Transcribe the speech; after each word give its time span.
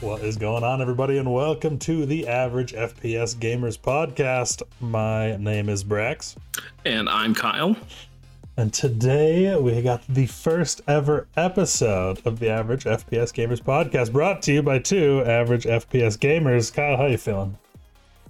What 0.00 0.22
is 0.22 0.36
going 0.36 0.62
on, 0.62 0.80
everybody, 0.82 1.18
and 1.18 1.32
welcome 1.32 1.78
to 1.80 2.06
the 2.06 2.28
Average 2.28 2.74
FPS 2.74 3.34
Gamers 3.34 3.78
Podcast. 3.78 4.62
My 4.78 5.36
name 5.36 5.68
is 5.68 5.82
Brax, 5.82 6.36
And 6.84 7.08
I'm 7.08 7.34
Kyle. 7.34 7.76
and 8.56 8.72
today 8.72 9.56
we 9.56 9.80
got 9.82 10.06
the 10.06 10.26
first 10.26 10.82
ever 10.86 11.26
episode 11.36 12.24
of 12.26 12.38
the 12.38 12.50
Average 12.50 12.84
FPS 12.84 13.32
Gamers 13.32 13.60
Podcast, 13.62 14.12
brought 14.12 14.42
to 14.42 14.52
you 14.52 14.62
by 14.62 14.78
two 14.78 15.24
Average 15.24 15.64
FPS 15.64 16.16
Gamers. 16.18 16.72
Kyle, 16.72 16.96
how 16.98 17.06
you 17.06 17.18
feeling? 17.18 17.56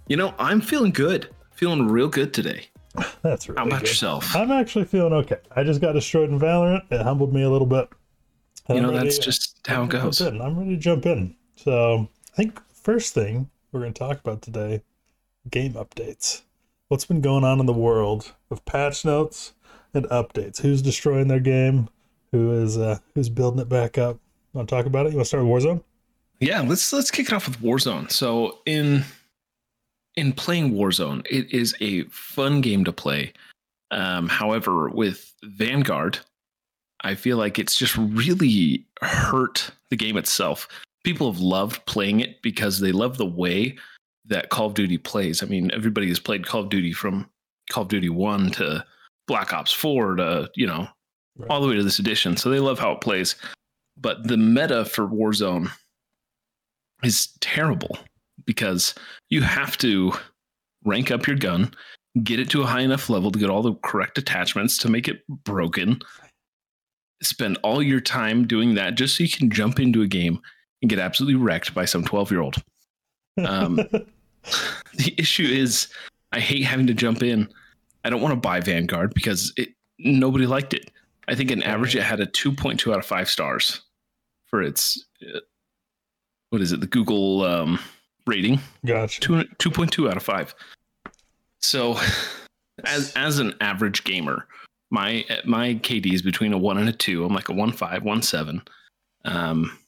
You 0.06 0.16
know, 0.16 0.34
I'm 0.38 0.60
feeling 0.60 0.92
good. 0.92 1.28
Feeling 1.52 1.88
real 1.88 2.08
good 2.08 2.32
today. 2.34 2.66
That's 3.22 3.48
really 3.48 3.58
How 3.58 3.66
about 3.66 3.80
good. 3.80 3.88
yourself? 3.88 4.34
I'm 4.36 4.50
actually 4.52 4.84
feeling 4.84 5.12
okay. 5.14 5.36
I 5.54 5.64
just 5.64 5.80
got 5.80 5.92
destroyed 5.92 6.30
in 6.30 6.38
Valorant. 6.38 6.82
It 6.90 7.02
humbled 7.02 7.32
me 7.34 7.42
a 7.42 7.50
little 7.50 7.66
bit. 7.66 7.88
You 8.68 8.80
know, 8.80 8.90
ready- 8.90 9.04
that's 9.04 9.18
just 9.18 9.66
how 9.66 9.84
it 9.84 9.90
goes. 9.90 10.20
in. 10.20 10.40
I'm 10.40 10.58
ready 10.58 10.70
to 10.70 10.76
jump 10.76 11.06
in. 11.06 11.34
So 11.56 12.08
I 12.32 12.36
think 12.36 12.60
first 12.74 13.14
thing 13.14 13.48
we're 13.72 13.80
going 13.80 13.92
to 13.92 13.98
talk 13.98 14.18
about 14.20 14.42
today, 14.42 14.82
game 15.50 15.74
updates. 15.74 16.42
What's 16.88 17.04
been 17.04 17.20
going 17.20 17.44
on 17.44 17.60
in 17.60 17.66
the 17.66 17.72
world 17.72 18.32
of 18.50 18.64
patch 18.64 19.04
notes 19.04 19.52
and 19.94 20.04
updates? 20.06 20.60
Who's 20.60 20.82
destroying 20.82 21.28
their 21.28 21.40
game? 21.40 21.88
Who 22.32 22.52
is 22.52 22.76
uh, 22.76 22.98
who's 23.14 23.28
building 23.28 23.60
it 23.60 23.68
back 23.68 23.98
up? 23.98 24.18
Want 24.52 24.68
to 24.68 24.74
talk 24.74 24.86
about 24.86 25.06
it? 25.06 25.10
You 25.10 25.16
want 25.16 25.26
to 25.26 25.28
start 25.28 25.44
with 25.44 25.64
Warzone? 25.64 25.82
Yeah, 26.40 26.60
let's 26.60 26.92
let's 26.92 27.10
kick 27.10 27.26
it 27.28 27.32
off 27.32 27.48
with 27.48 27.60
Warzone. 27.60 28.10
So 28.10 28.58
in 28.66 29.04
in 30.16 30.32
playing 30.32 30.72
Warzone, 30.72 31.26
it 31.30 31.52
is 31.52 31.74
a 31.80 32.04
fun 32.04 32.60
game 32.60 32.84
to 32.84 32.92
play. 32.92 33.32
Um, 33.90 34.28
however, 34.28 34.88
with 34.88 35.32
Vanguard, 35.44 36.18
I 37.02 37.14
feel 37.14 37.36
like 37.36 37.58
it's 37.58 37.76
just 37.76 37.96
really 37.96 38.84
hurt 39.02 39.70
the 39.90 39.96
game 39.96 40.16
itself. 40.16 40.66
People 41.04 41.30
have 41.30 41.40
loved 41.40 41.84
playing 41.86 42.20
it 42.20 42.40
because 42.42 42.80
they 42.80 42.92
love 42.92 43.16
the 43.18 43.26
way 43.26 43.76
that 44.24 44.48
Call 44.50 44.66
of 44.66 44.74
Duty 44.74 44.98
plays. 44.98 45.42
I 45.42 45.46
mean, 45.46 45.70
everybody 45.72 46.08
has 46.08 46.18
played 46.18 46.46
Call 46.46 46.62
of 46.62 46.68
Duty 46.70 46.92
from 46.92 47.28
Call 47.70 47.82
of 47.84 47.88
Duty 47.88 48.08
1 48.08 48.50
to 48.52 48.84
Black 49.28 49.52
Ops 49.52 49.72
4 49.72 50.16
to, 50.16 50.50
you 50.56 50.66
know, 50.66 50.88
Right. 51.38 51.50
all 51.50 51.60
the 51.60 51.68
way 51.68 51.76
to 51.76 51.82
this 51.84 51.98
edition. 51.98 52.34
So 52.36 52.48
they 52.48 52.58
love 52.60 52.78
how 52.78 52.92
it 52.92 53.02
plays. 53.02 53.36
But 53.98 54.26
the 54.26 54.38
meta 54.38 54.86
for 54.86 55.06
Warzone 55.06 55.70
is 57.02 57.28
terrible 57.40 57.98
because 58.46 58.94
you 59.28 59.42
have 59.42 59.76
to 59.78 60.12
rank 60.84 61.10
up 61.10 61.26
your 61.26 61.36
gun, 61.36 61.74
get 62.22 62.40
it 62.40 62.48
to 62.50 62.62
a 62.62 62.66
high 62.66 62.80
enough 62.80 63.10
level 63.10 63.30
to 63.30 63.38
get 63.38 63.50
all 63.50 63.62
the 63.62 63.74
correct 63.82 64.18
attachments 64.18 64.78
to 64.78 64.88
make 64.88 65.08
it 65.08 65.26
broken. 65.44 66.00
Spend 67.22 67.58
all 67.62 67.82
your 67.82 68.00
time 68.00 68.46
doing 68.46 68.74
that 68.74 68.94
just 68.94 69.16
so 69.16 69.24
you 69.24 69.30
can 69.30 69.50
jump 69.50 69.80
into 69.80 70.02
a 70.02 70.06
game 70.06 70.40
and 70.80 70.88
get 70.88 70.98
absolutely 70.98 71.40
wrecked 71.40 71.74
by 71.74 71.84
some 71.84 72.04
12 72.04 72.30
year 72.30 72.40
old. 72.40 72.56
Um, 73.44 73.76
the 74.94 75.14
issue 75.18 75.46
is 75.46 75.88
I 76.32 76.40
hate 76.40 76.64
having 76.64 76.86
to 76.86 76.94
jump 76.94 77.22
in. 77.22 77.48
I 78.04 78.10
don't 78.10 78.22
want 78.22 78.32
to 78.32 78.40
buy 78.40 78.60
Vanguard 78.60 79.12
because 79.14 79.52
it 79.56 79.70
nobody 79.98 80.46
liked 80.46 80.74
it. 80.74 80.90
I 81.28 81.34
think 81.34 81.50
an 81.50 81.62
average 81.62 81.96
it 81.96 82.02
had 82.02 82.20
a 82.20 82.26
2.2 82.26 82.92
out 82.92 82.98
of 82.98 83.06
5 83.06 83.28
stars 83.28 83.82
for 84.46 84.62
its 84.62 85.04
uh, 85.22 85.40
what 86.50 86.62
is 86.62 86.72
it? 86.72 86.80
The 86.80 86.86
Google 86.86 87.42
um, 87.44 87.80
rating. 88.26 88.60
gotcha. 88.84 89.20
Two, 89.20 89.34
2.2 89.58 90.10
out 90.10 90.16
of 90.16 90.22
5. 90.22 90.54
So 91.60 91.98
as 92.84 93.12
as 93.14 93.38
an 93.38 93.54
average 93.60 94.04
gamer, 94.04 94.46
my 94.90 95.24
my 95.44 95.74
KD 95.74 96.12
is 96.12 96.22
between 96.22 96.52
a 96.52 96.58
1 96.58 96.78
and 96.78 96.88
a 96.88 96.92
2. 96.92 97.24
I'm 97.24 97.34
like 97.34 97.48
a 97.48 97.52
1.5, 97.52 98.02
1.7. 98.02 98.66
Um 99.24 99.78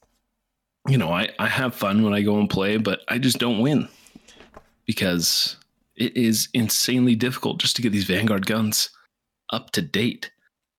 you 0.89 0.97
know, 0.97 1.13
I, 1.13 1.29
I 1.39 1.47
have 1.47 1.75
fun 1.75 2.03
when 2.03 2.15
I 2.15 2.23
go 2.23 2.39
and 2.39 2.49
play, 2.49 2.79
but 2.79 3.01
I 3.09 3.19
just 3.19 3.39
don't 3.39 3.61
win 3.61 3.89
because 4.87 5.57
it 5.97 6.17
is 6.17 6.49
insanely 6.55 7.15
difficult 7.15 7.61
just 7.61 7.77
to 7.77 7.83
get 7.83 7.93
these 7.93 8.05
Vanguard 8.05 8.47
guns 8.47 8.91
up 9.51 9.71
to 9.73 9.83
date. 9.83 10.31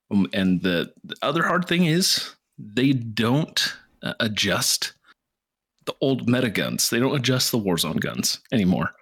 Um, 0.10 0.28
and 0.34 0.62
the, 0.64 0.92
the 1.04 1.16
other 1.22 1.44
hard 1.44 1.68
thing 1.68 1.86
is 1.86 2.34
they 2.58 2.94
don't 2.94 3.76
uh, 4.02 4.14
adjust 4.20 4.94
the 5.90 5.96
old 6.02 6.30
meta 6.30 6.52
guns. 6.52 6.92
They 6.92 7.00
don't 7.00 7.16
adjust 7.16 7.52
the 7.52 7.58
Warzone 7.58 8.00
guns 8.00 8.40
anymore. 8.52 8.94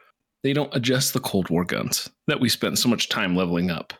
They 0.43 0.53
don't 0.53 0.73
adjust 0.73 1.13
the 1.13 1.19
Cold 1.19 1.49
War 1.49 1.65
guns 1.65 2.09
that 2.27 2.39
we 2.39 2.47
spent 2.47 2.79
so 2.79 2.87
much 2.87 3.09
time 3.09 3.35
leveling 3.35 3.69
up. 3.69 3.93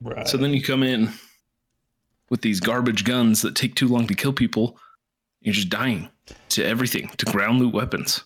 Right. 0.00 0.26
So 0.26 0.36
then 0.36 0.52
you 0.52 0.60
come 0.60 0.82
in 0.82 1.12
with 2.28 2.42
these 2.42 2.58
garbage 2.58 3.04
guns 3.04 3.42
that 3.42 3.54
take 3.54 3.76
too 3.76 3.86
long 3.86 4.08
to 4.08 4.14
kill 4.14 4.32
people. 4.32 4.76
You're 5.40 5.54
just 5.54 5.68
dying 5.68 6.08
to 6.48 6.64
everything, 6.64 7.08
to 7.18 7.26
ground 7.26 7.60
loot 7.60 7.72
weapons. 7.72 8.24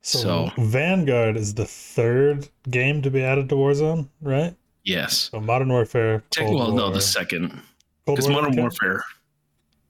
so, 0.00 0.18
so- 0.56 0.62
Vanguard 0.62 1.36
is 1.36 1.52
the 1.52 1.66
third 1.66 2.48
game 2.70 3.02
to 3.02 3.10
be 3.10 3.22
added 3.22 3.50
to 3.50 3.54
Warzone, 3.54 4.08
right? 4.22 4.54
Yes. 4.84 5.28
So 5.30 5.40
Modern 5.40 5.68
Warfare. 5.68 6.22
Cold 6.34 6.54
well, 6.54 6.72
no, 6.72 6.90
the 6.90 7.02
second. 7.02 7.60
Because 8.06 8.28
Modern? 8.28 8.56
Warfare. 8.56 9.04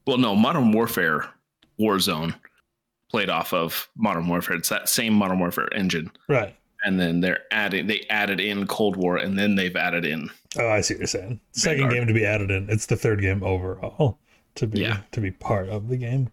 Well, 0.05 0.17
no, 0.17 0.35
Modern 0.35 0.73
Warfare 0.73 1.29
Warzone 1.79 2.35
played 3.11 3.29
off 3.29 3.53
of 3.53 3.89
Modern 3.95 4.27
Warfare. 4.27 4.55
It's 4.55 4.69
that 4.69 4.89
same 4.89 5.13
Modern 5.13 5.37
Warfare 5.39 5.67
engine. 5.75 6.11
Right. 6.27 6.55
And 6.83 6.99
then 6.99 7.19
they're 7.21 7.41
adding, 7.51 7.85
they 7.87 8.05
added 8.09 8.39
in 8.39 8.65
Cold 8.65 8.95
War, 8.95 9.17
and 9.17 9.37
then 9.37 9.53
they've 9.55 9.75
added 9.75 10.03
in. 10.05 10.29
Oh, 10.57 10.67
I 10.67 10.81
see 10.81 10.95
what 10.95 10.99
you're 11.01 11.07
saying. 11.07 11.39
Second 11.51 11.81
Vanguard. 11.89 11.93
game 11.95 12.07
to 12.07 12.13
be 12.13 12.25
added 12.25 12.49
in. 12.49 12.69
It's 12.69 12.87
the 12.87 12.95
third 12.95 13.21
game 13.21 13.43
overall 13.43 14.17
to 14.55 14.65
be 14.67 14.79
Yeah. 14.79 15.01
to 15.11 15.21
be 15.21 15.29
part 15.31 15.69
of 15.69 15.89
the 15.89 15.97
game. 15.97 16.29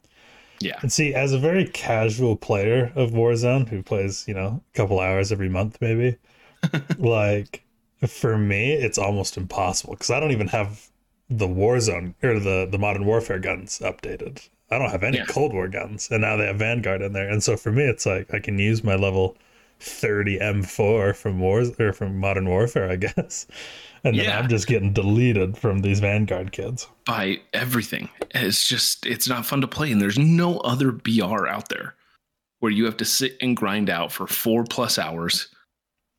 Yeah. 0.60 0.78
And 0.80 0.90
see, 0.92 1.14
as 1.14 1.32
a 1.32 1.38
very 1.38 1.66
casual 1.66 2.34
player 2.36 2.90
of 2.96 3.10
Warzone 3.10 3.68
who 3.68 3.82
plays, 3.82 4.24
you 4.26 4.34
know, 4.34 4.62
a 4.72 4.76
couple 4.76 4.98
hours 5.00 5.30
every 5.30 5.48
month 5.50 5.78
maybe, 5.80 6.16
like 6.98 7.62
for 8.06 8.38
me, 8.38 8.72
it's 8.72 8.98
almost 8.98 9.36
impossible 9.36 9.94
because 9.94 10.10
I 10.10 10.18
don't 10.20 10.32
even 10.32 10.48
have 10.48 10.88
the 11.30 11.46
Warzone 11.46 12.14
or 12.22 12.40
the 12.40 12.66
the 12.70 12.78
Modern 12.78 13.04
Warfare 13.04 13.38
guns 13.38 13.78
updated. 13.80 14.48
I 14.70 14.78
don't 14.78 14.90
have 14.90 15.02
any 15.02 15.18
Yeah. 15.18 15.24
Cold 15.26 15.52
War 15.52 15.68
guns, 15.68 16.08
and 16.10 16.20
now 16.20 16.36
they 16.36 16.46
have 16.46 16.56
Vanguard 16.58 17.00
in 17.02 17.12
there. 17.12 17.28
And 17.28 17.42
so 17.42 17.56
for 17.56 17.72
me, 17.72 17.84
it's 17.84 18.04
like 18.06 18.32
I 18.34 18.38
can 18.38 18.58
use 18.58 18.84
my 18.84 18.94
level 18.96 19.36
30 19.80 20.38
M4 20.40 21.14
from 21.16 21.38
Wars 21.40 21.70
or 21.78 21.92
from 21.92 22.18
Modern 22.18 22.48
Warfare, 22.48 22.90
I 22.90 22.96
guess. 22.96 23.46
And 24.04 24.16
then 24.18 24.24
Yeah. 24.26 24.38
I'm 24.38 24.48
just 24.48 24.66
getting 24.66 24.92
deleted 24.92 25.56
from 25.56 25.80
these 25.80 26.00
Vanguard 26.00 26.52
kids. 26.52 26.86
By 27.06 27.38
everything. 27.52 28.08
It's 28.34 28.66
just, 28.68 29.06
it's 29.06 29.28
not 29.28 29.46
fun 29.46 29.60
to 29.60 29.68
play. 29.68 29.90
And 29.92 30.00
there's 30.00 30.18
no 30.18 30.58
other 30.58 30.92
BR 30.92 31.46
out 31.46 31.68
there 31.68 31.94
where 32.60 32.72
you 32.72 32.84
have 32.84 32.96
to 32.98 33.04
sit 33.04 33.36
and 33.40 33.56
grind 33.56 33.88
out 33.88 34.10
for 34.12 34.26
four 34.26 34.64
plus 34.64 34.98
hours 34.98 35.46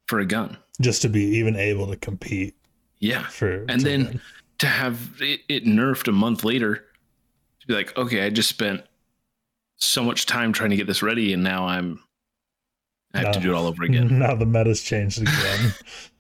for 0.08 0.20
a 0.20 0.26
gun. 0.26 0.58
Just 0.82 1.02
to 1.04 1.10
be 1.10 1.22
even 1.22 1.56
able 1.58 1.88
to 1.88 1.98
compete 1.98 2.56
Yeah. 3.00 3.28
for 3.28 3.66
And 3.68 3.82
then 3.82 4.22
to 4.60 4.68
have 4.68 5.12
it, 5.20 5.42
it 5.50 5.66
nerfed 5.66 6.08
a 6.08 6.14
month 6.14 6.44
later 6.46 6.86
be 7.70 7.76
like, 7.76 7.96
okay, 7.98 8.26
I 8.26 8.30
just 8.30 8.50
spent 8.50 8.82
so 9.78 10.04
much 10.04 10.26
time 10.26 10.52
trying 10.52 10.72
to 10.72 10.76
get 10.76 10.88
this 10.88 11.02
ready, 11.02 11.32
and 11.34 11.44
now 11.44 11.66
I'm 11.66 12.00
I 13.14 13.20
have 13.20 13.32
to 13.34 13.40
do 13.40 13.52
it 13.52 13.56
all 13.56 13.68
over 13.68 13.84
again. 13.84 14.08
Now 14.20 14.36
the 14.36 14.46
meta's 14.46 14.82
changed 14.84 15.22
again. 15.22 15.74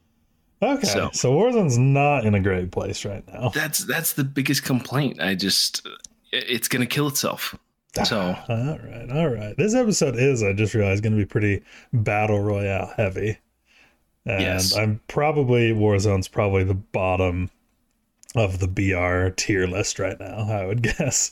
okay, 0.61 0.87
so, 0.87 1.09
So- 1.13 1.33
Warzone's 1.33 1.77
not 1.77 2.25
in 2.25 2.35
a 2.35 2.39
great 2.39 2.71
place 2.71 3.03
right 3.05 3.23
now. 3.31 3.49
That's 3.49 3.79
that's 3.79 4.13
the 4.13 4.23
biggest 4.23 4.63
complaint. 4.63 5.21
I 5.21 5.35
just 5.35 5.85
it's 6.31 6.67
gonna 6.67 6.85
kill 6.85 7.07
itself. 7.07 7.55
Ah, 7.97 8.03
so 8.03 8.19
all 8.47 8.79
right, 8.79 9.09
all 9.11 9.27
right. 9.29 9.57
This 9.57 9.73
episode 9.73 10.15
is, 10.15 10.43
I 10.43 10.53
just 10.53 10.75
realized, 10.75 11.01
going 11.01 11.13
to 11.13 11.17
be 11.17 11.25
pretty 11.25 11.63
battle 11.91 12.39
royale 12.39 12.93
heavy, 12.95 13.39
and 14.27 14.41
Yes. 14.41 14.75
I'm 14.77 15.01
probably 15.07 15.71
Warzone's 15.73 16.27
probably 16.27 16.63
the 16.63 16.75
bottom 16.75 17.49
of 18.35 18.59
the 18.59 18.67
BR 18.67 19.29
tier 19.35 19.65
list 19.67 19.99
right 19.99 20.19
now. 20.19 20.47
I 20.49 20.65
would 20.65 20.81
guess. 20.97 21.31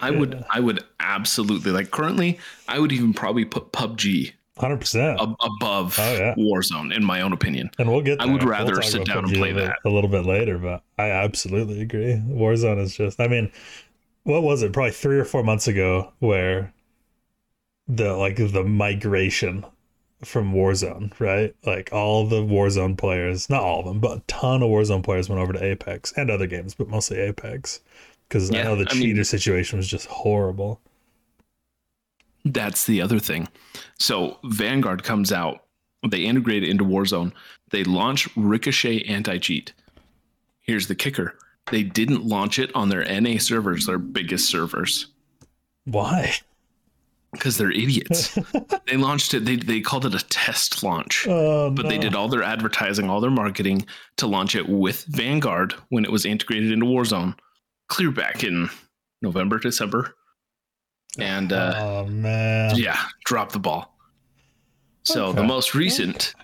I 0.00 0.10
would 0.10 0.44
I 0.50 0.60
would 0.60 0.82
absolutely 1.00 1.70
like 1.72 1.90
currently 1.90 2.38
I 2.68 2.78
would 2.78 2.92
even 2.92 3.12
probably 3.12 3.44
put 3.44 3.72
PUBG 3.72 4.32
Hundred 4.56 4.80
percent. 4.80 5.18
ab- 5.20 5.36
above 5.40 5.96
Oh, 5.98 6.14
yeah. 6.14 6.34
Warzone 6.36 6.94
in 6.94 7.02
my 7.04 7.22
own 7.22 7.32
opinion. 7.32 7.70
And 7.78 7.90
we'll 7.90 8.02
get. 8.02 8.20
I 8.20 8.26
would 8.26 8.42
there. 8.42 8.48
rather 8.48 8.74
talk 8.74 8.84
sit 8.84 9.06
down 9.06 9.24
and 9.24 9.32
play 9.34 9.50
a 9.50 9.54
that. 9.54 9.78
a 9.86 9.88
little 9.88 10.10
bit 10.10 10.26
later, 10.26 10.58
but 10.58 10.82
I 10.98 11.08
absolutely 11.10 11.80
agree. 11.80 12.20
Warzone 12.28 12.78
is 12.78 12.94
just. 12.94 13.20
I 13.20 13.26
mean, 13.28 13.50
what 14.24 14.42
was 14.42 14.62
it? 14.62 14.72
Probably 14.74 14.90
three 14.92 15.18
or 15.18 15.24
four 15.24 15.42
months 15.42 15.66
ago, 15.66 16.12
where 16.18 16.74
the 17.88 18.12
like 18.14 18.36
the 18.36 18.62
migration 18.64 19.64
from 20.24 20.52
Warzone, 20.52 21.18
right? 21.18 21.54
Like 21.64 21.90
all 21.92 22.26
the 22.26 22.42
Warzone 22.42 22.96
players, 22.96 23.48
not 23.48 23.62
all 23.62 23.80
of 23.80 23.86
them, 23.86 24.00
but 24.00 24.18
a 24.18 24.22
ton 24.26 24.62
of 24.62 24.68
Warzone 24.68 25.02
players 25.02 25.28
went 25.28 25.40
over 25.40 25.52
to 25.52 25.64
Apex 25.64 26.12
and 26.16 26.30
other 26.30 26.46
games, 26.46 26.74
but 26.74 26.88
mostly 26.88 27.18
Apex, 27.18 27.80
because 28.28 28.50
I 28.50 28.62
know 28.62 28.76
the 28.76 28.88
I 28.90 28.94
mean- 28.94 29.02
cheater 29.02 29.24
situation 29.24 29.78
was 29.78 29.88
just 29.88 30.06
horrible. 30.06 30.80
That's 32.44 32.86
the 32.86 33.02
other 33.02 33.18
thing. 33.18 33.48
So 33.98 34.38
Vanguard 34.44 35.04
comes 35.04 35.30
out 35.30 35.64
they 36.08 36.20
integrate 36.20 36.62
it 36.62 36.68
into 36.68 36.84
Warzone. 36.84 37.32
They 37.70 37.84
launch 37.84 38.28
Ricochet 38.36 39.02
anti 39.02 39.38
cheat. 39.38 39.72
Here's 40.60 40.86
the 40.86 40.94
kicker: 40.94 41.36
they 41.70 41.82
didn't 41.82 42.24
launch 42.24 42.58
it 42.58 42.74
on 42.74 42.88
their 42.88 43.04
NA 43.04 43.38
servers, 43.38 43.86
their 43.86 43.98
biggest 43.98 44.48
servers, 44.48 45.08
Why? 45.84 46.34
Because 47.32 47.56
they're 47.56 47.70
idiots. 47.70 48.36
they 48.86 48.96
launched 48.96 49.34
it. 49.34 49.44
They 49.44 49.56
they 49.56 49.80
called 49.80 50.06
it 50.06 50.14
a 50.14 50.24
test 50.26 50.82
launch. 50.82 51.26
Oh, 51.28 51.70
but 51.70 51.88
they 51.88 51.98
did 51.98 52.14
all 52.14 52.28
their 52.28 52.42
advertising, 52.42 53.08
all 53.10 53.20
their 53.20 53.30
marketing 53.30 53.86
to 54.16 54.26
launch 54.26 54.54
it 54.56 54.68
with 54.68 55.04
Vanguard 55.08 55.74
when 55.90 56.04
it 56.04 56.10
was 56.12 56.24
integrated 56.26 56.72
into 56.72 56.86
Warzone, 56.86 57.36
clear 57.88 58.10
back 58.10 58.42
in 58.44 58.68
November, 59.22 59.58
December, 59.58 60.14
and 61.18 61.52
uh, 61.52 61.74
oh 61.78 62.06
man. 62.06 62.74
yeah, 62.76 62.98
drop 63.24 63.52
the 63.52 63.58
ball. 63.60 63.96
So 65.02 65.26
Okay. 65.26 65.36
the 65.40 65.44
most 65.46 65.74
recent 65.74 66.34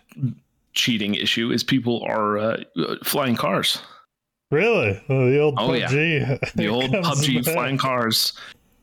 cheating 0.72 1.14
issue 1.14 1.50
is 1.50 1.62
people 1.64 2.02
are 2.08 2.38
uh, 2.38 2.56
flying 3.04 3.36
cars. 3.36 3.78
Really? 4.50 5.00
Oh, 5.08 5.28
the 5.30 5.40
old 5.40 5.54
Oh, 5.58 5.72
yeah. 5.72 5.88
PUBG. 5.88 6.52
The 6.54 6.68
old 6.68 6.84
PUBG 6.92 7.44
back. 7.44 7.54
flying 7.54 7.78
cars, 7.78 8.32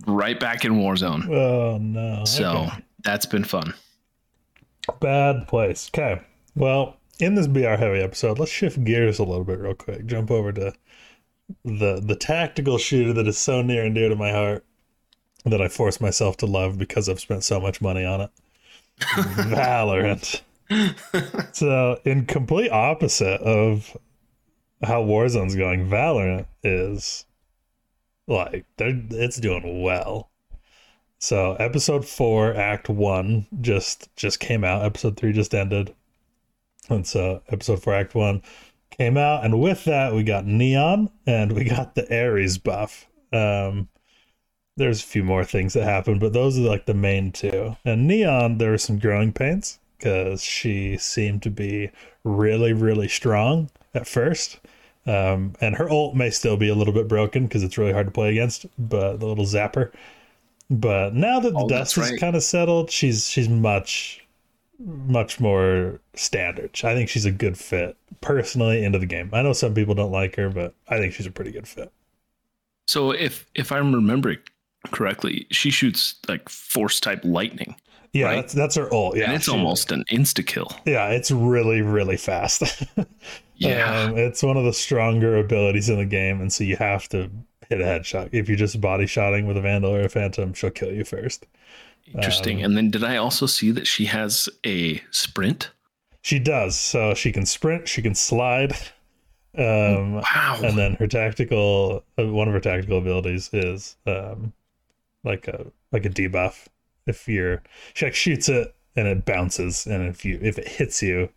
right 0.06 0.40
back 0.40 0.66
in 0.66 0.74
Warzone. 0.74 1.30
Oh 1.30 1.78
no. 1.78 2.26
So 2.26 2.50
Okay. 2.68 2.84
that's 3.04 3.26
been 3.26 3.44
fun. 3.44 3.74
Bad 5.00 5.48
place. 5.48 5.90
Okay. 5.94 6.22
Well, 6.56 6.98
in 7.20 7.36
this 7.36 7.48
BR 7.48 7.76
heavy 7.76 8.00
episode, 8.00 8.40
let's 8.40 8.52
shift 8.52 8.84
gears 8.84 9.20
a 9.20 9.24
little 9.24 9.44
bit 9.46 9.60
real 9.60 9.74
quick. 9.76 10.06
Jump 10.06 10.30
over 10.32 10.52
to 10.52 10.74
the 11.64 12.02
the 12.04 12.16
tactical 12.16 12.78
shooter 12.78 13.14
that 13.14 13.28
is 13.28 13.38
so 13.38 13.62
near 13.62 13.84
and 13.86 13.96
dear 13.96 14.10
to 14.10 14.16
my 14.16 14.32
heart 14.32 14.66
that 15.46 15.62
I 15.62 15.68
force 15.68 16.00
myself 16.00 16.38
to 16.38 16.46
love 16.46 16.78
because 16.78 17.10
I've 17.10 17.20
spent 17.20 17.44
so 17.44 17.60
much 17.60 17.82
money 17.82 18.06
on 18.06 18.22
it. 18.22 18.30
Valorant. 19.02 20.42
so, 21.54 22.00
in 22.06 22.26
complete 22.26 22.70
opposite 22.72 23.42
of 23.42 23.96
how 24.84 25.04
Warzone's 25.04 25.56
going, 25.56 25.90
Valorant 25.90 26.46
is 26.64 27.26
like 28.28 28.66
it's 28.78 29.38
doing 29.38 29.82
well. 29.82 30.30
So 31.20 31.54
episode 31.54 32.06
four, 32.06 32.54
act 32.54 32.90
one, 32.90 33.48
just 33.62 34.14
just 34.16 34.40
came 34.40 34.64
out. 34.64 34.84
Episode 34.84 35.18
three 35.18 35.34
just 35.34 35.56
ended, 35.56 35.94
and 36.90 37.08
so 37.08 37.42
episode 37.50 37.82
four, 37.82 37.94
act 37.94 38.14
one, 38.16 38.42
came 38.92 39.18
out, 39.18 39.46
and 39.46 39.62
with 39.62 39.86
that 39.86 40.14
we 40.14 40.24
got 40.24 40.46
Neon 40.46 41.10
and 41.26 41.54
we 41.54 41.64
got 41.64 41.96
the 41.96 42.06
Ares 42.14 42.58
buff. 42.58 43.08
Um, 43.32 43.88
there's 44.76 45.02
a 45.02 45.08
few 45.08 45.24
more 45.24 45.46
things 45.46 45.74
that 45.74 45.84
happened, 45.84 46.20
but 46.20 46.34
those 46.34 46.58
are 46.58 46.64
like 46.64 46.86
the 46.86 46.94
main 46.94 47.32
two. 47.32 47.78
And 47.86 48.08
Neon, 48.08 48.58
there 48.58 48.72
were 48.72 48.78
some 48.78 49.00
growing 49.00 49.32
pains 49.32 49.80
because 49.98 50.44
she 50.44 50.98
seemed 50.98 51.42
to 51.44 51.50
be 51.50 51.92
really, 52.24 52.74
really 52.74 53.08
strong 53.08 53.70
at 53.94 54.08
first. 54.08 54.60
Um, 55.06 55.54
and 55.60 55.76
her 55.76 55.90
ult 55.90 56.16
may 56.16 56.30
still 56.30 56.56
be 56.58 56.70
a 56.70 56.76
little 56.76 56.94
bit 56.94 57.08
broken 57.08 57.46
because 57.46 57.62
it's 57.64 57.78
really 57.78 57.92
hard 57.94 58.08
to 58.08 58.12
play 58.12 58.32
against, 58.32 58.66
but 58.80 59.20
the 59.20 59.26
little 59.26 59.46
zapper. 59.46 59.92
But 60.70 61.14
now 61.14 61.40
that 61.42 61.52
the 61.52 61.60
Oh, 61.60 61.68
that's 61.68 61.94
dust 61.96 61.98
is 62.06 62.12
right. 62.12 62.20
kind 62.20 62.36
of 62.36 62.44
settled, 62.44 62.90
she's 62.90 63.30
she's 63.30 63.50
much 63.50 64.26
much 64.80 65.40
more 65.40 66.00
standard. 66.16 66.72
I 66.84 66.94
think 66.96 67.10
she's 67.10 67.26
a 67.26 67.32
good 67.32 67.58
fit 67.58 67.96
personally 68.22 68.84
into 68.84 68.98
the 69.00 69.06
game. 69.06 69.30
I 69.34 69.42
know 69.42 69.54
some 69.54 69.74
people 69.74 69.94
don't 69.94 70.12
like 70.12 70.36
her, 70.38 70.50
but 70.50 70.74
I 70.90 70.98
think 70.98 71.14
she's 71.14 71.26
a 71.28 71.32
pretty 71.32 71.52
good 71.52 71.68
fit. 71.68 71.92
So 72.88 73.12
if 73.12 73.46
if 73.56 73.72
I'm 73.72 73.94
remembering 73.94 74.40
correctly, 74.92 75.48
she 75.52 75.70
shoots 75.70 76.16
like 76.28 76.48
force 76.50 77.00
type 77.00 77.22
lightning, 77.24 77.76
Yeah, 78.14 78.26
Right. 78.28 78.36
that's 78.38 78.54
that's 78.54 78.76
her 78.76 78.92
ult. 78.94 79.16
Yeah, 79.18 79.26
and 79.26 79.34
it's 79.34 79.46
she- 79.46 79.52
almost 79.52 79.92
an 79.92 80.04
insta 80.12 80.46
kill. 80.46 80.72
yeah, 80.86 81.10
it's 81.10 81.30
really 81.30 81.82
really 81.82 82.18
fast. 82.18 82.64
Yeah. 83.56 84.02
Um, 84.10 84.18
it's 84.18 84.44
one 84.44 84.58
of 84.58 84.64
the 84.66 84.74
stronger 84.74 85.38
abilities 85.38 85.90
in 85.90 85.98
the 85.98 86.06
game, 86.06 86.42
and 86.42 86.52
so 86.52 86.64
you 86.64 86.76
have 86.78 87.08
to 87.10 87.30
hit 87.70 87.82
a 87.82 87.84
headshot. 87.86 88.30
If 88.32 88.48
you're 88.50 88.58
just 88.58 88.80
body 88.82 89.06
shotting 89.08 89.48
with 89.48 89.58
a 89.58 89.62
vandal 89.62 89.92
or 89.96 90.02
a 90.02 90.10
phantom, 90.10 90.54
she'll 90.54 90.70
kill 90.72 90.92
you 90.92 91.04
first. 91.06 91.46
Interesting. 92.14 92.60
um, 92.60 92.66
and 92.66 92.78
then 92.78 92.90
did 92.92 93.04
I 93.04 93.18
also 93.18 93.46
see 93.46 93.72
that 93.72 93.88
she 93.88 94.06
has 94.06 94.50
a 94.66 95.02
sprint? 95.12 95.72
She 96.22 96.40
does. 96.40 96.78
So 96.78 97.14
she 97.14 97.32
can 97.32 97.46
sprint, 97.46 97.88
she 97.88 98.02
can 98.02 98.16
slide. 98.16 98.74
Um, 99.56 100.14
Wow. 100.16 100.60
and 100.64 100.78
then 100.78 100.96
her 100.96 101.06
tactical, 101.08 102.04
uh, 102.18 102.26
one 102.26 102.48
of 102.48 102.54
her 102.56 102.60
tactical 102.60 102.98
abilities 102.98 103.52
is 103.54 103.96
um, 104.08 104.52
like 105.24 105.48
a 105.48 105.66
like 105.92 106.06
a 106.06 106.10
debuff. 106.10 106.66
If 107.06 107.28
you're, 107.28 107.62
she 107.94 108.06
like 108.06 108.16
shoots 108.16 108.50
it 108.50 108.74
and 108.96 109.08
it 109.08 109.26
bounces, 109.26 109.86
and 109.86 110.08
if 110.08 110.26
you 110.26 110.40
if 110.42 110.58
it 110.58 110.68
hits 110.68 111.04
you, 111.04 111.30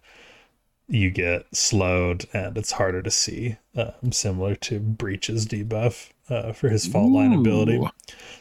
you 0.89 1.11
get 1.11 1.47
slowed 1.55 2.27
and 2.33 2.57
it's 2.57 2.73
harder 2.73 3.03
to 3.03 3.11
see. 3.11 3.57
Um, 3.77 4.13
similar 4.13 4.55
to 4.57 4.79
Breach's 4.81 5.47
debuff 5.47 6.11
uh, 6.29 6.53
for 6.53 6.69
his 6.69 6.87
fault 6.87 7.13
line 7.13 7.33
ability. 7.33 7.81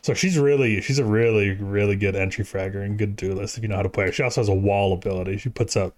So 0.02 0.14
she's 0.14 0.38
really 0.38 0.82
she's 0.82 1.00
a 1.00 1.06
really 1.06 1.56
really 1.56 1.96
good 1.96 2.16
entry 2.16 2.46
fragger 2.46 2.84
and 2.84 2.98
good 2.98 3.16
duelist 3.16 3.58
if 3.58 3.64
you 3.64 3.70
know 3.70 3.78
how 3.78 3.84
to 3.84 3.90
play 3.90 4.06
her. 4.06 4.12
She 4.12 4.24
also 4.24 4.42
has 4.42 4.50
a 4.50 4.54
wall 4.54 4.94
ability. 4.94 5.38
She 5.38 5.50
puts 5.50 5.76
up 5.76 5.96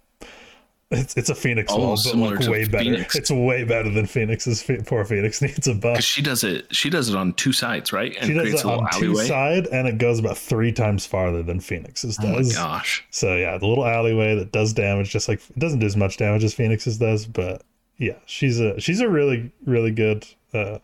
it's 0.90 1.16
it's 1.16 1.28
a 1.28 1.34
Phoenix 1.34 1.72
wall, 1.72 1.90
but 1.90 1.96
similar 1.98 2.36
like 2.36 2.48
way 2.48 2.64
better. 2.66 2.84
Phoenix. 2.84 3.14
It's 3.16 3.30
way 3.30 3.64
better 3.64 3.90
than 3.90 4.06
Phoenix's. 4.06 4.62
Poor 4.86 5.04
Phoenix 5.04 5.42
needs 5.42 5.68
a 5.68 5.74
buff. 5.74 6.02
she 6.02 6.22
does 6.22 6.44
it. 6.44 6.74
She 6.74 6.88
does 6.88 7.08
it 7.10 7.16
on 7.16 7.34
two 7.34 7.52
sides, 7.52 7.92
right? 7.92 8.16
And 8.16 8.26
She 8.26 8.32
does 8.34 8.48
it 8.48 8.64
a 8.64 8.68
little 8.68 8.80
on 8.84 8.90
two 8.92 9.14
side, 9.16 9.66
and 9.66 9.86
it 9.86 9.98
goes 9.98 10.18
about 10.18 10.38
three 10.38 10.72
times 10.72 11.04
farther 11.04 11.42
than 11.42 11.60
Phoenix's 11.60 12.18
Oh 12.20 12.26
my 12.26 12.36
does. 12.38 12.54
gosh! 12.54 13.04
so 13.10 13.36
yeah, 13.36 13.58
the 13.58 13.66
little 13.66 13.84
alleyway 13.86 14.34
that 14.36 14.50
does 14.52 14.72
damage, 14.72 15.10
just 15.10 15.28
like 15.28 15.40
it 15.50 15.58
doesn't 15.58 15.80
do 15.80 15.86
as 15.86 15.96
much 15.96 16.16
damage 16.16 16.42
as 16.44 16.54
Phoenix's 16.54 16.96
does, 16.98 17.26
but 17.26 17.62
yeah, 17.98 18.16
she's 18.26 18.58
a 18.60 18.80
she's 18.80 19.00
a 19.00 19.08
really 19.08 19.52
really 19.66 19.90
good 19.90 20.26
uh, 20.54 20.78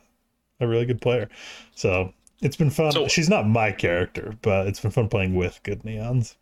a 0.60 0.66
really 0.66 0.84
good 0.84 1.00
player. 1.00 1.28
So 1.74 2.12
it's 2.42 2.56
been 2.56 2.68
fun. 2.70 2.92
So- 2.92 3.08
she's 3.08 3.30
not 3.30 3.48
my 3.48 3.72
character, 3.72 4.34
but 4.42 4.66
it's 4.66 4.80
been 4.80 4.90
fun 4.90 5.08
playing 5.08 5.34
with 5.34 5.60
good 5.62 5.82
neons. 5.82 6.34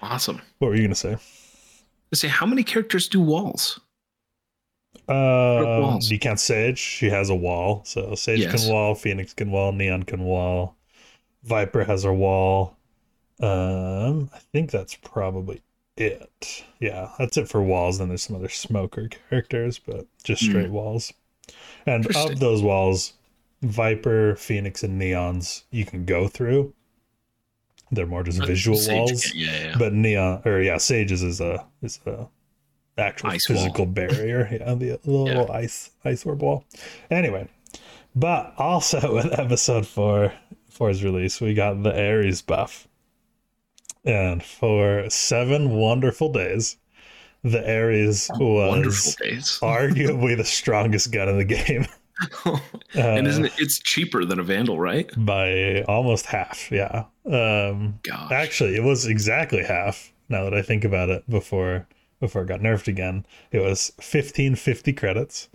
Awesome. 0.00 0.40
What 0.58 0.68
were 0.68 0.74
you 0.76 0.82
gonna 0.82 0.94
say? 0.94 1.16
Say 2.16 2.28
how 2.28 2.46
many 2.46 2.64
characters 2.64 3.08
do 3.08 3.20
walls? 3.20 3.80
Uh, 5.08 5.64
walls? 5.80 6.10
you 6.10 6.18
can't 6.18 6.40
Sage. 6.40 6.78
She 6.78 7.10
has 7.10 7.30
a 7.30 7.34
wall. 7.34 7.82
So 7.84 8.14
Sage 8.14 8.40
Yes. 8.40 8.50
can 8.50 8.72
wall, 8.72 8.94
Phoenix 8.94 9.32
can 9.34 9.50
wall, 9.50 9.72
Neon 9.72 10.02
can 10.04 10.24
wall, 10.24 10.76
Viper 11.44 11.84
has 11.84 12.04
her 12.04 12.12
wall. 12.12 12.76
Um, 13.40 14.30
I 14.34 14.38
think 14.52 14.70
that's 14.70 14.94
probably 14.96 15.62
it. 15.96 16.64
Yeah, 16.80 17.10
that's 17.18 17.36
it 17.36 17.48
for 17.48 17.62
walls. 17.62 17.98
Then 17.98 18.08
there's 18.08 18.22
some 18.24 18.36
other 18.36 18.48
smoker 18.48 19.08
characters, 19.08 19.78
but 19.78 20.06
just 20.24 20.42
Hmm. 20.42 20.48
straight 20.50 20.70
walls. 20.70 21.12
And 21.86 22.06
of 22.16 22.40
those 22.40 22.62
walls, 22.62 23.14
Viper, 23.62 24.36
Phoenix, 24.36 24.82
and 24.82 25.00
Neons 25.00 25.64
you 25.70 25.84
can 25.84 26.04
go 26.04 26.28
through. 26.28 26.74
They're 27.92 28.06
more 28.06 28.22
just 28.24 28.44
visual 28.44 28.76
Sage 28.76 28.94
walls. 28.96 29.34
Yeah, 29.34 29.66
yeah. 29.68 29.74
but 29.78 29.92
neon 29.92 30.42
or 30.44 30.60
yeah 30.60 30.78
sages 30.78 31.22
is 31.22 31.40
a 31.40 31.64
is 31.82 32.00
a 32.06 32.28
actual 32.98 33.30
Ice 33.30 33.48
wall. 33.48 33.58
physical 33.58 33.86
barrier. 33.86 34.48
Yeah 34.60 34.74
the 34.74 34.98
little 35.04 35.50
ice 35.52 35.90
ice 36.04 36.24
orb 36.26 36.42
wall. 36.42 36.64
Anyway 37.10 37.48
but 38.16 38.54
also 38.56 39.14
with 39.14 39.38
episode 39.38 39.86
four 39.86 40.32
four's 40.70 41.04
release 41.04 41.40
we 41.40 41.54
got 41.54 41.82
the 41.82 41.94
ares 41.96 42.42
buff. 42.42 42.88
And 44.04 44.42
for 44.42 45.08
seven 45.10 45.70
wonderful 45.70 46.32
days 46.32 46.76
the 47.44 47.60
ares 47.70 48.28
Wonderful 48.34 49.14
was 49.20 49.58
arguably 49.62 50.36
the 50.36 50.44
strongest 50.44 51.12
gun 51.12 51.28
in 51.28 51.36
the 51.38 51.44
game 51.44 51.86
and 52.94 53.26
Uh, 53.26 53.30
isn't 53.30 53.44
it? 53.46 53.52
It's 53.58 53.78
cheaper 53.78 54.24
than 54.24 54.38
a 54.38 54.42
vandal, 54.42 54.78
right? 54.78 55.10
by 55.16 55.82
almost 55.82 56.26
half 56.26 56.70
yeah 56.70 57.04
um 57.26 57.98
Gosh. 58.02 58.32
Actually, 58.32 58.76
it 58.76 58.82
was 58.84 59.06
exactly 59.06 59.62
half. 59.64 60.12
Now 60.28 60.44
that 60.44 60.54
I 60.54 60.62
think 60.62 60.84
about 60.84 61.08
it, 61.10 61.28
before 61.28 61.86
before 62.20 62.42
it 62.42 62.48
got 62.48 62.60
nerfed 62.60 62.88
again, 62.88 63.26
it 63.52 63.60
was 63.60 63.92
fifteen 64.00 64.54
fifty 64.54 64.92
credits 64.92 65.48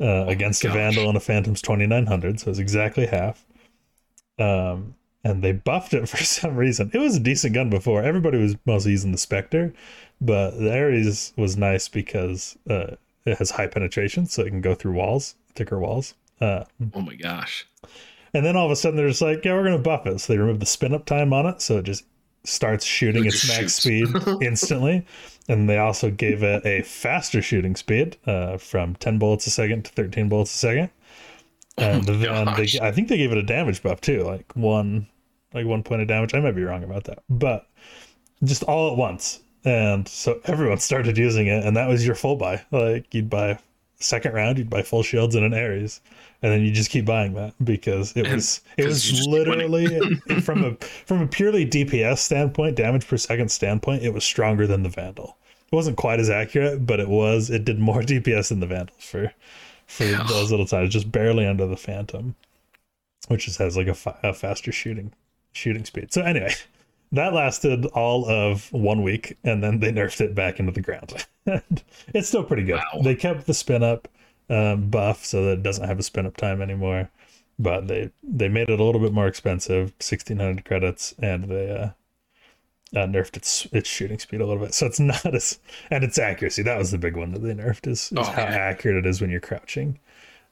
uh, 0.00 0.26
against 0.26 0.64
a. 0.64 0.70
Vandal 0.70 1.08
and 1.08 1.16
a 1.16 1.20
Phantom's 1.20 1.62
twenty 1.62 1.86
nine 1.86 2.06
hundred. 2.06 2.40
So 2.40 2.50
it's 2.50 2.58
exactly 2.58 3.06
half. 3.06 3.44
Um, 4.38 4.94
and 5.22 5.42
they 5.42 5.52
buffed 5.52 5.94
it 5.94 6.08
for 6.12 6.22
some 6.22 6.56
reason. 6.56 6.90
It 6.92 6.98
was 6.98 7.16
a 7.16 7.20
decent 7.20 7.54
gun 7.54 7.70
before. 7.70 8.02
Everybody 8.02 8.38
was 8.38 8.56
mostly 8.66 8.92
using 8.92 9.12
the 9.12 9.18
Spectre, 9.18 9.72
but 10.20 10.52
the 10.52 10.72
Ares 10.72 11.32
was 11.36 11.56
nice 11.56 11.88
because 11.88 12.56
uh, 12.68 12.96
it 13.24 13.38
has 13.38 13.50
high 13.52 13.66
penetration, 13.66 14.26
so 14.26 14.42
it 14.42 14.50
can 14.50 14.60
go 14.60 14.74
through 14.74 14.92
walls, 14.92 15.34
thicker 15.54 15.78
walls. 15.78 16.14
Uh, 16.40 16.64
oh 16.94 17.00
my 17.00 17.14
gosh. 17.14 17.66
and 18.34 18.44
then 18.44 18.56
all 18.56 18.66
of 18.66 18.70
a 18.72 18.76
sudden 18.76 18.96
they're 18.96 19.08
just 19.08 19.22
like, 19.22 19.44
yeah, 19.44 19.52
we're 19.54 19.62
going 19.64 19.76
to 19.76 19.82
buff 19.82 20.06
it. 20.06 20.18
So 20.20 20.32
they 20.32 20.38
remove 20.38 20.60
the 20.60 20.66
spin 20.66 20.94
up 20.94 21.06
time 21.06 21.32
on 21.32 21.46
it. 21.46 21.62
So 21.62 21.78
it 21.78 21.84
just 21.84 22.04
starts 22.44 22.84
shooting 22.84 23.24
It 23.24 23.28
its 23.34 23.48
max 23.48 23.74
speed 23.76 24.08
instantly. 24.42 25.06
And 25.48 25.68
they 25.68 25.78
also 25.78 26.10
gave 26.10 26.42
it 26.42 26.64
a 26.66 26.82
faster 26.82 27.40
shooting 27.42 27.76
speed 27.76 28.16
uh, 28.26 28.56
from 28.58 28.96
10 28.96 29.18
bullets 29.18 29.46
a 29.46 29.50
second 29.50 29.84
to 29.86 29.92
13 29.92 30.28
bullets 30.28 30.54
a 30.54 30.58
second. 30.58 30.90
And 31.76 32.04
then 32.04 32.20
they, 32.20 32.28
Oh. 32.28 32.44
I 32.84 32.92
think 32.92 33.08
they 33.08 33.16
gave 33.16 33.32
it 33.32 33.38
a 33.38 33.42
damage 33.42 33.82
buff 33.82 34.00
too, 34.00 34.22
like 34.22 34.52
one, 34.54 35.08
like 35.52 35.66
one 35.66 35.82
point 35.82 36.02
of 36.02 36.06
damage. 36.08 36.32
I 36.32 36.38
might 36.38 36.52
be 36.54 36.62
wrong 36.62 36.84
about 36.84 37.02
that, 37.04 37.24
but 37.28 37.66
just 38.44 38.62
all 38.62 38.92
at 38.92 38.96
once. 38.96 39.40
And 39.64 40.06
so 40.06 40.40
everyone 40.44 40.78
started 40.90 41.18
using 41.18 41.48
it, 41.48 41.64
and 41.64 41.76
that 41.76 41.88
was 41.88 42.06
your 42.06 42.14
full 42.14 42.36
buy. 42.36 42.62
Like 42.70 43.12
you'd 43.12 43.28
buy 43.28 43.58
second 44.04 44.32
round, 44.32 44.58
you'd 44.58 44.70
buy 44.70 44.82
full 44.82 45.02
shields 45.02 45.34
and 45.34 45.44
an 45.44 45.54
Ares, 45.54 46.00
and 46.42 46.52
then 46.52 46.62
you 46.62 46.72
just 46.72 46.90
keep 46.90 47.04
buying 47.04 47.34
that 47.34 47.54
because 47.64 48.12
it 48.16 48.30
was 48.30 48.60
it 48.76 48.86
was 48.86 49.26
literally 49.26 50.16
from 50.42 50.64
a 50.64 50.74
from 51.06 51.22
a 51.22 51.26
purely 51.26 51.66
DPS 51.66 52.18
standpoint, 52.18 52.76
damage 52.76 53.06
per 53.06 53.16
second 53.16 53.50
standpoint, 53.50 54.02
it 54.02 54.12
was 54.12 54.24
stronger 54.24 54.66
than 54.66 54.82
the 54.82 54.88
Vandal. 54.88 55.36
It 55.72 55.74
wasn't 55.74 55.96
quite 55.96 56.20
as 56.20 56.30
accurate, 56.30 56.86
but 56.86 57.00
it 57.00 57.08
was. 57.08 57.50
It 57.50 57.64
did 57.64 57.78
more 57.78 58.00
DPS 58.02 58.48
than 58.48 58.60
the 58.60 58.66
Vandal 58.66 58.96
for 58.98 59.32
for 59.86 60.04
those 60.04 60.50
little 60.50 60.66
times, 60.66 60.92
just 60.92 61.12
barely 61.12 61.46
under 61.46 61.66
the 61.66 61.76
Phantom, 61.76 62.34
which 63.28 63.46
just 63.46 63.58
has 63.58 63.76
like 63.76 63.86
a, 63.86 63.94
fa- 63.94 64.18
a 64.22 64.32
faster 64.32 64.72
shooting 64.72 65.12
shooting 65.52 65.84
speed. 65.84 66.12
So 66.12 66.22
anyway, 66.22 66.54
that 67.14 67.32
lasted 67.32 67.86
all 67.86 68.28
of 68.28 68.72
one 68.72 69.02
week, 69.02 69.36
and 69.44 69.62
then 69.62 69.80
they 69.80 69.92
nerfed 69.92 70.20
it 70.20 70.34
back 70.34 70.60
into 70.60 70.72
the 70.72 70.80
ground. 70.80 71.26
it's 72.08 72.28
still 72.28 72.44
pretty 72.44 72.64
good. 72.64 72.80
Wow. 72.92 73.02
They 73.02 73.14
kept 73.14 73.46
the 73.46 73.54
spin 73.54 73.82
up 73.82 74.08
um, 74.50 74.90
buff 74.90 75.24
so 75.24 75.44
that 75.44 75.52
it 75.52 75.62
doesn't 75.62 75.86
have 75.86 75.98
a 75.98 76.02
spin 76.02 76.26
up 76.26 76.36
time 76.36 76.60
anymore, 76.60 77.10
but 77.58 77.88
they 77.88 78.10
they 78.22 78.48
made 78.48 78.68
it 78.68 78.80
a 78.80 78.84
little 78.84 79.00
bit 79.00 79.12
more 79.12 79.26
expensive, 79.26 79.92
sixteen 80.00 80.38
hundred 80.38 80.64
credits, 80.64 81.14
and 81.18 81.44
they 81.44 81.70
uh, 81.70 82.98
uh, 82.98 83.06
nerfed 83.06 83.36
its 83.36 83.66
its 83.72 83.88
shooting 83.88 84.18
speed 84.18 84.40
a 84.40 84.46
little 84.46 84.62
bit. 84.62 84.74
So 84.74 84.86
it's 84.86 85.00
not 85.24 85.34
as 85.34 85.58
and 85.90 86.04
its 86.04 86.18
accuracy. 86.18 86.62
That 86.62 86.78
was 86.78 86.90
the 86.90 86.98
big 86.98 87.16
one 87.16 87.32
that 87.32 87.40
they 87.40 87.54
nerfed 87.54 87.86
is, 87.86 88.12
is 88.12 88.28
how 88.28 88.42
accurate 88.42 89.04
it 89.04 89.08
is 89.08 89.20
when 89.20 89.30
you're 89.30 89.40
crouching. 89.40 89.98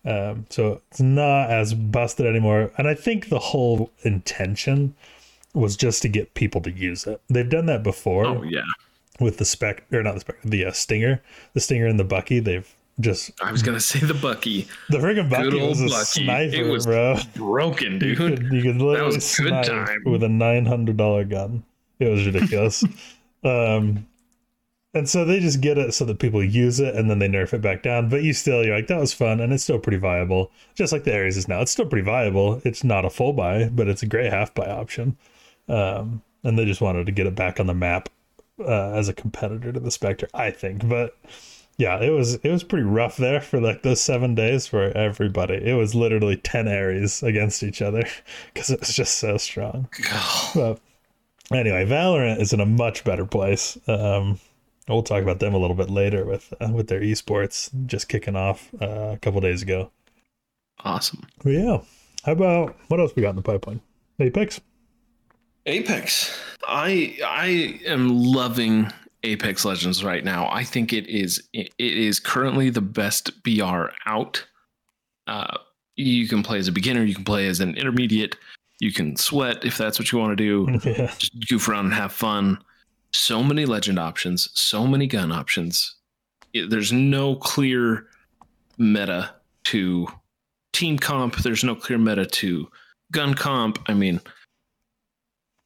Um, 0.04 0.46
so 0.50 0.80
it's 0.90 1.00
not 1.00 1.50
as 1.50 1.74
busted 1.74 2.26
anymore. 2.26 2.72
And 2.76 2.88
I 2.88 2.94
think 2.94 3.28
the 3.28 3.38
whole 3.38 3.92
intention 4.02 4.94
was 5.54 5.76
just 5.76 6.02
to 6.02 6.08
get 6.08 6.34
people 6.34 6.60
to 6.62 6.70
use 6.70 7.06
it. 7.06 7.20
They've 7.28 7.48
done 7.48 7.66
that 7.66 7.82
before. 7.82 8.26
Oh 8.26 8.42
yeah. 8.42 8.62
With 9.20 9.38
the 9.38 9.44
spec 9.44 9.84
or 9.92 10.02
not 10.02 10.14
the 10.14 10.20
spec, 10.20 10.42
the 10.42 10.64
uh, 10.66 10.72
stinger, 10.72 11.22
the 11.54 11.60
stinger 11.60 11.86
and 11.86 12.00
the 12.00 12.04
bucky. 12.04 12.40
They've 12.40 12.74
just. 13.00 13.30
I 13.42 13.52
was 13.52 13.62
gonna 13.62 13.80
say 13.80 14.00
the 14.00 14.14
bucky. 14.14 14.68
The 14.88 14.98
freaking 14.98 15.28
bucky 15.28 15.60
was 15.60 15.80
a 15.80 15.86
bucky. 15.86 16.24
sniper, 16.24 16.56
it 16.56 16.70
was 16.70 16.86
bro. 16.86 17.18
Broken, 17.36 17.98
dude. 17.98 18.10
You 18.10 18.16
could, 18.16 18.52
you 18.52 18.62
could 18.62 18.80
literally 18.80 19.20
snipe 19.20 20.04
with 20.04 20.22
a 20.22 20.28
nine 20.28 20.66
hundred 20.66 20.96
dollar 20.96 21.24
gun. 21.24 21.62
It 21.98 22.08
was 22.08 22.26
ridiculous. 22.26 22.82
um, 23.44 24.06
and 24.94 25.08
so 25.08 25.24
they 25.24 25.40
just 25.40 25.60
get 25.60 25.78
it 25.78 25.94
so 25.94 26.04
that 26.04 26.18
people 26.18 26.44
use 26.44 26.78
it 26.78 26.94
and 26.94 27.08
then 27.08 27.18
they 27.18 27.28
nerf 27.28 27.54
it 27.54 27.62
back 27.62 27.82
down. 27.82 28.10
But 28.10 28.22
you 28.22 28.34
still, 28.34 28.62
you're 28.62 28.76
like, 28.76 28.88
that 28.88 29.00
was 29.00 29.12
fun 29.12 29.40
and 29.40 29.52
it's 29.52 29.62
still 29.62 29.78
pretty 29.78 29.98
viable. 29.98 30.50
Just 30.74 30.92
like 30.92 31.04
the 31.04 31.14
Ares 31.14 31.36
is 31.36 31.48
now. 31.48 31.62
It's 31.62 31.70
still 31.70 31.86
pretty 31.86 32.04
viable. 32.04 32.60
It's 32.64 32.84
not 32.84 33.06
a 33.06 33.10
full 33.10 33.32
buy, 33.32 33.70
but 33.70 33.88
it's 33.88 34.02
a 34.02 34.06
great 34.06 34.30
half 34.30 34.54
buy 34.54 34.66
option. 34.66 35.16
Um, 35.68 36.22
and 36.44 36.58
they 36.58 36.64
just 36.64 36.80
wanted 36.80 37.06
to 37.06 37.12
get 37.12 37.26
it 37.26 37.34
back 37.34 37.60
on 37.60 37.66
the 37.66 37.74
map 37.74 38.08
uh, 38.58 38.92
as 38.92 39.08
a 39.08 39.14
competitor 39.14 39.72
to 39.72 39.80
the 39.80 39.90
Spectre, 39.90 40.28
I 40.34 40.50
think. 40.50 40.88
But 40.88 41.16
yeah, 41.78 42.00
it 42.00 42.10
was 42.10 42.34
it 42.34 42.50
was 42.50 42.64
pretty 42.64 42.84
rough 42.84 43.16
there 43.16 43.40
for 43.40 43.60
like 43.60 43.82
those 43.82 44.00
seven 44.00 44.34
days 44.34 44.66
for 44.66 44.96
everybody. 44.96 45.54
It 45.54 45.74
was 45.74 45.94
literally 45.94 46.36
ten 46.36 46.68
Ares 46.68 47.22
against 47.22 47.62
each 47.62 47.80
other 47.80 48.04
because 48.54 48.70
it 48.70 48.80
was 48.80 48.94
just 48.94 49.18
so 49.18 49.36
strong. 49.36 49.88
but 50.54 50.80
anyway, 51.52 51.86
Valorant 51.86 52.40
is 52.40 52.52
in 52.52 52.60
a 52.60 52.66
much 52.66 53.04
better 53.04 53.24
place. 53.24 53.78
Um, 53.88 54.38
we'll 54.88 55.02
talk 55.02 55.22
about 55.22 55.38
them 55.38 55.54
a 55.54 55.58
little 55.58 55.76
bit 55.76 55.90
later 55.90 56.24
with 56.24 56.52
uh, 56.60 56.70
with 56.72 56.88
their 56.88 57.00
esports 57.00 57.70
just 57.86 58.08
kicking 58.08 58.36
off 58.36 58.70
uh, 58.80 59.12
a 59.12 59.18
couple 59.20 59.40
days 59.40 59.62
ago. 59.62 59.90
Awesome. 60.84 61.26
But 61.42 61.50
yeah. 61.50 61.78
How 62.24 62.32
about 62.32 62.76
what 62.88 63.00
else 63.00 63.14
we 63.16 63.22
got 63.22 63.30
in 63.30 63.36
the 63.36 63.42
pipeline? 63.42 63.80
Apex. 64.20 64.60
Apex. 65.66 66.38
I 66.66 67.18
I 67.24 67.80
am 67.86 68.08
loving 68.08 68.90
Apex 69.22 69.64
Legends 69.64 70.02
right 70.02 70.24
now. 70.24 70.48
I 70.50 70.64
think 70.64 70.92
it 70.92 71.06
is 71.08 71.42
it 71.52 71.72
is 71.78 72.18
currently 72.18 72.70
the 72.70 72.80
best 72.80 73.42
BR 73.42 73.86
out. 74.06 74.44
Uh, 75.26 75.58
you 75.96 76.26
can 76.26 76.42
play 76.42 76.58
as 76.58 76.68
a 76.68 76.72
beginner, 76.72 77.04
you 77.04 77.14
can 77.14 77.24
play 77.24 77.46
as 77.46 77.60
an 77.60 77.76
intermediate, 77.76 78.36
you 78.80 78.92
can 78.92 79.16
sweat 79.16 79.64
if 79.64 79.78
that's 79.78 79.98
what 79.98 80.10
you 80.10 80.18
want 80.18 80.36
to 80.36 80.44
do. 80.44 80.80
Yeah. 80.90 81.12
Just 81.18 81.48
goof 81.48 81.68
around 81.68 81.86
and 81.86 81.94
have 81.94 82.12
fun. 82.12 82.58
So 83.12 83.42
many 83.42 83.66
legend 83.66 83.98
options, 83.98 84.48
so 84.54 84.86
many 84.86 85.06
gun 85.06 85.30
options. 85.30 85.94
It, 86.52 86.70
there's 86.70 86.92
no 86.92 87.36
clear 87.36 88.06
meta 88.78 89.34
to 89.64 90.08
team 90.72 90.98
comp. 90.98 91.36
There's 91.36 91.62
no 91.62 91.74
clear 91.74 91.98
meta 91.98 92.26
to 92.26 92.68
gun 93.12 93.34
comp. 93.34 93.78
I 93.86 93.94
mean, 93.94 94.20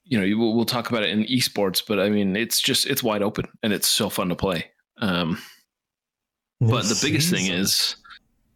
you 0.07 0.19
know, 0.19 0.39
we'll, 0.39 0.55
we'll 0.55 0.65
talk 0.65 0.89
about 0.89 1.03
it 1.03 1.11
in 1.11 1.25
esports, 1.25 1.83
but 1.87 1.99
I 1.99 2.09
mean, 2.09 2.37
it's 2.37 2.61
just 2.61 2.87
it's 2.87 3.03
wide 3.03 3.23
open 3.23 3.47
and 3.63 3.73
it's 3.73 3.89
so 3.89 4.09
fun 4.09 4.29
to 4.29 4.37
play. 4.37 4.71
Um, 4.99 5.43
but 6.61 6.85
the 6.85 6.99
biggest 7.03 7.31
thing 7.31 7.47
is 7.47 7.97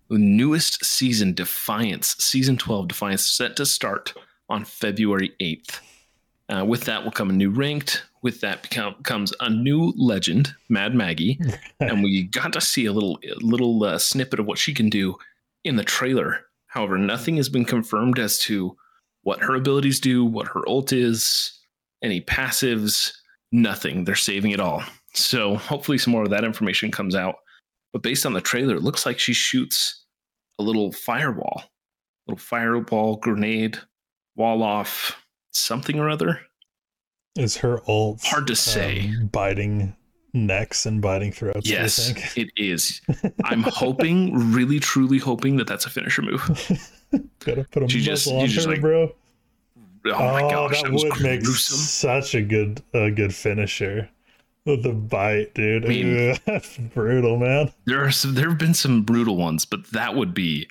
the 0.09 0.19
newest 0.19 0.85
season, 0.85 1.35
Defiance, 1.35 2.17
season 2.19 2.57
twelve, 2.57 2.89
Defiance, 2.89 3.27
set 3.27 3.57
to 3.57 3.67
start 3.67 4.15
on 4.49 4.65
February 4.65 5.33
eighth. 5.41 5.81
Uh, 6.49 6.65
with 6.65 6.85
that 6.85 7.05
will 7.05 7.13
come 7.13 7.31
a 7.31 7.33
new 7.33 7.51
ranked. 7.51 8.05
With 8.23 8.41
that 8.43 8.63
become, 8.63 8.97
comes 9.03 9.33
a 9.41 9.49
new 9.49 9.95
legend, 9.97 10.55
Mad 10.69 10.95
Maggie, 10.95 11.41
and 11.81 12.03
we 12.03 12.25
got 12.25 12.53
to 12.53 12.61
see 12.61 12.87
a 12.87 12.93
little 12.93 13.19
little 13.41 13.83
uh, 13.83 13.99
snippet 13.99 14.41
of 14.41 14.47
what 14.47 14.59
she 14.59 14.73
can 14.73 14.89
do 14.89 15.17
in 15.65 15.77
the 15.77 15.85
trailer. 15.85 16.47
However, 16.67 16.97
nothing 16.99 17.37
has 17.37 17.49
been 17.49 17.65
confirmed 17.65 18.19
as 18.19 18.39
to 18.41 18.77
what 19.23 19.41
her 19.41 19.55
abilities 19.55 20.01
do, 20.01 20.25
what 20.25 20.49
her 20.49 20.67
ult 20.69 20.93
is, 20.93 21.59
any 22.03 22.21
passives, 22.21 23.13
nothing. 23.53 24.05
They're 24.05 24.15
saving 24.15 24.53
it 24.53 24.61
all. 24.61 24.83
So 25.15 25.57
hopefully 25.57 25.99
some 25.99 26.13
more 26.13 26.23
of 26.23 26.31
that 26.31 26.45
information 26.45 26.91
comes 26.91 27.15
out. 27.15 27.37
But 27.93 28.03
based 28.03 28.25
on 28.25 28.33
the 28.33 28.41
trailer, 28.41 28.77
it 28.77 28.83
looks 28.83 29.05
like 29.05 29.19
she 29.19 29.33
shoots 29.33 30.05
a 30.59 30.63
little 30.63 30.93
firewall, 30.93 31.65
little 32.27 32.39
fireball 32.39 33.17
grenade, 33.17 33.79
wall 34.37 34.63
off, 34.63 35.17
something 35.53 35.99
or 35.99 36.09
other. 36.09 36.41
Is 37.37 37.57
her 37.59 37.81
ult 37.89 38.23
hard 38.23 38.47
to 38.47 38.57
say? 38.57 39.09
Um, 39.09 39.29
biting 39.29 39.97
necks 40.33 40.87
and 40.87 41.03
biting 41.03 41.33
throats. 41.33 41.69
Yes, 41.69 42.37
it 42.37 42.51
is. 42.57 43.01
I'm 43.45 43.63
hoping, 43.63 44.53
really, 44.53 44.79
truly 44.79 45.19
hoping 45.19 45.57
that 45.57 45.67
that's 45.67 45.87
a 45.87 45.91
finisher 45.91 46.23
move. 46.23 46.91
Gotta 47.41 47.65
put 47.71 47.83
a 47.85 47.89
she 47.89 48.01
just, 48.01 48.29
on 48.29 48.49
her, 48.49 48.63
like, 48.63 48.81
bro. 48.81 49.13
Oh, 50.07 50.11
my 50.11 50.43
oh, 50.45 50.51
gosh, 50.51 50.83
that, 50.83 50.91
that 50.91 50.93
would 50.93 51.21
make 51.21 51.45
such 51.45 52.35
a 52.35 52.43
good, 52.43 52.83
a 52.95 53.11
good 53.11 53.35
finisher 53.35 54.09
with 54.65 54.83
the 54.83 54.93
bite, 54.93 55.55
dude. 55.55 55.85
I 55.85 55.89
mean, 55.89 56.37
that's 56.47 56.77
brutal, 56.79 57.37
man. 57.37 57.73
There 57.85 58.03
are 58.05 58.11
some, 58.11 58.35
there 58.35 58.49
have 58.49 58.59
been 58.59 58.75
some 58.75 59.03
brutal 59.03 59.37
ones, 59.37 59.65
but 59.65 59.91
that 59.93 60.15
would 60.15 60.33
be 60.35 60.69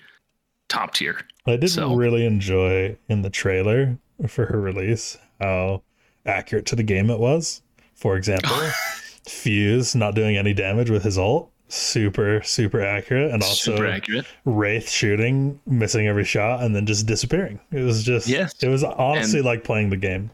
top 0.67 0.93
tier. 0.93 1.19
I 1.45 1.51
didn't 1.51 1.69
so. 1.69 1.93
really 1.93 2.25
enjoy 2.25 2.97
in 3.07 3.21
the 3.21 3.29
trailer 3.29 3.97
for 4.27 4.45
her 4.45 4.59
release 4.59 5.17
how 5.39 5.83
accurate 6.25 6.65
to 6.67 6.75
the 6.75 6.83
game 6.83 7.09
it 7.09 7.19
was. 7.19 7.61
For 7.95 8.15
example, 8.15 8.55
Fuse 9.27 9.95
not 9.95 10.15
doing 10.15 10.37
any 10.37 10.53
damage 10.53 10.89
with 10.89 11.03
his 11.03 11.17
ult 11.17 11.51
super 11.69 12.41
super 12.43 12.81
accurate 12.81 13.31
and 13.31 13.43
also 13.43 13.71
super 13.75 13.87
accurate. 13.87 14.25
wraith 14.45 14.89
shooting 14.89 15.59
missing 15.65 16.07
every 16.07 16.25
shot 16.25 16.63
and 16.63 16.75
then 16.75 16.85
just 16.85 17.05
disappearing. 17.05 17.59
It 17.71 17.81
was 17.81 18.03
just 18.03 18.27
yes. 18.27 18.61
it 18.61 18.67
was 18.67 18.83
honestly 18.83 19.39
and, 19.39 19.45
like 19.45 19.63
playing 19.63 19.89
the 19.89 19.97
game. 19.97 20.31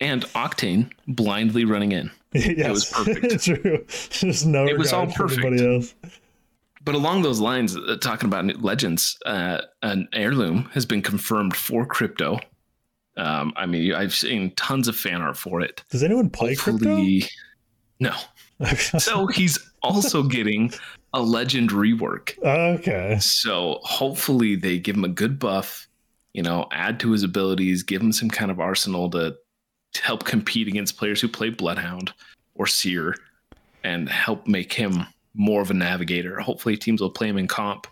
And 0.00 0.24
octane 0.26 0.90
blindly 1.08 1.64
running 1.64 1.92
in. 1.92 2.10
Yes. 2.34 2.66
it 2.66 2.70
was 2.70 2.90
perfect. 2.90 3.44
true. 3.44 3.84
Just 3.88 4.46
no 4.46 4.66
it 4.66 4.76
was 4.76 4.92
all 4.92 5.06
perfect. 5.06 5.94
but 6.84 6.94
along 6.94 7.22
those 7.22 7.40
lines 7.40 7.76
uh, 7.76 7.96
talking 8.00 8.26
about 8.26 8.44
legends 8.62 9.18
uh, 9.24 9.62
an 9.82 10.06
heirloom 10.12 10.64
has 10.74 10.84
been 10.84 11.00
confirmed 11.00 11.56
for 11.56 11.86
crypto. 11.86 12.38
Um, 13.18 13.54
i 13.56 13.64
mean 13.64 13.94
i've 13.94 14.12
seen 14.14 14.50
tons 14.56 14.88
of 14.88 14.96
fan 14.96 15.22
art 15.22 15.38
for 15.38 15.62
it. 15.62 15.82
Does 15.88 16.02
anyone 16.02 16.28
play 16.28 16.54
Hopefully, 16.54 17.22
crypto 17.22 17.34
no 17.98 18.14
so 18.76 19.26
he's 19.26 19.58
also 19.82 20.22
getting 20.22 20.72
a 21.12 21.22
legend 21.22 21.70
rework. 21.70 22.38
Okay. 22.42 23.18
So 23.20 23.78
hopefully 23.82 24.56
they 24.56 24.78
give 24.78 24.96
him 24.96 25.04
a 25.04 25.08
good 25.08 25.38
buff, 25.38 25.86
you 26.32 26.42
know, 26.42 26.66
add 26.72 27.00
to 27.00 27.12
his 27.12 27.22
abilities, 27.22 27.82
give 27.82 28.02
him 28.02 28.12
some 28.12 28.30
kind 28.30 28.50
of 28.50 28.60
arsenal 28.60 29.10
to, 29.10 29.36
to 29.92 30.02
help 30.02 30.24
compete 30.24 30.68
against 30.68 30.98
players 30.98 31.20
who 31.20 31.28
play 31.28 31.50
Bloodhound 31.50 32.12
or 32.54 32.66
Seer 32.66 33.14
and 33.84 34.08
help 34.08 34.46
make 34.46 34.72
him 34.72 35.06
more 35.34 35.62
of 35.62 35.70
a 35.70 35.74
navigator. 35.74 36.40
Hopefully 36.40 36.76
teams 36.76 37.00
will 37.00 37.10
play 37.10 37.28
him 37.28 37.38
in 37.38 37.46
comp. 37.46 37.86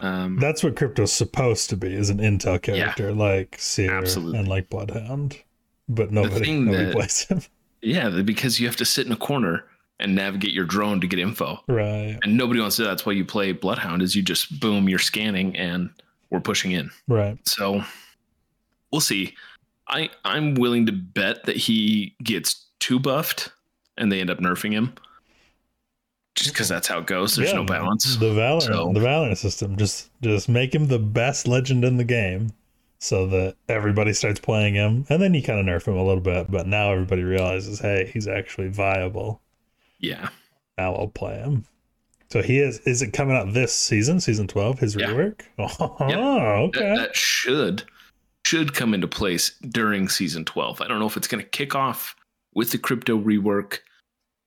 Um, 0.00 0.38
That's 0.38 0.62
what 0.62 0.76
crypto's 0.76 1.12
supposed 1.12 1.70
to 1.70 1.76
be, 1.76 1.94
is 1.94 2.10
an 2.10 2.18
intel 2.18 2.60
character 2.60 3.10
yeah, 3.10 3.16
like 3.16 3.56
Seer 3.58 3.94
absolutely. 3.94 4.40
and 4.40 4.48
like 4.48 4.68
Bloodhound. 4.68 5.38
But 5.88 6.12
nobody, 6.12 6.58
nobody 6.58 6.84
that, 6.84 6.92
plays 6.92 7.24
him. 7.24 7.42
Yeah, 7.80 8.22
because 8.22 8.58
you 8.58 8.66
have 8.66 8.76
to 8.76 8.84
sit 8.84 9.06
in 9.06 9.12
a 9.12 9.16
corner 9.16 9.64
and 10.00 10.14
navigate 10.14 10.52
your 10.52 10.64
drone 10.64 11.00
to 11.00 11.06
get 11.06 11.18
info. 11.18 11.60
Right. 11.68 12.18
And 12.22 12.36
nobody 12.36 12.60
wants 12.60 12.76
to 12.76 12.82
do 12.82 12.84
that. 12.86 12.90
That's 12.90 13.06
why 13.06 13.12
you 13.12 13.24
play 13.24 13.52
Bloodhound 13.52 14.02
is 14.02 14.14
you 14.16 14.22
just 14.22 14.58
boom, 14.60 14.88
you're 14.88 14.98
scanning 14.98 15.56
and 15.56 15.90
we're 16.30 16.40
pushing 16.40 16.72
in. 16.72 16.90
Right. 17.08 17.38
So 17.46 17.82
we'll 18.90 19.00
see. 19.00 19.34
I 19.88 20.10
I'm 20.24 20.54
willing 20.54 20.86
to 20.86 20.92
bet 20.92 21.44
that 21.44 21.56
he 21.56 22.14
gets 22.22 22.66
too 22.80 22.98
buffed 22.98 23.50
and 23.96 24.10
they 24.10 24.20
end 24.20 24.30
up 24.30 24.38
nerfing 24.38 24.72
him 24.72 24.94
just 26.34 26.52
because 26.52 26.68
that's 26.68 26.88
how 26.88 26.98
it 26.98 27.06
goes. 27.06 27.36
There's 27.36 27.50
Yeah, 27.50 27.56
no 27.58 27.64
balance. 27.64 28.16
The 28.16 28.26
Valorant, 28.26 28.62
So- 28.62 28.92
the 28.92 29.00
Valorant 29.00 29.36
system, 29.36 29.76
just 29.76 30.10
just 30.22 30.48
make 30.48 30.74
him 30.74 30.88
the 30.88 30.98
best 30.98 31.46
legend 31.46 31.84
in 31.84 31.96
the 31.96 32.04
game, 32.04 32.50
so 32.98 33.26
that 33.28 33.54
everybody 33.68 34.12
starts 34.12 34.40
playing 34.40 34.74
him, 34.74 35.04
and 35.08 35.22
then 35.22 35.34
you 35.34 35.42
kind 35.42 35.60
of 35.60 35.66
nerf 35.66 35.86
him 35.86 35.94
a 35.96 36.04
little 36.04 36.22
bit. 36.22 36.50
But 36.50 36.66
now 36.66 36.90
everybody 36.90 37.22
realizes, 37.22 37.78
hey, 37.78 38.10
he's 38.12 38.26
actually 38.26 38.68
viable. 38.68 39.40
Yeah. 40.04 40.28
Now 40.78 40.94
I'll 40.94 41.08
play 41.08 41.36
him. 41.38 41.64
So 42.30 42.42
he 42.42 42.58
is. 42.58 42.80
Is 42.80 43.00
it 43.02 43.12
coming 43.12 43.36
out 43.36 43.52
this 43.52 43.72
season? 43.72 44.20
Season 44.20 44.46
twelve? 44.48 44.78
His 44.78 44.94
Yeah. 44.96 45.08
rework? 45.08 45.42
Oh, 45.58 45.96
That, 45.98 46.78
okay. 46.80 46.96
that 46.96 47.14
should 47.16 47.84
should 48.46 48.74
come 48.74 48.92
into 48.92 49.08
place 49.08 49.52
during 49.70 50.06
season 50.06 50.44
12. 50.44 50.82
I 50.82 50.86
don't 50.86 50.98
know 50.98 51.06
if 51.06 51.16
it's 51.16 51.26
going 51.26 51.42
to 51.42 51.48
kick 51.48 51.74
off 51.74 52.14
with 52.54 52.72
the 52.72 52.78
crypto 52.78 53.18
rework. 53.18 53.78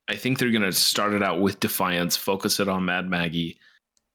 I 0.08 0.16
think 0.16 0.38
they're 0.38 0.52
going 0.52 0.62
to 0.62 0.72
start 0.72 1.14
it 1.14 1.24
out 1.24 1.42
with 1.42 1.60
Defiance, 1.60 2.16
focus 2.16 2.60
it 2.60 2.70
on 2.70 2.86
Mad 2.86 3.10
Maggie, 3.10 3.58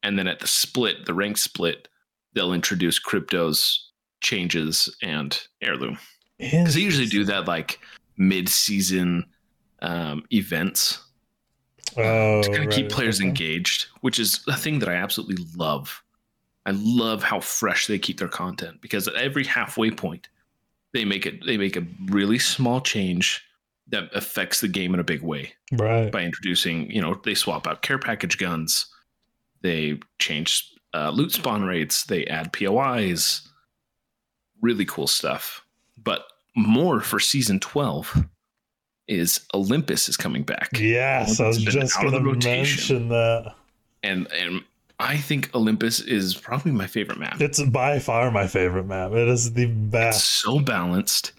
and 0.05 0.17
then 0.17 0.29
at 0.29 0.39
the 0.39 0.47
split, 0.47 1.05
the 1.05 1.13
rank 1.15 1.37
split, 1.37 1.89
they'll 2.33 2.53
introduce 2.53 3.01
crypto's 3.01 3.91
changes 4.21 4.89
and 5.03 5.37
heirloom. 5.61 5.99
Because 6.39 6.75
they 6.75 6.81
usually 6.81 7.09
do 7.09 7.25
that 7.25 7.49
like 7.49 7.81
mid-season 8.17 9.25
um, 9.81 10.23
events 10.33 11.01
Oh, 11.97 12.43
to 12.43 12.51
kind 12.51 12.65
of 12.65 12.71
keep 12.71 12.89
players 12.91 13.21
okay. 13.21 13.29
engaged, 13.29 13.87
which 14.01 14.19
is 14.19 14.43
a 14.49 14.57
thing 14.57 14.79
that 14.81 14.89
I 14.89 14.95
absolutely 14.95 15.45
love. 15.57 16.03
I 16.65 16.71
love 16.73 17.23
how 17.23 17.41
fresh 17.41 17.87
they 17.87 17.99
keep 17.99 18.19
their 18.19 18.29
content 18.29 18.81
because 18.81 19.09
at 19.09 19.15
every 19.15 19.45
halfway 19.45 19.91
point, 19.91 20.29
they 20.93 21.05
make 21.05 21.27
it 21.27 21.45
they 21.45 21.57
make 21.57 21.77
a 21.77 21.87
really 22.07 22.39
small 22.39 22.81
change 22.81 23.45
that 23.89 24.05
affects 24.15 24.61
the 24.61 24.69
game 24.69 24.95
in 24.95 25.01
a 25.01 25.05
big 25.05 25.23
way 25.23 25.53
Right. 25.73 26.11
by 26.11 26.23
introducing, 26.23 26.91
you 26.91 27.03
know, 27.03 27.21
they 27.25 27.35
swap 27.35 27.67
out 27.67 27.83
care 27.83 27.99
package 27.99 28.39
guns, 28.39 28.87
they 29.61 29.99
change 30.19 30.71
uh, 30.95 31.11
loot 31.11 31.33
spawn 31.33 31.65
rates, 31.65 32.05
they 32.05 32.25
add 32.27 32.53
POIs, 32.53 33.47
really 34.61 34.85
cool 34.85 35.07
stuff. 35.07 35.65
But 36.03 36.25
more 36.57 37.01
for 37.01 37.19
season 37.19 37.59
12 37.61 38.25
is 39.09 39.41
Olympus 39.55 40.09
is 40.09 40.17
coming 40.17 40.43
back 40.43 40.71
Yes, 40.79 41.41
I 41.41 41.49
was 41.49 41.59
just 41.63 41.99
going 42.01 42.13
the 42.13 42.19
to 42.21 42.25
rotation. 42.25 43.09
mention 43.09 43.09
that. 43.09 43.55
and 44.03 44.31
and 44.33 44.63
I 45.01 45.17
think 45.17 45.51
Olympus 45.55 46.01
is 46.01 46.35
probably 46.37 46.71
my 46.73 46.87
favorite 46.87 47.19
map. 47.19 47.41
It's 47.41 47.61
by 47.65 47.99
far 47.99 48.31
my 48.31 48.47
favorite 48.47 48.87
map. 48.87 49.11
It 49.13 49.27
is 49.29 49.53
the 49.55 49.65
It's 49.65 49.73
best. 49.91 50.25
so 50.41 50.61
balanced. 50.61 51.33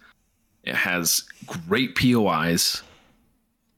It 0.65 0.75
has 0.75 1.23
great 1.67 1.95
POIs. 1.95 2.83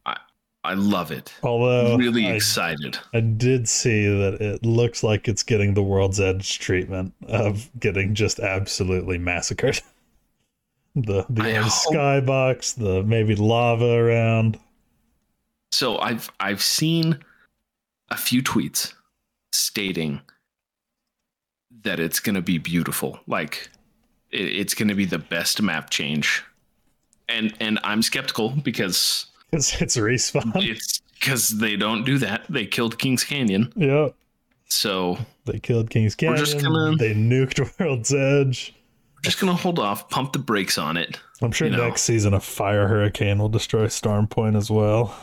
I 0.08 0.18
I 0.63 0.74
love 0.74 1.12
it. 1.12 1.34
Although 1.44 1.98
really 1.98 2.25
I, 2.27 2.32
excited. 2.34 2.98
I 3.13 3.20
did 3.20 3.68
see 3.70 4.08
that 4.08 4.42
it 4.42 4.65
looks 4.65 5.04
like 5.04 5.27
it's 5.27 5.44
getting 5.44 5.75
the 5.75 5.84
world's 5.84 6.20
edge 6.20 6.58
treatment 6.58 7.13
of 7.27 7.70
getting 7.80 8.15
just 8.15 8.39
absolutely 8.39 9.20
massacred. 9.20 9.80
the 10.95 11.25
the 11.29 11.41
orange 11.41 11.65
hope- 11.71 11.93
skybox, 11.93 12.75
the 12.75 13.03
maybe 13.03 13.35
lava 13.35 13.85
around. 13.97 14.59
So 15.71 15.97
I've 15.99 16.31
I've 16.39 16.61
seen 16.61 17.19
a 18.09 18.17
few 18.17 18.41
tweets 18.43 18.93
stating 19.51 20.21
that 21.83 21.99
it's 21.99 22.19
going 22.19 22.35
to 22.35 22.41
be 22.41 22.57
beautiful. 22.57 23.19
Like 23.27 23.69
it, 24.31 24.43
it's 24.47 24.73
going 24.73 24.87
to 24.87 24.95
be 24.95 25.05
the 25.05 25.19
best 25.19 25.61
map 25.61 25.89
change. 25.89 26.43
And 27.27 27.53
and 27.59 27.79
I'm 27.83 28.01
skeptical 28.01 28.49
because 28.49 29.25
It's 29.51 29.81
it's 29.81 29.97
respawn. 29.97 30.51
it's 30.55 31.01
because 31.19 31.49
they 31.57 31.75
don't 31.75 32.03
do 32.05 32.17
that. 32.19 32.45
They 32.49 32.65
killed 32.65 32.99
Kings 32.99 33.23
Canyon. 33.23 33.73
yep. 33.75 34.15
So 34.67 35.17
They 35.45 35.60
killed 35.60 35.89
King's 35.89 36.15
Canyon. 36.15 36.38
just 36.38 36.62
gonna- 36.62 36.95
They 36.97 37.13
nuked 37.13 37.60
World's 37.79 38.13
Edge. 38.13 38.74
Just 39.25 39.39
gonna 39.39 39.53
hold 39.55 39.79
off, 39.79 40.09
pump 40.09 40.33
the 40.33 40.39
brakes 40.39 40.77
on 40.77 40.97
it. 40.97 41.19
I'm 41.41 41.51
sure 41.51 41.67
You 41.67 41.75
know. 41.75 41.83
next 41.88 42.03
season 42.03 42.33
a 42.33 42.39
fire 42.39 42.88
hurricane 42.88 43.39
will 43.39 43.49
destroy 43.49 43.88
Storm 43.88 44.27
Point 44.27 44.55
as 44.55 44.71
well. 44.71 45.15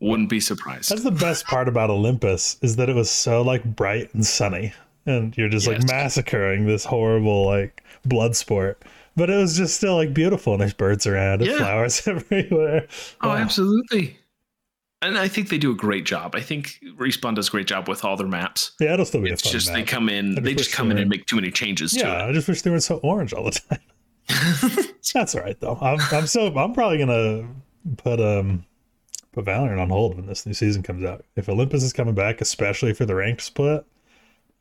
Wouldn't 0.00 0.28
be 0.28 0.40
surprised. 0.40 0.90
That's 0.90 1.04
the 1.04 1.10
best 1.12 1.46
part 1.46 1.68
about 1.68 1.88
Olympus 1.90 2.56
is 2.60 2.76
that 2.76 2.88
it 2.88 2.96
was 2.96 3.10
so 3.10 3.40
like 3.42 3.64
bright 3.64 4.12
and 4.14 4.26
sunny, 4.26 4.72
and 5.06 5.36
you're 5.38 5.48
just 5.48 5.66
like 5.66 5.82
massacring 5.86 6.66
this 6.66 6.84
horrible 6.84 7.46
like 7.46 7.82
blood 8.04 8.34
sport. 8.36 8.82
But 9.14 9.30
it 9.30 9.36
was 9.36 9.56
just 9.56 9.76
still 9.76 9.94
like 9.96 10.12
beautiful, 10.12 10.54
and 10.54 10.60
there's 10.62 10.72
birds 10.74 11.06
around, 11.06 11.42
and 11.42 11.50
Yeah. 11.50 11.58
flowers 11.58 12.06
everywhere. 12.08 12.86
Oh, 13.20 13.30
Uh, 13.30 13.36
absolutely. 13.36 14.16
And 15.02 15.18
I 15.18 15.26
think 15.26 15.48
they 15.48 15.58
do 15.58 15.72
a 15.72 15.74
great 15.74 16.04
job. 16.04 16.36
I 16.36 16.40
think 16.40 16.78
Respawn 16.96 17.34
does 17.34 17.48
a 17.48 17.50
great 17.50 17.66
job 17.66 17.88
with 17.88 18.04
all 18.04 18.16
their 18.16 18.28
maps. 18.28 18.72
Yeah, 18.80 18.94
it'll 18.94 19.04
still 19.04 19.20
be 19.20 19.30
It's 19.30 19.42
a 19.42 19.46
fun 19.46 19.52
just 19.52 19.72
they 19.72 19.82
come 19.82 20.08
in, 20.08 20.36
they 20.36 20.54
just 20.54 20.72
come 20.72 20.92
in 20.92 20.98
and 20.98 21.10
make 21.10 21.26
too 21.26 21.36
many 21.36 21.50
changes 21.50 21.94
yeah, 21.94 22.24
I 22.24 22.32
just 22.32 22.48
wish 22.48 22.62
they 22.62 22.70
weren't 22.70 22.84
so 22.84 22.98
orange 22.98 23.32
all 23.32 23.44
the 23.44 23.50
time. 23.50 23.80
That's 25.12 25.34
all 25.34 25.42
right 25.42 25.58
though. 25.60 25.76
I'm 25.80 25.98
I'm 26.12 26.26
so 26.28 26.46
I'm 26.56 26.72
probably 26.72 26.98
gonna 26.98 27.48
put 27.96 28.20
um 28.20 28.64
put 29.32 29.44
Valorant 29.44 29.80
on 29.80 29.90
hold 29.90 30.14
when 30.14 30.26
this 30.26 30.46
new 30.46 30.54
season 30.54 30.82
comes 30.82 31.04
out. 31.04 31.24
If 31.34 31.48
Olympus 31.48 31.82
is 31.82 31.92
coming 31.92 32.14
back, 32.14 32.40
especially 32.40 32.94
for 32.94 33.04
the 33.04 33.16
ranked 33.16 33.42
split, 33.42 33.84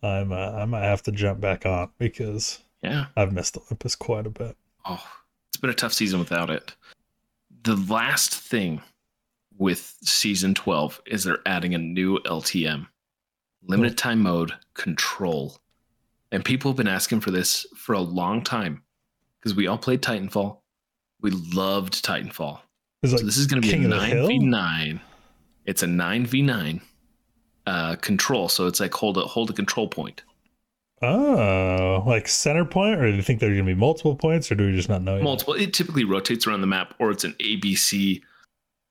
I'm 0.01 0.31
uh, 0.31 0.51
I 0.53 0.65
might 0.65 0.83
have 0.83 1.03
to 1.03 1.11
jump 1.11 1.39
back 1.39 1.65
on 1.65 1.89
because 1.99 2.59
yeah. 2.81 3.05
I've 3.15 3.31
missed 3.31 3.57
Olympus 3.57 3.95
quite 3.95 4.25
a 4.25 4.31
bit. 4.31 4.57
Oh, 4.85 5.03
it's 5.49 5.57
been 5.57 5.69
a 5.69 5.75
tough 5.75 5.93
season 5.93 6.19
without 6.19 6.49
it. 6.49 6.73
The 7.63 7.75
last 7.75 8.33
thing 8.33 8.81
with 9.61 9.95
season 10.01 10.55
12 10.55 10.99
is 11.05 11.23
they're 11.23 11.37
adding 11.45 11.75
a 11.75 11.77
new 11.77 12.17
LTM, 12.25 12.87
limited 13.61 13.95
time 13.95 14.23
mode 14.23 14.53
control. 14.73 15.55
And 16.31 16.43
people 16.43 16.71
have 16.71 16.77
been 16.77 16.87
asking 16.87 17.19
for 17.19 17.29
this 17.29 17.67
for 17.77 17.93
a 17.93 17.99
long 17.99 18.43
time 18.43 18.81
because 19.39 19.55
we 19.55 19.67
all 19.67 19.77
played 19.77 20.01
Titanfall. 20.01 20.57
We 21.21 21.29
loved 21.29 22.03
Titanfall. 22.03 22.59
It's 23.03 23.11
So 23.11 23.23
this 23.23 23.37
is 23.37 23.45
going 23.45 23.61
to 23.61 23.67
be 23.67 23.71
King 23.71 23.85
a 23.85 23.95
9v9. 23.95 24.99
It's 25.67 25.83
a 25.83 25.87
nine 25.87 26.25
v 26.25 26.41
nine 26.41 26.81
uh, 27.67 27.97
control. 27.97 28.49
So 28.49 28.65
it's 28.65 28.79
like 28.79 28.95
hold 28.95 29.19
a 29.19 29.21
hold 29.21 29.51
a 29.51 29.53
control 29.53 29.87
point. 29.87 30.23
oh, 31.03 32.03
like 32.07 32.27
center 32.27 32.65
point, 32.65 32.99
or 32.99 33.11
do 33.11 33.15
you 33.15 33.21
think 33.21 33.39
there's 33.39 33.55
gonna 33.55 33.63
be 33.63 33.79
multiple 33.79 34.15
points, 34.15 34.51
or 34.51 34.55
do 34.55 34.65
we 34.65 34.75
just 34.75 34.89
not 34.89 35.03
know? 35.03 35.17
yet? 35.17 35.23
Multiple. 35.23 35.53
It 35.53 35.71
typically 35.71 36.03
rotates 36.03 36.47
around 36.47 36.61
the 36.61 36.67
map, 36.67 36.95
or 36.97 37.11
it's 37.11 37.23
an 37.23 37.33
ABC. 37.33 38.23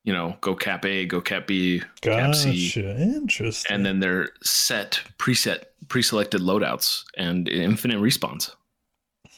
You 0.05 0.15
know, 0.15 0.37
go 0.41 0.55
cap 0.55 0.85
A, 0.87 1.05
go 1.05 1.21
cap 1.21 1.47
B, 1.47 1.83
cap 2.01 2.35
C, 2.35 2.69
Gotcha. 2.69 3.01
Interesting. 3.01 3.75
and 3.75 3.85
then 3.85 4.01
they're 4.01 4.31
set 4.43 5.01
preset 5.19 5.65
pre-selected 5.89 6.41
loadouts 6.41 7.05
and 7.17 7.49
infinite 7.49 7.99
respawns. 7.99 8.51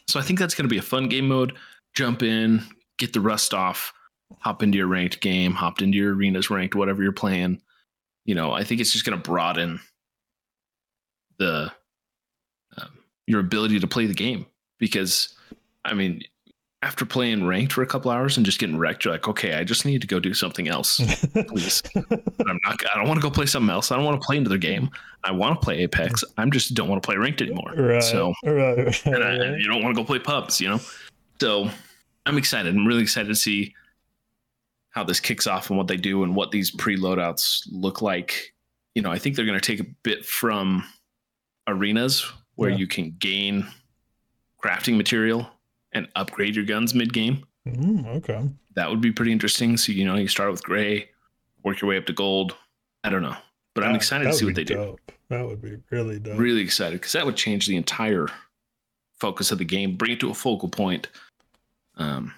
So 0.08 0.20
I 0.20 0.22
think 0.22 0.38
that's 0.38 0.54
going 0.54 0.64
to 0.64 0.72
be 0.72 0.78
a 0.78 0.82
fun 0.82 1.08
game 1.08 1.26
mode. 1.28 1.56
Jump 1.94 2.22
in, 2.22 2.62
get 2.98 3.12
the 3.12 3.20
rust 3.20 3.54
off, 3.54 3.92
hop 4.38 4.62
into 4.62 4.78
your 4.78 4.86
ranked 4.86 5.20
game, 5.20 5.52
hop 5.52 5.82
into 5.82 5.98
your 5.98 6.14
arenas 6.14 6.50
ranked, 6.50 6.74
whatever 6.74 7.02
you're 7.02 7.12
playing. 7.12 7.60
You 8.24 8.34
know, 8.34 8.52
I 8.52 8.62
think 8.62 8.80
it's 8.80 8.92
just 8.92 9.04
going 9.04 9.18
to 9.20 9.22
broaden 9.22 9.80
the 11.38 11.72
um, 12.76 12.88
your 13.26 13.40
ability 13.40 13.80
to 13.80 13.86
play 13.86 14.06
the 14.06 14.14
game 14.14 14.46
because, 14.78 15.34
I 15.84 15.94
mean, 15.94 16.22
after 16.82 17.06
playing 17.06 17.46
ranked 17.46 17.72
for 17.72 17.82
a 17.82 17.86
couple 17.86 18.10
hours 18.10 18.36
and 18.36 18.44
just 18.44 18.58
getting 18.58 18.76
wrecked, 18.76 19.04
you're 19.04 19.14
like, 19.14 19.28
okay, 19.28 19.54
I 19.54 19.62
just 19.62 19.84
need 19.86 20.00
to 20.00 20.06
go 20.08 20.18
do 20.18 20.34
something 20.34 20.66
else 20.68 20.96
please. 21.46 21.80
I'm 21.94 22.58
not. 22.64 22.82
I 22.92 22.96
don't 22.98 23.06
want 23.06 23.20
to 23.20 23.22
go 23.22 23.30
play 23.30 23.46
something 23.46 23.70
else. 23.70 23.92
I 23.92 23.96
don't 23.96 24.04
want 24.04 24.20
to 24.20 24.26
play 24.26 24.36
another 24.36 24.58
game. 24.58 24.90
I 25.22 25.30
want 25.30 25.60
to 25.60 25.64
play 25.64 25.78
Apex. 25.78 26.24
I'm 26.38 26.50
just 26.50 26.74
don't 26.74 26.88
want 26.88 27.00
to 27.00 27.06
play 27.06 27.16
ranked 27.16 27.40
anymore. 27.40 27.72
right. 27.76 28.02
So 28.02 28.34
right. 28.44 28.78
right, 28.78 29.06
and, 29.06 29.22
I, 29.22 29.30
and 29.34 29.60
you 29.62 29.68
don't 29.68 29.82
want 29.82 29.94
to 29.94 30.02
go 30.02 30.04
play 30.04 30.18
pubs, 30.18 30.60
you 30.60 30.68
know. 30.70 30.80
So 31.40 31.70
I'm 32.26 32.36
excited. 32.36 32.74
I'm 32.74 32.86
really 32.86 33.02
excited 33.02 33.28
to 33.28 33.36
see 33.36 33.74
how 34.90 35.04
this 35.04 35.20
kicks 35.20 35.46
off 35.46 35.70
and 35.70 35.78
what 35.78 35.86
they 35.88 35.96
do 35.96 36.22
and 36.24 36.34
what 36.34 36.50
these 36.50 36.70
pre-loadouts 36.72 37.66
look 37.70 38.02
like. 38.02 38.52
You 38.94 39.02
know, 39.02 39.10
I 39.12 39.18
think 39.18 39.36
they're 39.36 39.46
going 39.46 39.58
to 39.58 39.64
take 39.76 39.80
a 39.80 39.88
bit 40.02 40.26
from 40.26 40.84
arenas 41.68 42.24
where 42.56 42.70
Yeah. 42.70 42.76
you 42.76 42.86
can 42.88 43.16
gain 43.18 43.66
crafting 44.62 44.96
material 44.96 45.48
and 45.92 46.08
upgrade 46.16 46.54
your 46.56 46.64
guns 46.64 46.94
mid-game 46.94 47.44
Mm, 47.66 48.06
okay. 48.16 48.48
that 48.74 48.90
would 48.90 49.00
be 49.00 49.12
pretty 49.12 49.30
interesting. 49.30 49.76
So 49.76 49.92
you 49.92 50.04
know, 50.04 50.16
you 50.16 50.26
start 50.26 50.50
with 50.50 50.64
gray, 50.64 51.08
work 51.62 51.80
your 51.80 51.88
way 51.90 51.96
up 51.96 52.06
to 52.06 52.12
gold. 52.12 52.56
I 53.04 53.08
don't 53.10 53.22
know, 53.22 53.36
but 53.74 53.84
I'm 53.84 53.94
excited 53.94 54.24
to 54.24 54.32
see 54.32 54.44
what 54.44 54.54
they 54.56 54.64
be 54.64 54.74
do. 54.74 54.96
That 55.28 55.46
would 55.46 55.62
be 55.62 55.76
really 55.90 56.18
dope. 56.18 56.38
Really 56.38 56.60
excited 56.60 57.00
because 57.00 57.12
that 57.12 57.24
would 57.24 57.36
change 57.36 57.66
the 57.68 57.76
entire 57.76 58.26
focus 59.20 59.52
of 59.52 59.58
the 59.58 59.64
game, 59.64 59.96
bring 59.96 60.10
it 60.12 60.20
to 60.20 60.30
a 60.30 60.34
focal 60.34 60.68
point. 60.68 61.08
Um, 61.96 62.34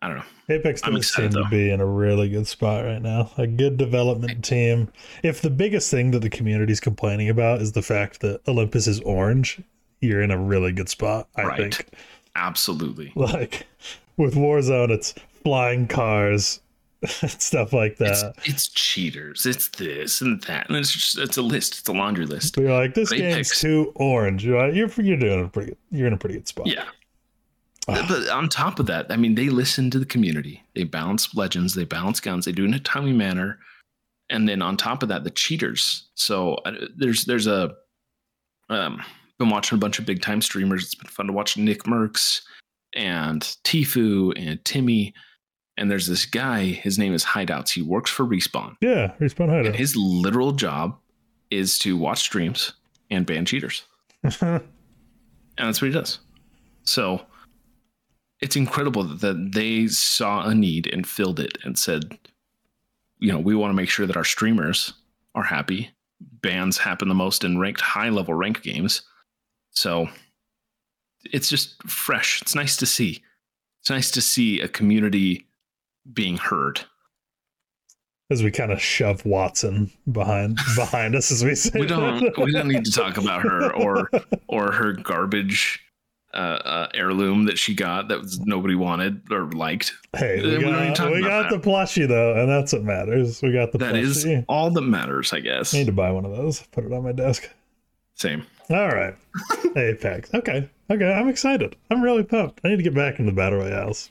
I 0.00 0.08
don't 0.08 0.18
know. 0.18 0.24
Apex 0.48 0.80
I'm 0.84 0.94
does 0.94 1.12
seem 1.12 1.26
excited, 1.26 1.42
to 1.44 1.48
be 1.50 1.70
in 1.70 1.80
a 1.80 1.86
really 1.86 2.28
good 2.28 2.46
spot 2.46 2.84
right 2.84 3.00
now. 3.02 3.30
A 3.38 3.46
good 3.46 3.76
development 3.76 4.44
team. 4.44 4.92
If 5.22 5.40
the 5.42 5.50
biggest 5.50 5.90
thing 5.90 6.10
that 6.12 6.20
the 6.20 6.30
community 6.30 6.72
is 6.72 6.80
complaining 6.80 7.28
about 7.28 7.60
is 7.60 7.72
the 7.72 7.82
fact 7.82 8.20
that 8.20 8.40
Olympus 8.48 8.86
is 8.86 9.00
orange, 9.00 9.60
you're 10.00 10.22
in 10.22 10.30
a 10.30 10.38
really 10.38 10.72
good 10.72 10.88
spot, 10.88 11.28
I 11.36 11.42
Right. 11.44 11.74
think. 11.74 11.88
Absolutely. 12.34 13.12
Like 13.16 13.66
with 14.16 14.34
Warzone, 14.34 14.90
it's 14.90 15.14
flying 15.42 15.88
cars 15.88 16.60
stuff 17.06 17.72
like 17.72 17.96
that. 17.96 18.34
it's 18.44 18.68
cheaters. 18.68 19.44
It's 19.44 19.68
this 19.68 20.20
and 20.20 20.40
that, 20.42 20.68
and 20.68 20.76
it's 20.76 20.92
just 20.92 21.18
it's 21.18 21.36
a 21.36 21.42
list. 21.42 21.80
It's 21.80 21.88
a 21.88 21.92
laundry 21.92 22.26
list. 22.26 22.54
But 22.54 22.62
you're 22.62 22.78
like, 22.78 22.94
this 22.94 23.08
But 23.10 23.18
game's 23.18 23.58
too 23.58 23.90
orange. 23.96 24.44
You're 24.44 24.68
you're 24.68 24.88
you're 24.98 25.16
doing 25.16 25.44
a 25.44 25.48
pretty. 25.48 25.76
You're 25.90 26.06
in 26.06 26.12
a 26.12 26.16
pretty 26.16 26.36
good 26.36 26.46
spot. 26.46 26.66
Yeah. 26.68 26.84
Ah. 27.88 28.06
But 28.08 28.28
on 28.28 28.48
top 28.48 28.78
of 28.78 28.86
that, 28.86 29.10
I 29.10 29.16
mean, 29.16 29.34
they 29.34 29.48
listen 29.48 29.90
to 29.90 29.98
the 29.98 30.06
community. 30.06 30.62
They 30.74 30.84
balance 30.84 31.34
legends. 31.34 31.74
They 31.74 31.84
balance 31.84 32.20
guns. 32.20 32.44
They 32.44 32.52
do 32.52 32.62
it 32.62 32.68
in 32.68 32.74
a 32.74 32.80
timely 32.80 33.12
manner. 33.12 33.58
And 34.30 34.48
then 34.48 34.62
on 34.62 34.76
top 34.76 35.02
of 35.02 35.08
that, 35.08 35.24
the 35.24 35.30
cheaters. 35.30 36.08
So 36.14 36.54
uh, 36.64 36.72
there's 36.96 37.24
there's 37.24 37.48
a 37.48 37.74
um 38.68 39.02
been 39.42 39.50
watching 39.50 39.76
a 39.76 39.80
bunch 39.80 39.98
of 39.98 40.06
big 40.06 40.22
time 40.22 40.40
streamers. 40.40 40.84
It's 40.84 40.94
been 40.94 41.08
fun 41.08 41.26
to 41.26 41.32
watch 41.32 41.56
NickMercs 41.56 42.42
and 42.94 43.42
Tfue 43.64 44.32
and 44.36 44.64
Timmy. 44.64 45.14
And 45.76 45.90
there's 45.90 46.06
this 46.06 46.26
guy. 46.26 46.66
His 46.66 46.98
name 46.98 47.14
is 47.14 47.24
Hideouts. 47.24 47.70
He 47.70 47.82
works 47.82 48.10
for 48.10 48.24
Respawn. 48.24 48.76
Yeah, 48.80 49.12
respawn 49.20 49.66
And 49.66 49.74
his 49.74 49.96
literal 49.96 50.52
job 50.52 50.98
is 51.50 51.78
to 51.80 51.96
watch 51.96 52.20
streams 52.20 52.72
and 53.10 53.26
ban 53.26 53.44
cheaters. 53.44 53.84
And 55.58 55.68
that's 55.68 55.82
what 55.82 55.88
he 55.88 55.92
does. 55.92 56.18
So 56.84 57.20
it's 58.40 58.56
incredible 58.56 59.04
that 59.04 59.52
they 59.52 59.86
saw 59.86 60.46
a 60.46 60.54
need 60.54 60.92
and 60.92 61.06
filled 61.06 61.38
it 61.38 61.58
and 61.62 61.78
said, 61.78 62.18
you 63.18 63.30
know, 63.30 63.38
we 63.38 63.54
want 63.54 63.70
to 63.70 63.76
make 63.76 63.90
sure 63.90 64.06
that 64.06 64.16
our 64.16 64.24
streamers 64.24 64.94
are 65.34 65.42
happy. 65.42 65.90
Bans 66.20 66.78
happen 66.78 67.08
the 67.08 67.14
most 67.14 67.44
in 67.44 67.58
ranked 67.58 67.82
high 67.82 68.08
level 68.08 68.32
ranked 68.34 68.62
games. 68.62 69.02
So 69.72 70.08
it's 71.24 71.48
just 71.48 71.82
fresh. 71.84 72.40
It's 72.42 72.54
nice 72.54 72.76
to 72.78 72.86
see. 72.86 73.22
It's 73.80 73.90
nice 73.90 74.10
to 74.12 74.20
see 74.20 74.60
a 74.60 74.68
community 74.68 75.46
being 76.12 76.36
heard. 76.36 76.80
as 78.30 78.42
we 78.42 78.50
kind 78.50 78.72
of 78.72 78.80
shove 78.80 79.24
Watson 79.26 79.90
behind 80.10 80.56
behind 80.76 81.14
us 81.14 81.30
as 81.32 81.44
we 81.44 81.54
say. 81.54 81.78
We 81.80 81.86
don't 81.86 82.20
that. 82.24 82.38
we 82.38 82.52
don't 82.52 82.68
need 82.68 82.84
to 82.84 82.92
talk 82.92 83.16
about 83.18 83.42
her 83.42 83.72
or 83.74 84.08
or 84.48 84.72
her 84.72 84.92
garbage 84.92 85.80
uh, 86.34 86.36
uh, 86.64 86.88
heirloom 86.94 87.44
that 87.44 87.58
she 87.58 87.74
got 87.74 88.08
that 88.08 88.20
was 88.20 88.40
nobody 88.40 88.74
wanted 88.74 89.20
or 89.30 89.50
liked. 89.52 89.92
Hey, 90.16 90.40
We 90.42 90.56
we 90.58 90.62
got, 90.64 91.12
we 91.12 91.20
got 91.22 91.50
the 91.50 91.58
plushie 91.58 92.08
though, 92.08 92.34
and 92.40 92.48
that's 92.48 92.72
what 92.72 92.82
matters. 92.84 93.42
We 93.42 93.52
got 93.52 93.70
the 93.72 93.78
That 93.78 93.96
is 93.96 94.24
plushie. 94.24 94.44
all 94.48 94.70
that 94.70 94.80
matters, 94.82 95.32
I 95.32 95.40
guess. 95.40 95.74
I 95.74 95.78
need 95.78 95.86
to 95.86 95.92
buy 95.92 96.10
one 96.10 96.24
of 96.24 96.34
those. 96.36 96.62
Put 96.72 96.84
it 96.84 96.92
on 96.92 97.02
my 97.02 97.12
desk. 97.12 97.50
Same. 98.14 98.46
All 98.72 98.88
right, 98.88 99.14
Apex. 99.76 100.32
Okay, 100.34 100.68
okay. 100.90 101.12
I'm 101.12 101.28
excited. 101.28 101.76
I'm 101.90 102.02
really 102.02 102.22
pumped. 102.24 102.60
I 102.64 102.68
need 102.68 102.76
to 102.78 102.82
get 102.82 102.94
back 102.94 103.18
into 103.18 103.32
battle 103.32 103.58
royales 103.58 104.10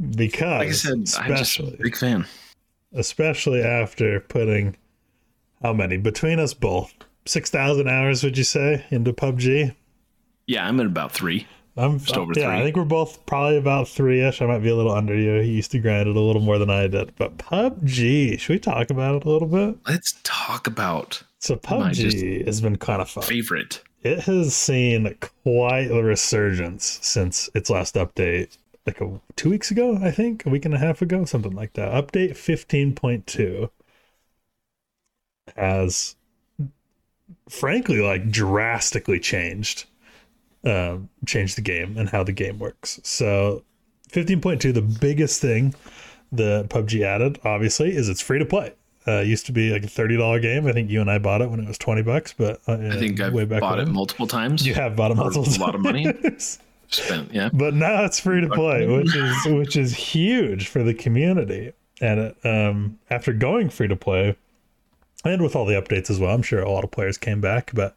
because, 0.00 0.40
Like 0.42 0.68
I 0.68 0.72
said, 0.72 0.92
I'm 0.92 1.04
just 1.04 1.16
a 1.18 1.62
especially, 1.62 1.78
big 1.82 1.96
fan. 1.96 2.26
especially 2.92 3.62
after 3.62 4.20
putting 4.20 4.76
how 5.62 5.72
many 5.72 5.96
between 5.96 6.38
us 6.38 6.54
both 6.54 6.92
six 7.24 7.50
thousand 7.50 7.88
hours? 7.88 8.22
Would 8.24 8.36
you 8.38 8.44
say 8.44 8.84
into 8.90 9.12
PUBG? 9.12 9.74
Yeah, 10.46 10.66
I'm 10.66 10.78
at 10.80 10.86
about 10.86 11.12
three. 11.12 11.46
I'm 11.78 11.98
Just 11.98 12.16
over 12.16 12.32
yeah. 12.34 12.48
I 12.56 12.62
think 12.62 12.74
we're 12.74 12.84
both 12.84 13.26
probably 13.26 13.58
about 13.58 13.86
three 13.86 14.22
ish. 14.22 14.40
I 14.40 14.46
might 14.46 14.60
be 14.60 14.70
a 14.70 14.74
little 14.76 14.92
under 14.92 15.14
you. 15.14 15.40
He 15.42 15.50
used 15.50 15.70
to 15.72 15.78
grind 15.78 16.08
it 16.08 16.16
a 16.16 16.20
little 16.20 16.40
more 16.40 16.56
than 16.58 16.70
I 16.70 16.86
did. 16.86 17.12
But 17.16 17.36
PUBG, 17.36 18.40
should 18.40 18.52
we 18.54 18.58
talk 18.58 18.88
about 18.88 19.16
it 19.16 19.24
a 19.24 19.28
little 19.28 19.48
bit? 19.48 19.76
Let's 19.86 20.14
talk 20.22 20.66
about 20.66 21.22
So 21.46 21.54
PUBG 21.54 22.44
has 22.44 22.60
been 22.60 22.74
kind 22.74 23.00
of 23.00 23.08
fun. 23.08 23.22
favorite. 23.22 23.80
It 24.02 24.18
has 24.24 24.56
seen 24.56 25.16
quite 25.44 25.92
a 25.92 26.02
resurgence 26.02 26.98
since 27.02 27.48
its 27.54 27.70
last 27.70 27.94
update, 27.94 28.58
like 28.84 29.00
a, 29.00 29.20
two 29.36 29.50
weeks 29.50 29.70
ago, 29.70 29.96
I 30.02 30.10
think, 30.10 30.44
a 30.44 30.48
week 30.48 30.64
and 30.64 30.74
a 30.74 30.78
half 30.78 31.02
ago, 31.02 31.24
something 31.24 31.54
like 31.54 31.74
that. 31.74 31.92
Update 31.92 32.32
15.2 32.32 33.70
has, 35.56 36.16
frankly, 37.48 38.00
like 38.00 38.28
drastically 38.28 39.20
changed, 39.20 39.84
um, 40.64 41.08
changed 41.26 41.56
the 41.56 41.62
game 41.62 41.96
and 41.96 42.08
how 42.08 42.24
the 42.24 42.32
game 42.32 42.58
works. 42.58 42.98
So, 43.04 43.62
15.2, 44.10 44.74
the 44.74 44.82
biggest 44.82 45.40
thing 45.40 45.76
the 46.32 46.64
PUBG 46.70 47.02
added, 47.02 47.38
obviously, 47.44 47.94
is 47.94 48.08
it's 48.08 48.20
free 48.20 48.40
to 48.40 48.44
play. 48.44 48.72
Uh, 49.08 49.20
used 49.20 49.46
to 49.46 49.52
be 49.52 49.70
like 49.70 49.84
a 49.84 49.88
thirty 49.88 50.16
dollar 50.16 50.40
game. 50.40 50.66
I 50.66 50.72
think 50.72 50.90
you 50.90 51.00
and 51.00 51.10
I 51.10 51.18
bought 51.18 51.40
it 51.40 51.50
when 51.50 51.60
it 51.60 51.68
was 51.68 51.78
twenty 51.78 52.02
bucks, 52.02 52.34
but 52.36 52.60
uh, 52.66 52.72
I 52.72 52.96
think 52.98 53.20
I've 53.20 53.48
bought 53.48 53.78
it 53.78 53.88
multiple 53.88 54.26
times. 54.26 54.66
you 54.66 54.74
have 54.74 54.96
bought 54.96 55.12
it 55.12 55.16
multiple 55.16 55.46
a 55.48 55.60
lot 55.60 55.74
of 55.74 55.80
money. 55.80 56.06
Spent, 56.88 57.32
yeah. 57.34 57.50
but 57.52 57.74
now 57.74 58.04
it's 58.04 58.20
free 58.20 58.40
to 58.40 58.48
play, 58.48 58.86
which 58.86 59.14
is 59.14 59.44
which 59.46 59.76
is 59.76 59.92
huge 59.92 60.68
for 60.68 60.84
the 60.84 60.94
community. 60.94 61.72
And 62.00 62.20
it, 62.20 62.36
um, 62.44 62.98
after 63.10 63.32
going 63.32 63.70
free 63.70 63.88
to 63.88 63.96
play, 63.96 64.36
and 65.24 65.42
with 65.42 65.56
all 65.56 65.66
the 65.66 65.74
updates 65.74 66.10
as 66.10 66.20
well, 66.20 66.32
I'm 66.32 66.42
sure 66.42 66.60
a 66.60 66.70
lot 66.70 66.84
of 66.84 66.92
players 66.92 67.18
came 67.18 67.40
back. 67.40 67.72
But 67.74 67.96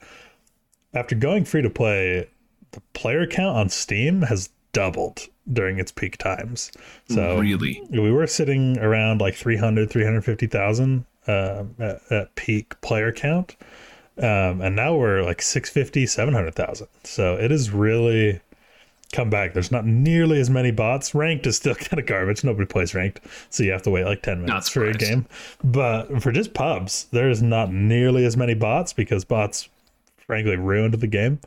after 0.94 1.16
going 1.16 1.46
free 1.46 1.62
to 1.62 1.70
play, 1.70 2.30
the 2.72 2.82
player 2.94 3.28
count 3.28 3.58
on 3.58 3.70
Steam 3.70 4.24
has 4.24 4.50
doubled 4.74 5.28
during 5.52 5.80
its 5.80 5.92
peak 5.92 6.18
times. 6.18 6.72
So 7.08 7.40
really, 7.40 7.82
we 7.90 8.12
were 8.12 8.28
sitting 8.28 8.78
around 8.80 9.22
like 9.22 9.36
300 9.36 9.90
350,000 9.90 11.06
um, 11.28 11.76
at, 11.80 12.12
at 12.12 12.36
peak 12.36 12.80
player 12.82 13.12
count. 13.12 13.56
Um, 14.18 14.62
and 14.62 14.76
now 14.76 14.98
we're 14.98 15.24
like 15.24 15.42
650 15.42 16.06
700,000 16.06 16.88
so 17.06 17.36
it 17.36 17.54
is 17.54 17.72
really 17.72 18.42
come 19.14 19.30
back. 19.30 19.54
There's 19.54 19.72
not 19.72 19.86
nearly 19.86 20.40
as 20.42 20.50
many 20.50 20.72
bots 20.72 21.16
ranked 21.16 21.48
is 21.48 21.56
still 21.56 21.76
kind 21.90 22.00
of 22.00 22.06
garbage. 22.06 22.44
Nobody 22.44 22.66
plays 22.66 22.94
ranked. 22.94 23.22
So 23.50 23.64
you 23.64 23.72
have 23.72 23.82
to 23.84 23.90
wait 23.90 24.06
like 24.06 24.22
10 24.22 24.42
minutes 24.42 24.70
for 24.70 24.86
a 24.86 24.94
game. 24.94 25.26
But 25.64 26.22
for 26.22 26.32
just 26.32 26.54
pubs 26.54 27.06
there's 27.12 27.42
not 27.42 27.72
nearly 27.72 28.26
as 28.26 28.36
many 28.36 28.54
bots 28.54 28.94
because 28.94 29.24
bots 29.24 29.70
frankly 30.18 30.58
ruined 30.58 30.94
the 30.96 31.08
game 31.08 31.40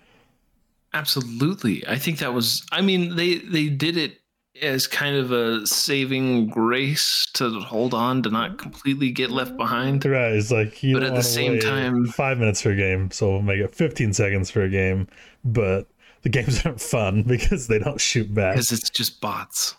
absolutely. 0.94 1.86
I 1.86 1.96
think 1.98 2.18
that 2.18 2.32
was. 2.34 2.64
I 2.72 2.80
mean, 2.80 3.16
they 3.16 3.36
they 3.38 3.68
did 3.68 3.96
it 3.96 4.18
as 4.60 4.86
kind 4.86 5.16
of 5.16 5.32
a 5.32 5.66
saving 5.66 6.46
grace 6.48 7.26
to 7.34 7.50
hold 7.60 7.94
on 7.94 8.22
to 8.22 8.30
not 8.30 8.58
completely 8.58 9.10
get 9.10 9.30
left 9.30 9.56
behind. 9.56 10.04
Right, 10.04 10.32
it's 10.32 10.50
like 10.52 10.82
you 10.82 10.94
But 10.94 11.02
at 11.04 11.14
the 11.14 11.22
same 11.22 11.58
time- 11.58 12.06
five 12.06 12.38
minutes 12.38 12.60
for 12.62 12.70
a 12.70 12.76
game, 12.76 13.10
so 13.10 13.30
we'll 13.32 13.42
make 13.42 13.58
it 13.60 13.74
15 13.74 14.12
seconds 14.12 14.50
for 14.50 14.62
a 14.62 14.68
game. 14.68 15.08
But 15.44 15.88
the 16.22 16.28
games 16.28 16.60
aren't 16.66 16.80
fun 16.80 17.22
because 17.22 17.66
they 17.66 17.78
don't 17.78 18.00
shoot 18.00 18.32
back. 18.32 18.54
because 18.54 18.70
it's 18.72 18.90
just 18.90 19.20
bots. 19.20 19.74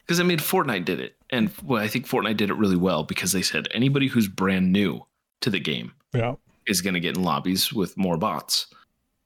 Because 0.00 0.20
I 0.20 0.24
mean, 0.24 0.38
Fortnite 0.38 0.84
did 0.84 1.00
it, 1.00 1.16
and 1.30 1.50
well, 1.62 1.82
I 1.82 1.86
think 1.88 2.06
Fortnite 2.08 2.36
did 2.38 2.50
it 2.50 2.54
really 2.56 2.76
well 2.76 3.04
because 3.04 3.32
they 3.32 3.42
said 3.42 3.68
anybody 3.72 4.08
who's 4.08 4.26
brand 4.26 4.72
new 4.72 5.06
to 5.42 5.50
the 5.50 5.60
game 5.60 5.92
Yeah, 6.12 6.34
is 6.66 6.80
going 6.80 6.94
to 6.94 7.00
get 7.00 7.16
in 7.16 7.22
lobbies 7.22 7.72
with 7.72 7.96
more 7.96 8.16
bots. 8.18 8.66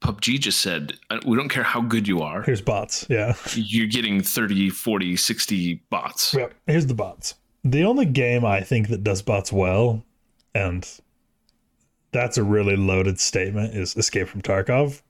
PUBG 0.02 0.38
just 0.40 0.60
said, 0.60 0.94
"Uh, 1.10 1.20
we 1.24 1.36
don't 1.36 1.48
care 1.48 1.62
how 1.62 1.80
good 1.80 2.08
you 2.08 2.20
are, 2.20 2.42
here's 2.42 2.60
bots. 2.60 3.06
Yeah, 3.08 3.34
you're 3.54 3.86
getting 3.86 4.20
30, 4.22 4.70
40, 4.70 5.16
60 5.16 5.74
bots. 5.90 6.34
Yep. 6.34 6.54
Here's 6.66 6.86
the 6.86 6.94
bots. 6.94 7.34
The 7.64 7.84
only 7.84 8.06
game 8.06 8.44
I 8.44 8.60
think 8.60 8.88
that 8.88 9.04
does 9.04 9.22
bots 9.22 9.52
well, 9.52 10.04
and 10.54 10.88
that's 12.10 12.36
a 12.36 12.42
really 12.42 12.76
loaded 12.76 13.20
statement, 13.20 13.74
is 13.74 13.96
Escape 13.96 14.28
from 14.28 14.42
Tarkov 14.42 15.00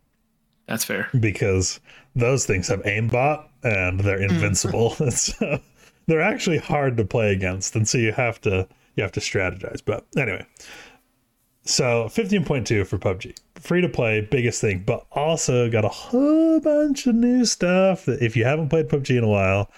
That's 0.69 0.85
fair. 0.85 1.09
because 1.19 1.81
those 2.15 2.45
things 2.45 2.69
have 2.69 2.83
aimbot 2.83 3.47
and 3.63 4.01
they're 4.01 4.21
invincible. 4.21 4.95
and 4.99 5.13
so 5.15 5.59
they're 6.07 6.21
actually 6.21 6.59
hard 6.59 6.97
to 6.99 7.05
play 7.05 7.33
against. 7.33 7.75
And 7.75 7.89
so 7.89 7.97
you 7.97 8.13
have 8.13 8.41
to 8.43 8.69
you 8.97 9.03
have 9.03 9.13
to 9.13 9.21
strategize. 9.21 9.81
But 9.85 10.07
anyway. 10.17 10.45
So 11.65 12.07
15.2 12.07 12.87
for 12.87 12.99
PUBG. 12.99 13.35
Free 13.63 13.81
to 13.81 13.89
play, 13.89 14.21
biggest 14.21 14.61
thing, 14.61 14.83
but 14.85 15.07
also 15.13 15.71
got 15.71 15.85
a 15.85 15.89
whole 15.89 16.59
bunch 16.59 17.07
of 17.07 17.15
new 17.15 17.45
stuff 17.45 18.07
that 18.07 18.21
if 18.21 18.37
you 18.37 18.45
haven't 18.45 18.71
played 18.71 18.89
PUBG 18.89 19.17
in 19.17 19.23
a 19.23 19.29
while, 19.29 19.71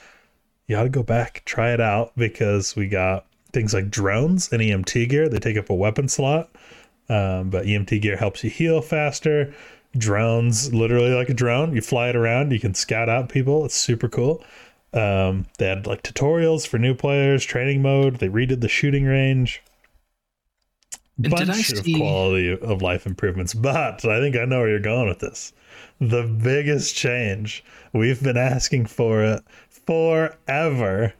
you 0.67 0.77
ought 0.77 0.85
to 0.85 0.89
go 0.89 1.03
back, 1.03 1.43
try 1.45 1.73
it 1.73 1.81
out 1.81 2.13
because 2.17 2.75
we 2.75 2.89
got 2.89 3.27
things 3.53 3.75
like 3.75 3.91
drones 3.91 4.51
and 4.51 4.63
EMT 4.63 5.11
gear. 5.11 5.29
They 5.29 5.39
take 5.39 5.59
up 5.59 5.69
a 5.69 5.75
weapon 5.75 6.09
slot. 6.09 6.51
Um, 7.11 7.51
but 7.51 7.67
EMT 7.67 8.01
gear 8.01 8.17
helps 8.17 8.43
you 8.43 8.49
heal 8.49 8.81
faster. 8.81 9.55
Drones, 9.97 10.73
literally 10.73 11.13
like 11.13 11.29
a 11.29 11.35
drone, 11.35 11.75
you 11.75 11.83
fly 11.83 12.09
it 12.09 12.17
around, 12.17 12.53
you 12.53 12.59
can 12.59 12.75
scout 12.75 13.11
out 13.11 13.29
people. 13.29 13.65
It's 13.67 13.75
super 13.75 14.09
cool. 14.09 14.43
Um, 14.95 15.47
they 15.59 15.67
had 15.67 15.87
like 15.87 16.03
tutorials 16.03 16.67
for 16.67 16.79
new 16.79 16.95
players, 16.95 17.45
training 17.45 17.83
mode. 17.83 18.17
They 18.17 18.29
redid 18.29 18.61
the 18.61 18.69
shooting 18.69 19.05
range. 19.05 19.63
And 21.17 21.25
did 21.35 21.35
I 21.35 21.55
Bunch 21.55 21.71
of 21.71 21.79
see- 21.85 21.95
quality 21.97 22.51
of 22.59 22.83
life 22.83 23.07
improvements, 23.07 23.55
but 23.55 24.05
I 24.05 24.21
think 24.21 24.37
I 24.37 24.45
know 24.45 24.61
where 24.61 24.69
you're 24.71 24.81
going 24.81 25.09
with 25.09 25.21
this. 25.21 25.53
The 26.01 26.25
biggest 26.25 26.97
change 26.97 27.65
we've 27.93 28.23
been 28.23 28.37
asking 28.37 28.87
for 28.87 29.23
it 29.23 29.43
forever: 29.69 31.15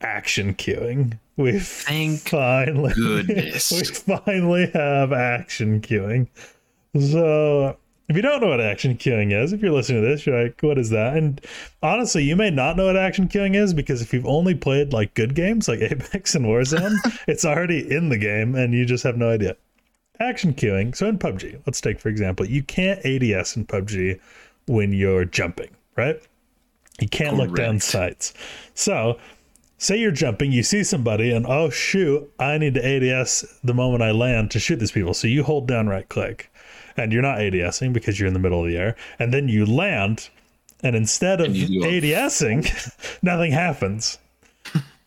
action 0.00 0.54
queuing. 0.54 1.18
We've 1.36 1.66
Thank 1.66 2.20
finally 2.28 2.92
goodness. 2.96 3.70
we 3.70 3.84
finally 3.84 4.70
have 4.72 5.12
action 5.12 5.80
queuing. 5.80 6.28
So 6.98 7.76
If 8.08 8.16
you 8.16 8.22
don't 8.22 8.40
know 8.40 8.48
what 8.48 8.60
action 8.60 8.96
queuing 8.96 9.38
is, 9.38 9.52
if 9.52 9.60
you're 9.60 9.72
listening 9.72 10.02
to 10.02 10.08
this, 10.08 10.24
you're 10.24 10.44
like, 10.44 10.58
what 10.62 10.78
is 10.78 10.88
that? 10.90 11.16
And 11.16 11.40
honestly, 11.82 12.24
you 12.24 12.36
may 12.36 12.50
not 12.50 12.76
know 12.76 12.86
what 12.86 12.96
action 12.96 13.28
queuing 13.28 13.54
is 13.54 13.74
because 13.74 14.00
if 14.00 14.14
you've 14.14 14.26
only 14.26 14.54
played 14.54 14.94
like 14.94 15.12
good 15.12 15.34
games 15.34 15.68
like 15.68 15.80
Apex 15.82 16.34
and 16.34 16.46
Warzone, 16.46 16.96
it's 17.28 17.44
already 17.44 17.90
in 17.94 18.08
the 18.08 18.16
game 18.16 18.54
and 18.54 18.72
you 18.72 18.86
just 18.86 19.04
have 19.04 19.18
no 19.18 19.28
idea. 19.28 19.56
Action 20.20 20.54
queuing. 20.54 20.96
So 20.96 21.06
in 21.06 21.18
PUBG, 21.18 21.60
let's 21.66 21.82
take 21.82 22.00
for 22.00 22.08
example, 22.08 22.46
you 22.46 22.62
can't 22.62 22.98
ADS 23.04 23.56
in 23.56 23.66
PUBG 23.66 24.18
when 24.66 24.92
you're 24.92 25.26
jumping, 25.26 25.70
right? 25.96 26.20
You 27.00 27.08
can't 27.08 27.36
look 27.36 27.54
down 27.54 27.78
sights. 27.78 28.32
So 28.74 29.18
say 29.76 29.98
you're 29.98 30.10
jumping, 30.10 30.50
you 30.50 30.62
see 30.62 30.82
somebody, 30.82 31.30
and 31.30 31.46
oh 31.46 31.70
shoot, 31.70 32.28
I 32.38 32.58
need 32.58 32.74
to 32.74 32.84
ADS 32.84 33.44
the 33.62 33.74
moment 33.74 34.02
I 34.02 34.10
land 34.10 34.50
to 34.52 34.58
shoot 34.58 34.76
these 34.76 34.92
people. 34.92 35.14
So 35.14 35.28
you 35.28 35.44
hold 35.44 35.68
down 35.68 35.88
right 35.88 36.08
click, 36.08 36.50
and 36.98 37.12
you're 37.12 37.22
not 37.22 37.38
ADSing 37.38 37.92
because 37.92 38.18
you're 38.18 38.26
in 38.26 38.34
the 38.34 38.40
middle 38.40 38.62
of 38.62 38.68
the 38.68 38.76
air, 38.76 38.96
and 39.18 39.32
then 39.32 39.48
you 39.48 39.64
land, 39.64 40.28
and 40.82 40.94
instead 40.94 41.40
of 41.40 41.46
And 41.46 41.56
ADSing, 41.56 43.18
nothing 43.22 43.52
happens. 43.52 44.18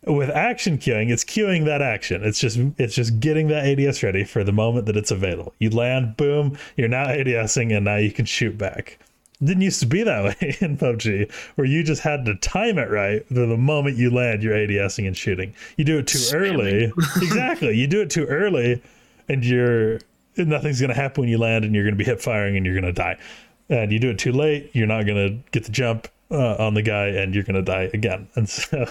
With 0.08 0.32
action 0.32 0.80
queuing, 0.80 1.12
it's 1.12 1.24
queuing 1.24 1.66
that 1.66 1.84
action. 1.84 2.24
It's 2.24 2.40
just 2.40 2.58
it's 2.80 2.96
just 2.96 3.20
getting 3.20 3.50
that 3.50 3.66
ADS 3.66 4.02
ready 4.02 4.24
for 4.24 4.44
the 4.44 4.52
moment 4.52 4.88
that 4.88 4.98
it's 4.98 5.12
available. 5.12 5.54
You 5.60 5.70
land, 5.70 6.18
boom, 6.18 6.58
you're 6.76 6.88
now 6.88 7.06
ADSing, 7.06 7.76
and 7.76 7.86
now 7.86 7.98
you 7.98 8.12
can 8.12 8.26
shoot 8.26 8.58
back 8.58 8.98
didn't 9.44 9.62
used 9.62 9.80
to 9.80 9.86
be 9.86 10.04
that 10.04 10.24
way 10.42 10.58
in 10.62 10.78
PUBG, 10.78 11.32
where 11.56 11.68
you 11.68 11.84
just 11.84 12.02
had 12.02 12.26
to 12.26 12.36
time 12.36 12.78
it 12.78 12.90
right. 12.90 13.28
The, 13.30 13.46
the 13.46 13.58
moment 13.58 13.98
you 13.98 14.12
land, 14.12 14.44
you're 14.44 14.56
ADSing 14.56 15.08
and 15.08 15.18
shooting. 15.18 15.54
You 15.78 15.86
do 15.86 16.00
it 16.00 16.08
too 16.08 16.36
early. 16.36 16.86
exactly. 17.18 17.76
You 17.76 17.88
do 17.88 18.02
it 18.02 18.10
too 18.10 18.26
early, 18.26 18.82
and 19.28 19.46
you're 19.46 20.00
nothing's 20.38 20.80
going 20.80 20.90
to 20.90 20.96
happen 20.96 21.22
when 21.22 21.30
you 21.30 21.38
land, 21.38 21.66
and 21.66 21.74
you're 21.74 21.84
going 21.84 21.96
to 21.96 21.98
be 21.98 22.06
hip 22.06 22.22
firing, 22.22 22.58
and 22.58 22.66
you're 22.66 22.80
going 22.80 22.94
to 22.94 22.94
die. 22.94 23.18
And 23.70 23.92
you 23.92 24.00
do 24.00 24.10
it 24.10 24.20
too 24.20 24.32
late, 24.32 24.72
you're 24.74 24.88
not 24.88 25.06
going 25.06 25.18
to 25.18 25.50
get 25.52 25.64
the 25.64 25.72
jump 25.72 26.08
uh, 26.30 26.56
on 26.56 26.74
the 26.74 26.82
guy, 26.82 27.08
and 27.08 27.34
you're 27.34 27.44
going 27.44 27.56
to 27.56 27.62
die 27.62 27.90
again. 27.94 28.28
And 28.36 28.50
so 28.50 28.86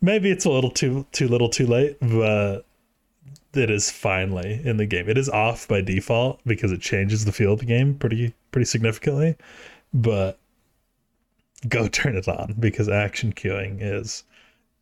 maybe 0.00 0.30
it's 0.30 0.44
a 0.44 0.50
little 0.50 0.70
too 0.70 1.06
too 1.12 1.28
little, 1.28 1.48
too 1.48 1.66
late, 1.66 1.98
but 2.00 2.64
it 3.54 3.70
is 3.70 3.90
finally 3.90 4.60
in 4.64 4.76
the 4.76 4.86
game. 4.86 5.08
It 5.08 5.18
is 5.18 5.28
off 5.28 5.66
by 5.66 5.80
default 5.80 6.40
because 6.46 6.72
it 6.72 6.80
changes 6.80 7.24
the 7.24 7.32
feel 7.32 7.54
of 7.54 7.60
the 7.60 7.66
game 7.66 7.94
pretty 7.94 8.34
pretty 8.52 8.66
significantly. 8.66 9.36
But 9.92 10.38
go 11.68 11.88
turn 11.88 12.16
it 12.16 12.28
on 12.28 12.54
because 12.58 12.88
action 12.88 13.32
queuing 13.32 13.78
is 13.80 14.24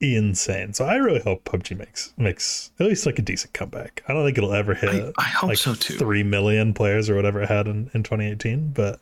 insane. 0.00 0.72
So 0.74 0.84
I 0.84 0.96
really 0.96 1.20
hope 1.20 1.44
PUBG 1.44 1.76
makes 1.76 2.12
makes 2.16 2.70
at 2.78 2.86
least 2.86 3.06
like 3.06 3.18
a 3.18 3.22
decent 3.22 3.52
comeback. 3.52 4.02
I 4.08 4.12
don't 4.12 4.24
think 4.24 4.38
it'll 4.38 4.52
ever 4.54 4.74
hit 4.74 5.12
I, 5.18 5.22
I 5.22 5.24
hope 5.24 5.48
like 5.48 5.58
so 5.58 5.74
too. 5.74 5.96
three 5.98 6.22
million 6.22 6.72
players 6.74 7.10
or 7.10 7.16
whatever 7.16 7.42
it 7.42 7.48
had 7.48 7.66
in, 7.66 7.90
in 7.94 8.02
2018. 8.02 8.68
But 8.68 9.00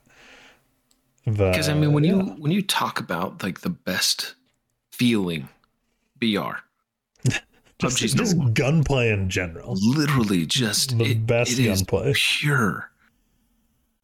Because 1.25 1.69
I 1.69 1.75
mean, 1.75 1.93
when 1.93 2.05
yeah. 2.05 2.15
you 2.15 2.21
when 2.39 2.53
you 2.53 2.63
talk 2.63 3.01
about 3.01 3.43
like 3.43 3.61
the 3.61 3.71
best 3.71 4.35
feeling 4.93 5.49
BR, 6.19 6.27
just, 7.29 7.43
PUBG's 7.81 8.15
just 8.15 8.55
gunplay 8.55 9.11
in 9.11 9.29
general, 9.29 9.75
literally 9.81 10.47
just 10.47 10.97
the 10.99 11.05
it- 11.13 11.27
best 11.27 11.59
it 11.59 11.65
gunplay. 11.67 12.13
pure. 12.15 12.91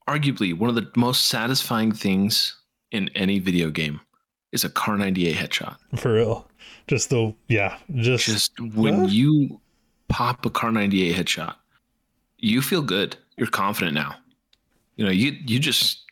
Arguably, 0.09 0.53
one 0.57 0.69
of 0.69 0.75
the 0.75 0.91
most 0.97 1.27
satisfying 1.27 1.93
things 1.93 2.59
in 2.91 3.09
any 3.15 3.39
video 3.39 3.71
game 3.71 4.01
is 4.53 4.65
a 4.65 4.69
Kar 4.71 4.97
98 4.97 5.35
headshot. 5.37 5.77
for 5.99 6.13
real. 6.15 6.49
Just 6.87 7.11
the 7.11 7.35
yeah, 7.49 7.79
just, 7.97 8.27
Just 8.27 8.53
when 8.61 9.03
What? 9.03 9.11
you 9.13 9.61
pop 10.09 10.45
a 10.45 10.51
Kar 10.51 10.73
98 10.73 11.17
headshot, 11.17 11.55
you 12.39 12.61
feel 12.61 12.83
good. 12.83 13.17
You're 13.37 13.47
confident 13.49 13.95
now. 13.95 14.15
You 14.97 15.05
know, 15.07 15.11
you 15.11 15.37
you 15.47 15.59
just 15.59 16.03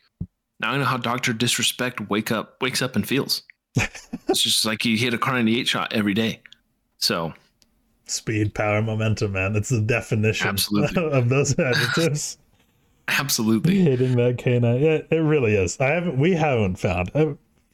now 0.59 0.71
I 0.71 0.77
know 0.77 0.85
how 0.85 0.97
Doctor 0.97 1.33
Disrespect 1.33 2.09
wake 2.09 2.31
up 2.31 2.61
wakes 2.61 2.81
up 2.81 2.95
and 2.95 3.07
feels. 3.07 3.43
it's 3.75 4.41
just 4.41 4.65
like 4.65 4.83
you 4.85 4.97
hit 4.97 5.13
a 5.13 5.17
Kar 5.17 5.33
98 5.35 5.67
shot 5.67 5.93
every 5.93 6.13
day. 6.13 6.41
So 6.97 7.33
speed, 8.05 8.53
power, 8.53 8.81
momentum, 8.81 9.33
man. 9.33 9.55
It's 9.55 9.69
the 9.69 9.81
definition 9.81 10.47
Absolutely. 10.47 11.03
of 11.11 11.29
those 11.29 11.57
adjectives. 11.59 12.37
absolutely. 13.07 13.79
Hitting 13.81 14.15
that 14.17 14.37
canine, 14.37 14.81
yeah, 14.81 14.99
it 15.09 15.15
really 15.21 15.55
is. 15.55 15.79
I 15.79 15.87
haven't. 15.89 16.17
We 16.17 16.31
haven't 16.31 16.75
found. 16.77 17.11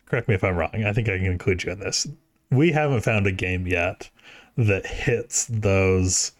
Correct 0.09 0.27
me 0.27 0.35
if 0.35 0.43
I'm 0.43 0.55
wrong. 0.55 0.83
I 0.85 0.93
think 0.93 1.09
I 1.09 1.17
can 1.17 1.25
include 1.27 1.63
you 1.63 1.71
in 1.71 1.79
this. 1.79 2.07
We 2.49 2.71
haven't 2.71 3.01
found 3.01 3.27
a 3.27 3.31
game 3.31 3.67
yet 3.67 4.09
that 4.55 4.85
hits 4.85 5.45
those, 5.47 6.31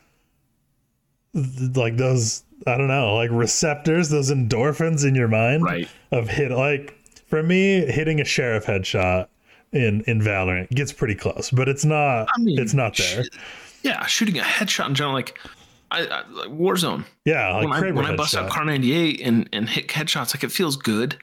like 1.34 1.98
those. 1.98 2.44
I 2.66 2.76
don't 2.78 2.88
know, 2.88 3.16
like 3.16 3.30
receptors, 3.32 4.10
those 4.10 4.32
endorphins 4.32 5.08
in 5.08 5.14
your 5.16 5.28
mind 5.28 5.64
Right. 5.64 5.88
of 6.12 6.28
hit. 6.28 6.52
Like 6.52 6.98
for 7.28 7.44
me, 7.44 7.86
hitting 7.86 8.20
a 8.20 8.26
sheriff 8.26 8.66
headshot 8.66 9.28
in 9.74 10.02
in 10.08 10.22
Valorant 10.22 10.70
gets 10.72 10.92
pretty 10.92 11.14
close, 11.16 11.52
but 11.52 11.70
it's 11.70 11.86
not. 11.86 12.28
I 12.36 12.40
mean, 12.42 12.60
it's 12.60 12.74
not 12.74 12.96
there. 12.98 13.26
sh- 13.26 13.28
Yeah, 13.84 14.06
shooting 14.08 14.40
a 14.40 14.44
headshot 14.44 14.88
in 14.88 14.96
general, 14.96 15.14
like 15.14 15.38
I, 15.92 16.02
I 16.08 16.28
like 16.30 16.50
Warzone. 16.50 17.06
Yeah, 17.26 17.54
like 17.58 17.70
when 17.70 17.84
I, 17.84 17.92
when 17.92 18.06
I 18.06 18.16
bust 18.16 18.36
out 18.36 18.50
Kar 18.50 18.66
98 18.66 19.22
and 19.22 19.48
and 19.54 19.70
hit 19.70 19.90
headshots, 19.90 20.34
like 20.36 20.44
it 20.44 20.52
feels 20.52 20.78
good, 20.78 21.18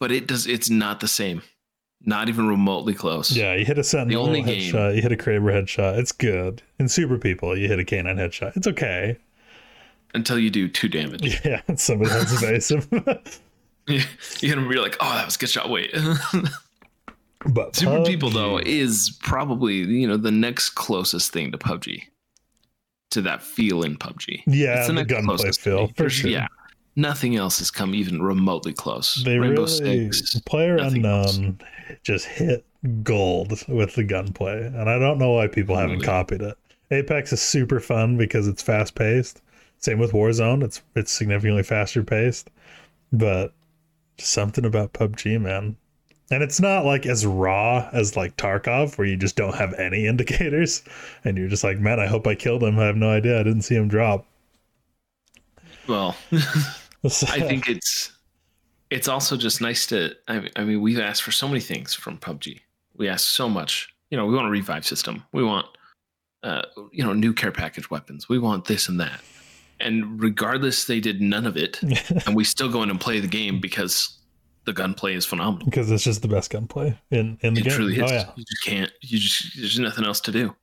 but 0.00 0.10
it 0.10 0.26
does. 0.26 0.46
It's 0.46 0.68
not 0.70 1.00
the 1.00 1.08
same. 1.08 1.42
Not 2.08 2.28
even 2.28 2.46
remotely 2.46 2.94
close. 2.94 3.32
Yeah, 3.36 3.54
you 3.54 3.64
hit 3.64 3.78
a 3.78 3.84
Sentinel 3.84 4.24
only 4.24 4.40
game- 4.42 4.72
headshot, 4.72 4.94
you 4.96 5.02
hit 5.02 5.10
a 5.12 5.16
Kraber 5.16 5.52
headshot. 5.52 5.98
It's 5.98 6.12
good. 6.12 6.62
In 6.78 6.88
Super 6.88 7.18
People, 7.18 7.58
you 7.58 7.66
hit 7.68 7.78
a 7.80 7.84
Canine 7.84 8.16
headshot. 8.16 8.56
It's 8.56 8.66
okay. 8.68 9.16
Until 10.14 10.38
you 10.38 10.48
do 10.50 10.68
two 10.68 10.88
damage. 10.88 11.40
Yeah, 11.44 11.60
somebody 11.74 12.10
that's 12.10 12.32
evasive. 12.42 12.88
you 13.88 13.98
hit 14.40 14.54
them, 14.54 14.70
you're 14.70 14.80
like, 14.82 14.96
oh, 15.00 15.12
that 15.14 15.24
was 15.26 15.34
a 15.34 15.38
good 15.38 15.50
shot. 15.50 15.68
Wait. 15.68 15.92
but 17.46 17.74
Super 17.76 17.90
PUBG, 17.90 18.06
People 18.06 18.30
though 18.30 18.58
is 18.58 19.18
probably 19.22 19.74
you 19.76 20.06
know 20.06 20.16
the 20.16 20.30
next 20.30 20.70
closest 20.70 21.32
thing 21.32 21.50
to 21.52 21.58
PUBG, 21.58 22.02
to 23.10 23.22
that 23.22 23.42
feel 23.42 23.82
in 23.82 23.96
PUBG. 23.96 24.42
yeah, 24.46 24.78
It's 24.78 24.86
the, 24.86 24.92
next 24.94 25.10
gunplay 25.10 25.50
feel 25.52 25.88
for 25.96 26.08
sure. 26.08 26.30
Yeah, 26.30 26.46
nothing 26.96 27.36
else 27.36 27.58
has 27.58 27.70
come 27.70 27.94
even 27.94 28.22
remotely 28.22 28.72
close. 28.72 29.22
They 29.24 29.38
Rainbow 29.38 29.66
really 29.66 30.10
Six. 30.10 30.40
player 30.40 30.76
nothing 30.76 31.04
else. 31.04 31.36
unknown 31.36 31.60
just 32.02 32.26
hit 32.26 32.64
gold 33.02 33.52
with 33.68 33.94
the 33.94 34.04
gunplay, 34.04 34.66
and 34.66 34.88
I 34.88 34.98
don't 34.98 35.18
know 35.18 35.32
why 35.32 35.46
people 35.46 35.74
hmm. 35.76 35.82
haven't 35.82 35.96
Really? 35.96 36.06
copied 36.06 36.42
it. 36.42 36.56
Apex 36.90 37.32
is 37.32 37.42
super 37.42 37.80
fun 37.80 38.16
because 38.16 38.48
it's 38.48 38.62
fast 38.62 38.94
paced. 38.94 39.42
Same 39.78 39.98
with 39.98 40.12
Warzone. 40.12 40.62
It's 40.62 40.82
it's 40.94 41.12
significantly 41.12 41.62
faster 41.62 42.02
paced, 42.02 42.50
but 43.12 43.52
something 44.18 44.64
about 44.64 44.92
PUBG, 44.94 45.40
man. 45.40 45.76
And 46.30 46.42
it's 46.42 46.60
not 46.60 46.84
like 46.84 47.06
as 47.06 47.24
raw 47.24 47.88
as 47.92 48.16
like 48.16 48.36
Tarkov, 48.36 48.98
where 48.98 49.06
you 49.06 49.16
just 49.16 49.36
don't 49.36 49.54
have 49.54 49.74
any 49.74 50.06
indicators, 50.12 50.82
and 51.24 51.36
you're 51.36 51.48
just 51.48 51.64
like, 51.64 51.78
man, 51.78 52.00
I 52.00 52.06
hope 52.06 52.26
I 52.26 52.34
killed 52.34 52.62
him. 52.62 52.78
I 52.78 52.86
have 52.86 52.96
no 52.96 53.10
idea. 53.10 53.38
I 53.38 53.42
didn't 53.42 53.62
see 53.62 53.74
him 53.76 53.88
drop. 53.88 54.26
Well, 55.88 56.16
I 57.28 57.40
think 57.40 57.68
it's 57.68 58.12
it's 58.90 59.08
also 59.08 59.36
just 59.36 59.60
nice 59.60 59.86
to. 59.86 60.14
I, 60.28 60.48
I 60.56 60.64
mean, 60.64 60.80
we've 60.80 61.00
asked 61.00 61.22
for 61.22 61.32
so 61.32 61.48
many 61.48 61.60
things 61.60 61.94
from 61.94 62.18
PUBG. 62.18 62.60
We 62.96 63.08
ask 63.08 63.26
so 63.26 63.48
much. 63.48 63.94
You 64.10 64.16
know, 64.16 64.26
we 64.26 64.34
want 64.34 64.46
a 64.46 64.50
revive 64.50 64.86
system. 64.86 65.24
We 65.32 65.42
want, 65.42 65.66
uh, 66.42 66.62
you 66.92 67.04
know, 67.04 67.12
new 67.12 67.32
care 67.32 67.50
package 67.52 67.90
weapons. 67.90 68.28
We 68.28 68.38
want 68.38 68.66
this 68.66 68.88
and 68.88 69.00
that. 69.00 69.20
And 69.80 70.22
regardless, 70.22 70.84
they 70.84 71.00
did 71.00 71.20
none 71.20 71.46
of 71.46 71.56
it, 71.56 71.82
and 72.26 72.34
we 72.34 72.44
still 72.44 72.70
go 72.70 72.82
in 72.82 72.90
and 72.90 73.00
play 73.00 73.20
the 73.20 73.26
game 73.28 73.60
because 73.60 74.18
the 74.64 74.72
gunplay 74.72 75.14
is 75.14 75.24
phenomenal. 75.26 75.64
because 75.64 75.90
it's 75.90 76.04
just 76.04 76.22
the 76.22 76.28
best 76.28 76.50
gunplay 76.50 76.98
in 77.10 77.38
in 77.42 77.54
the 77.54 77.60
It 77.60 77.64
game. 77.64 77.72
truly 77.72 77.96
is. 77.96 78.10
Oh 78.10 78.14
yeah. 78.14 78.30
You 78.36 78.44
just 78.44 78.64
can't. 78.64 78.90
You 79.02 79.18
just 79.18 79.56
there's 79.56 79.78
nothing 79.78 80.04
else 80.04 80.20
to 80.22 80.32
do. 80.32 80.54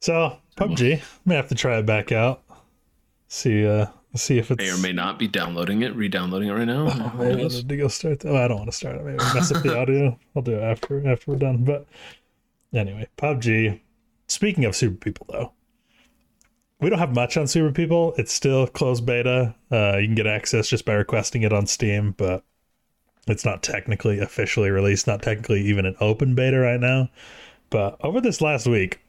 So 0.00 0.36
PUBG, 0.56 0.98
i 0.98 1.02
may 1.24 1.34
have 1.34 1.48
to 1.48 1.54
try 1.54 1.78
it 1.78 1.86
back 1.86 2.12
out. 2.12 2.42
See, 3.28 3.66
uh, 3.66 3.86
see 4.14 4.38
if 4.38 4.50
it's. 4.50 4.58
May 4.58 4.70
or 4.70 4.78
may 4.78 4.92
not 4.92 5.18
be 5.18 5.28
downloading 5.28 5.82
it, 5.82 5.94
re-downloading 5.94 6.48
it 6.48 6.52
right 6.52 6.66
now. 6.66 6.86
Oh, 7.18 7.22
I 7.22 7.34
need 7.34 7.68
to 7.68 7.76
go 7.76 7.88
start. 7.88 8.24
Oh, 8.24 8.36
I 8.36 8.48
don't 8.48 8.58
want 8.58 8.70
to 8.70 8.76
start 8.76 8.96
it. 8.96 9.04
Maybe 9.04 9.18
mess 9.34 9.52
up 9.52 9.62
the 9.62 9.78
audio. 9.78 10.18
I'll 10.34 10.42
do 10.42 10.52
it 10.52 10.62
after 10.62 11.06
after 11.08 11.32
we're 11.32 11.38
done. 11.38 11.64
But 11.64 11.86
anyway, 12.72 13.08
PUBG. 13.16 13.80
Speaking 14.26 14.64
of 14.64 14.74
Super 14.74 14.96
People, 14.96 15.26
though, 15.30 15.52
we 16.80 16.90
don't 16.90 16.98
have 16.98 17.14
much 17.14 17.36
on 17.36 17.46
Super 17.46 17.72
People. 17.72 18.14
It's 18.16 18.32
still 18.32 18.66
closed 18.66 19.04
beta. 19.04 19.54
Uh, 19.70 19.98
you 19.98 20.06
can 20.06 20.14
get 20.14 20.26
access 20.26 20.68
just 20.68 20.84
by 20.84 20.94
requesting 20.94 21.42
it 21.42 21.52
on 21.52 21.66
Steam, 21.66 22.14
but 22.16 22.44
it's 23.26 23.44
not 23.44 23.62
technically 23.62 24.18
officially 24.18 24.70
released. 24.70 25.06
Not 25.06 25.22
technically 25.22 25.62
even 25.62 25.86
an 25.86 25.96
open 26.00 26.34
beta 26.34 26.58
right 26.58 26.80
now. 26.80 27.10
But 27.70 27.96
over 28.02 28.20
this 28.20 28.40
last 28.40 28.66
week, 28.66 29.00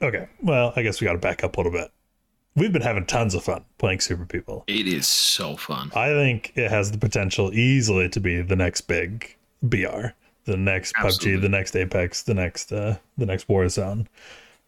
okay. 0.00 0.28
Well, 0.42 0.72
I 0.76 0.82
guess 0.82 1.00
we 1.00 1.06
got 1.06 1.14
to 1.14 1.18
back 1.18 1.42
up 1.42 1.56
a 1.56 1.60
little 1.60 1.72
bit. 1.72 1.90
We've 2.58 2.72
been 2.72 2.82
having 2.82 3.06
tons 3.06 3.34
of 3.34 3.44
fun 3.44 3.64
playing 3.78 4.00
Super 4.00 4.26
People. 4.26 4.64
It 4.66 4.88
is 4.88 5.06
so 5.06 5.56
fun. 5.56 5.92
I 5.94 6.08
think 6.08 6.52
it 6.56 6.70
has 6.70 6.90
the 6.90 6.98
potential 6.98 7.54
easily 7.54 8.08
to 8.08 8.20
be 8.20 8.42
the 8.42 8.56
next 8.56 8.82
big 8.82 9.36
BR, 9.62 10.08
the 10.44 10.56
next 10.56 10.92
Absolutely. 10.98 11.38
PUBG, 11.38 11.42
the 11.42 11.48
next 11.48 11.76
Apex, 11.76 12.22
the 12.22 12.34
next 12.34 12.72
uh, 12.72 12.96
the 13.16 13.26
next 13.26 13.46
Warzone. 13.46 14.06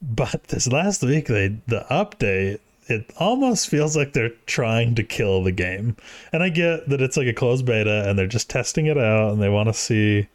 But 0.01 0.45
this 0.45 0.69
last 0.69 1.03
week, 1.03 1.27
they 1.27 1.49
the 1.67 1.85
update 1.91 2.61
it 2.87 3.11
almost 3.19 3.69
feels 3.69 3.97
like 3.97 4.13
they're 4.13 4.33
trying 4.47 4.95
to 4.97 5.03
kill 5.03 5.43
the 5.43 5.53
game. 5.53 5.97
And 6.33 6.43
I 6.43 6.49
get 6.49 6.89
that 6.89 7.01
it's 7.01 7.17
like 7.17 7.29
a 7.29 7.33
closed 7.33 7.65
beta 7.65 8.09
and 8.09 8.19
they're 8.19 8.27
just 8.27 8.51
testing 8.51 8.87
it 8.87 8.99
out 8.99 9.33
and 9.33 9.41
they 9.41 9.49
want 9.49 9.69
to 9.69 9.73
see 9.73 10.29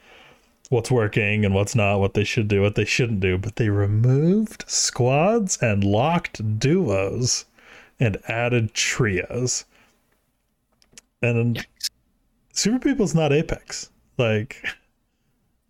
what's 0.69 0.91
working 0.91 1.45
and 1.45 1.53
what's 1.53 1.75
not, 1.75 1.99
what 1.99 2.13
they 2.13 2.23
should 2.23 2.47
do, 2.47 2.61
what 2.61 2.75
they 2.75 2.85
shouldn't 2.85 3.19
do. 3.19 3.37
But 3.37 3.55
they 3.55 3.69
removed 3.69 4.65
squads 4.67 5.57
and 5.61 5.83
locked 5.83 6.59
duos 6.59 7.45
and 7.99 8.17
added 8.27 8.73
trios. 8.73 9.65
And 11.21 11.57
Yikes. 11.57 11.89
Super 12.53 12.79
People's 12.79 13.15
not 13.15 13.33
Apex. 13.33 13.89
Like, 14.17 14.65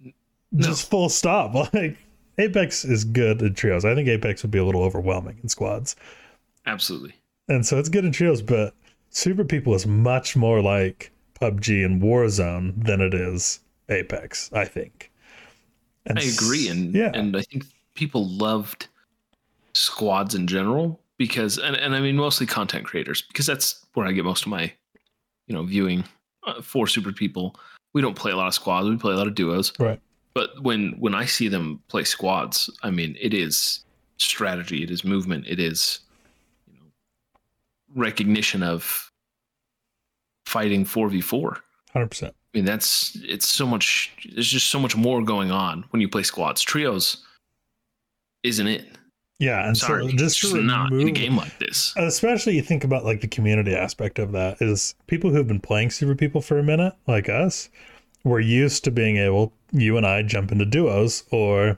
no. 0.02 0.12
just 0.58 0.90
full 0.90 1.10
stop. 1.10 1.54
Like, 1.74 1.98
Apex 2.38 2.84
is 2.84 3.06
good 3.06 3.42
in 3.42 3.54
trios. 3.54 3.86
I 3.86 3.96
think 3.96 4.10
Apex 4.10 4.44
would 4.44 4.52
be 4.52 4.58
a 4.60 4.66
little 4.66 4.84
overwhelming 4.84 5.40
in 5.42 5.48
squads. 5.48 5.96
Absolutely. 6.66 7.16
And 7.48 7.66
so 7.66 7.80
it's 7.80 7.90
good 7.90 8.04
in 8.04 8.12
trios, 8.12 8.42
but 8.42 8.74
Super 9.10 9.46
People 9.46 9.74
is 9.74 9.88
much 9.88 10.36
more 10.36 10.62
like 10.62 11.12
PUBG 11.40 11.86
and 11.86 12.02
Warzone 12.02 12.84
than 12.84 13.00
it 13.00 13.14
is 13.14 13.62
Apex, 13.90 14.52
I 14.54 14.66
think. 14.66 15.12
And 16.06 16.20
I 16.20 16.24
agree. 16.24 16.70
And 16.70 16.94
yeah. 16.94 17.12
and 17.14 17.36
I 17.36 17.42
think 17.42 17.66
people 17.96 18.28
loved 18.28 18.88
squads 19.74 20.36
in 20.36 20.48
general 20.48 21.00
because 21.18 21.58
and, 21.58 21.76
and 21.76 21.96
I 21.96 22.00
mean 22.00 22.16
mostly 22.16 22.46
content 22.46 22.86
creators 22.86 23.24
because 23.24 23.46
that's 23.46 23.86
where 23.94 24.06
I 24.06 24.12
get 24.12 24.26
most 24.26 24.44
of 24.44 24.48
my 24.48 24.72
you 25.48 25.56
know 25.56 25.64
viewing 25.64 26.04
uh, 26.46 26.62
for 26.62 26.88
super 26.88 27.12
people. 27.12 27.56
We 27.94 28.02
don't 28.02 28.16
play 28.16 28.32
a 28.32 28.38
lot 28.38 28.48
of 28.48 28.54
squads, 28.54 28.90
we 28.90 28.98
play 28.98 29.14
a 29.14 29.18
lot 29.18 29.28
of 29.28 29.36
duos. 29.36 29.72
Right. 29.80 30.00
But 30.34 30.62
when 30.62 30.92
when 31.00 31.16
I 31.16 31.26
see 31.26 31.48
them 31.48 31.82
play 31.88 32.04
squads, 32.04 32.70
I 32.84 32.92
mean 32.92 33.16
it 33.20 33.34
is 33.34 33.84
strategy, 34.18 34.84
it 34.84 34.92
is 34.92 35.04
movement, 35.04 35.46
it 35.48 35.60
is 35.60 36.00
you 36.68 36.74
know 36.74 36.86
recognition 37.96 38.64
of 38.64 39.12
fighting 40.46 40.86
4v4. 40.86 41.58
100%. 41.96 42.32
I 42.56 42.60
mean, 42.60 42.66
that's 42.66 43.18
it's 43.22 43.50
so 43.50 43.66
much. 43.68 44.14
There's 44.34 44.48
just 44.48 44.70
so 44.70 44.80
much 44.80 44.96
more 44.96 45.22
going 45.22 45.52
on 45.52 45.84
when 45.90 46.00
you 46.02 46.08
play 46.08 46.24
squads. 46.24 46.62
Trios 46.62 47.26
isn't 48.46 48.68
it? 48.68 48.86
Yeah, 49.40 49.68
and 49.68 49.76
Sorry, 49.76 50.10
so 50.10 50.16
just 50.16 50.40
to 50.42 50.62
not 50.62 50.94
in 50.94 51.10
a 51.10 51.12
game 51.12 51.36
like 51.36 51.60
this, 51.60 51.94
especially 51.98 52.56
you 52.56 52.62
think 52.62 52.86
about 52.86 53.04
like 53.04 53.20
the 53.20 53.28
community 53.28 53.76
aspect 53.76 54.18
of 54.18 54.32
that 54.32 54.62
is 54.62 54.96
people 55.08 55.30
who've 55.30 55.48
been 55.48 55.60
playing 55.60 55.90
Super 55.90 56.16
People 56.16 56.40
for 56.40 56.58
a 56.58 56.64
minute, 56.64 56.94
like 57.06 57.28
us, 57.28 57.68
we're 58.24 58.40
used 58.40 58.86
to 58.86 58.92
being 58.92 59.18
able 59.18 59.52
you 59.74 59.98
and 59.98 60.06
I 60.06 60.22
jump 60.22 60.54
into 60.54 60.64
duos 60.64 61.26
or 61.32 61.78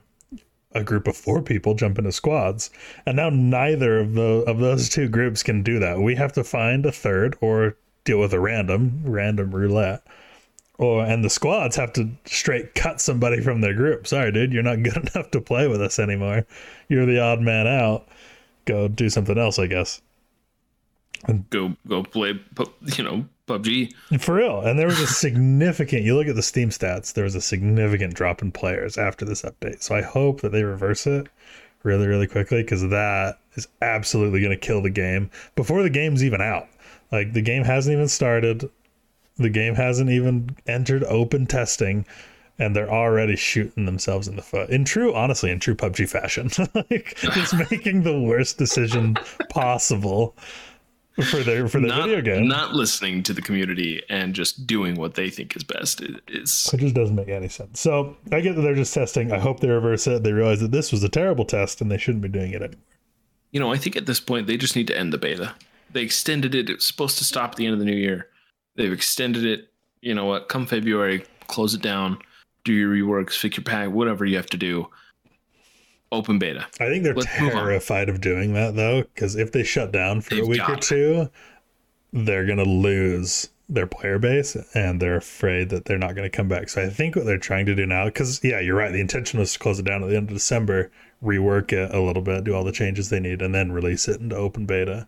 a 0.70 0.84
group 0.84 1.08
of 1.08 1.16
four 1.16 1.42
people 1.42 1.74
jump 1.74 1.98
into 1.98 2.12
squads, 2.12 2.70
and 3.06 3.16
now 3.16 3.30
neither 3.30 3.98
of 3.98 4.14
the 4.14 4.44
of 4.46 4.58
those 4.58 4.88
two 4.88 5.08
groups 5.08 5.42
can 5.42 5.64
do 5.64 5.80
that. 5.80 5.98
We 5.98 6.14
have 6.14 6.34
to 6.34 6.44
find 6.44 6.86
a 6.86 6.92
third 6.92 7.36
or 7.40 7.76
deal 8.04 8.20
with 8.20 8.32
a 8.32 8.38
random 8.38 9.00
random 9.04 9.50
roulette 9.50 10.06
or 10.78 11.04
and 11.04 11.24
the 11.24 11.30
squads 11.30 11.76
have 11.76 11.92
to 11.94 12.08
straight 12.24 12.74
cut 12.74 13.00
somebody 13.00 13.40
from 13.40 13.60
their 13.60 13.74
group. 13.74 14.06
Sorry, 14.06 14.32
dude, 14.32 14.52
you're 14.52 14.62
not 14.62 14.82
good 14.82 14.96
enough 14.96 15.30
to 15.32 15.40
play 15.40 15.66
with 15.66 15.82
us 15.82 15.98
anymore. 15.98 16.46
You're 16.88 17.06
the 17.06 17.20
odd 17.20 17.40
man 17.40 17.66
out. 17.66 18.08
Go 18.64 18.88
do 18.88 19.10
something 19.10 19.36
else, 19.36 19.58
I 19.58 19.66
guess. 19.66 20.00
And 21.26 21.48
go 21.50 21.74
go 21.88 22.04
play, 22.04 22.40
you 22.96 23.04
know, 23.04 23.26
PUBG 23.48 24.20
for 24.20 24.36
real. 24.36 24.60
And 24.60 24.78
there 24.78 24.86
was 24.86 25.00
a 25.00 25.06
significant. 25.06 26.04
you 26.04 26.14
look 26.14 26.28
at 26.28 26.36
the 26.36 26.42
Steam 26.42 26.70
stats. 26.70 27.12
There 27.12 27.24
was 27.24 27.34
a 27.34 27.40
significant 27.40 28.14
drop 28.14 28.40
in 28.40 28.52
players 28.52 28.96
after 28.96 29.24
this 29.24 29.42
update. 29.42 29.82
So 29.82 29.96
I 29.96 30.02
hope 30.02 30.42
that 30.42 30.52
they 30.52 30.62
reverse 30.62 31.06
it 31.06 31.28
really, 31.82 32.06
really 32.06 32.26
quickly 32.26 32.62
because 32.62 32.82
that 32.82 33.38
is 33.54 33.66
absolutely 33.82 34.40
going 34.40 34.52
to 34.52 34.56
kill 34.56 34.82
the 34.82 34.90
game 34.90 35.30
before 35.56 35.82
the 35.82 35.90
game's 35.90 36.22
even 36.22 36.40
out. 36.40 36.68
Like 37.10 37.32
the 37.32 37.42
game 37.42 37.64
hasn't 37.64 37.94
even 37.94 38.08
started 38.08 38.70
the 39.38 39.50
game 39.50 39.74
hasn't 39.74 40.10
even 40.10 40.56
entered 40.66 41.04
open 41.04 41.46
testing 41.46 42.04
and 42.58 42.74
they're 42.74 42.90
already 42.90 43.36
shooting 43.36 43.86
themselves 43.86 44.26
in 44.26 44.36
the 44.36 44.42
foot. 44.42 44.68
In 44.70 44.84
true, 44.84 45.14
honestly, 45.14 45.50
in 45.50 45.60
true 45.60 45.74
PUBG 45.74 46.08
fashion, 46.08 46.50
like 46.74 47.16
just 47.16 47.54
making 47.70 48.02
the 48.02 48.20
worst 48.20 48.58
decision 48.58 49.16
possible 49.48 50.36
for 51.30 51.38
their 51.38 51.68
for 51.68 51.80
their 51.80 51.88
not, 51.88 52.08
video 52.08 52.20
game. 52.20 52.48
Not 52.48 52.74
listening 52.74 53.22
to 53.24 53.32
the 53.32 53.42
community 53.42 54.02
and 54.08 54.34
just 54.34 54.66
doing 54.66 54.96
what 54.96 55.14
they 55.14 55.30
think 55.30 55.56
is 55.56 55.64
best 55.64 56.00
is. 56.28 56.70
It 56.72 56.78
just 56.78 56.94
doesn't 56.94 57.14
make 57.14 57.28
any 57.28 57.48
sense. 57.48 57.80
So 57.80 58.16
I 58.32 58.40
get 58.40 58.56
that 58.56 58.62
they're 58.62 58.74
just 58.74 58.94
testing. 58.94 59.32
I 59.32 59.38
hope 59.38 59.60
they 59.60 59.68
reverse 59.68 60.06
it. 60.06 60.22
They 60.22 60.32
realize 60.32 60.60
that 60.60 60.72
this 60.72 60.92
was 60.92 61.02
a 61.02 61.08
terrible 61.08 61.44
test 61.44 61.80
and 61.80 61.90
they 61.90 61.98
shouldn't 61.98 62.22
be 62.22 62.28
doing 62.28 62.52
it 62.52 62.62
anymore. 62.62 62.84
You 63.50 63.60
know, 63.60 63.72
I 63.72 63.78
think 63.78 63.96
at 63.96 64.06
this 64.06 64.20
point 64.20 64.46
they 64.46 64.56
just 64.56 64.76
need 64.76 64.86
to 64.88 64.98
end 64.98 65.12
the 65.12 65.18
beta. 65.18 65.54
They 65.90 66.02
extended 66.02 66.54
it. 66.54 66.68
It 66.68 66.74
was 66.74 66.86
supposed 66.86 67.18
to 67.18 67.24
stop 67.24 67.52
at 67.52 67.56
the 67.56 67.66
end 67.66 67.74
of 67.74 67.78
the 67.78 67.86
new 67.86 67.96
year 67.96 68.28
They've 68.78 68.92
extended 68.92 69.44
it. 69.44 69.70
You 70.00 70.14
know 70.14 70.24
what? 70.24 70.48
Come 70.48 70.66
February, 70.66 71.26
close 71.48 71.74
it 71.74 71.82
down, 71.82 72.18
do 72.64 72.72
your 72.72 72.90
reworks, 72.90 73.36
fix 73.36 73.56
your 73.56 73.64
pack, 73.64 73.90
whatever 73.90 74.24
you 74.24 74.36
have 74.36 74.46
to 74.46 74.56
do. 74.56 74.88
Open 76.12 76.38
beta. 76.38 76.66
I 76.80 76.86
think 76.86 77.02
they're 77.02 77.14
Let's 77.14 77.26
terrified 77.26 78.08
of 78.08 78.20
doing 78.20 78.54
that 78.54 78.76
though, 78.76 79.02
because 79.02 79.34
if 79.34 79.52
they 79.52 79.64
shut 79.64 79.92
down 79.92 80.20
for 80.20 80.36
They've 80.36 80.44
a 80.44 80.46
week 80.46 80.68
or 80.68 80.76
two, 80.76 81.28
they're 82.12 82.46
gonna 82.46 82.62
lose 82.62 83.48
their 83.68 83.86
player 83.86 84.18
base 84.18 84.56
and 84.74 85.02
they're 85.02 85.16
afraid 85.16 85.68
that 85.68 85.84
they're 85.84 85.98
not 85.98 86.14
going 86.14 86.24
to 86.30 86.34
come 86.34 86.48
back. 86.48 86.70
So 86.70 86.82
I 86.82 86.88
think 86.88 87.14
what 87.14 87.26
they're 87.26 87.36
trying 87.36 87.66
to 87.66 87.74
do 87.74 87.84
now, 87.84 88.06
because 88.06 88.42
yeah, 88.42 88.60
you're 88.60 88.76
right. 88.76 88.90
The 88.90 89.00
intention 89.00 89.38
was 89.38 89.52
to 89.52 89.58
close 89.58 89.78
it 89.78 89.84
down 89.84 90.02
at 90.02 90.08
the 90.08 90.16
end 90.16 90.30
of 90.30 90.34
December, 90.34 90.90
rework 91.22 91.72
it 91.72 91.94
a 91.94 92.00
little 92.00 92.22
bit, 92.22 92.44
do 92.44 92.54
all 92.54 92.64
the 92.64 92.72
changes 92.72 93.10
they 93.10 93.20
need, 93.20 93.42
and 93.42 93.54
then 93.54 93.70
release 93.72 94.08
it 94.08 94.20
into 94.20 94.36
open 94.36 94.64
beta. 94.64 95.06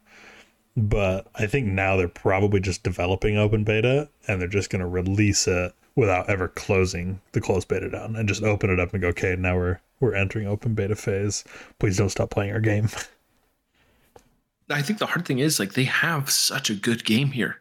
But 0.76 1.26
I 1.34 1.46
think 1.46 1.66
now 1.66 1.96
they're 1.96 2.08
probably 2.08 2.60
just 2.60 2.82
developing 2.82 3.36
open 3.36 3.64
beta 3.64 4.08
and 4.28 4.40
they're 4.40 4.48
just 4.48 4.70
going 4.70 4.80
to 4.80 4.86
release 4.86 5.48
it 5.48 5.74
without 5.96 6.30
ever 6.30 6.48
closing 6.48 7.20
the 7.32 7.40
closed 7.40 7.68
beta 7.68 7.90
down 7.90 8.16
and 8.16 8.28
just 8.28 8.42
open 8.42 8.70
it 8.70 8.80
up 8.80 8.92
and 8.92 9.02
go, 9.02 9.08
okay, 9.08 9.36
now 9.36 9.56
we're 9.56 9.80
we're 9.98 10.14
entering 10.14 10.46
open 10.46 10.74
beta 10.74 10.96
phase. 10.96 11.44
Please 11.78 11.98
don't 11.98 12.08
stop 12.08 12.30
playing 12.30 12.52
our 12.52 12.60
game. 12.60 12.88
I 14.70 14.82
think 14.82 14.98
the 14.98 15.06
hard 15.06 15.26
thing 15.26 15.40
is 15.40 15.58
like 15.58 15.74
they 15.74 15.84
have 15.84 16.30
such 16.30 16.70
a 16.70 16.74
good 16.74 17.04
game 17.04 17.32
here. 17.32 17.60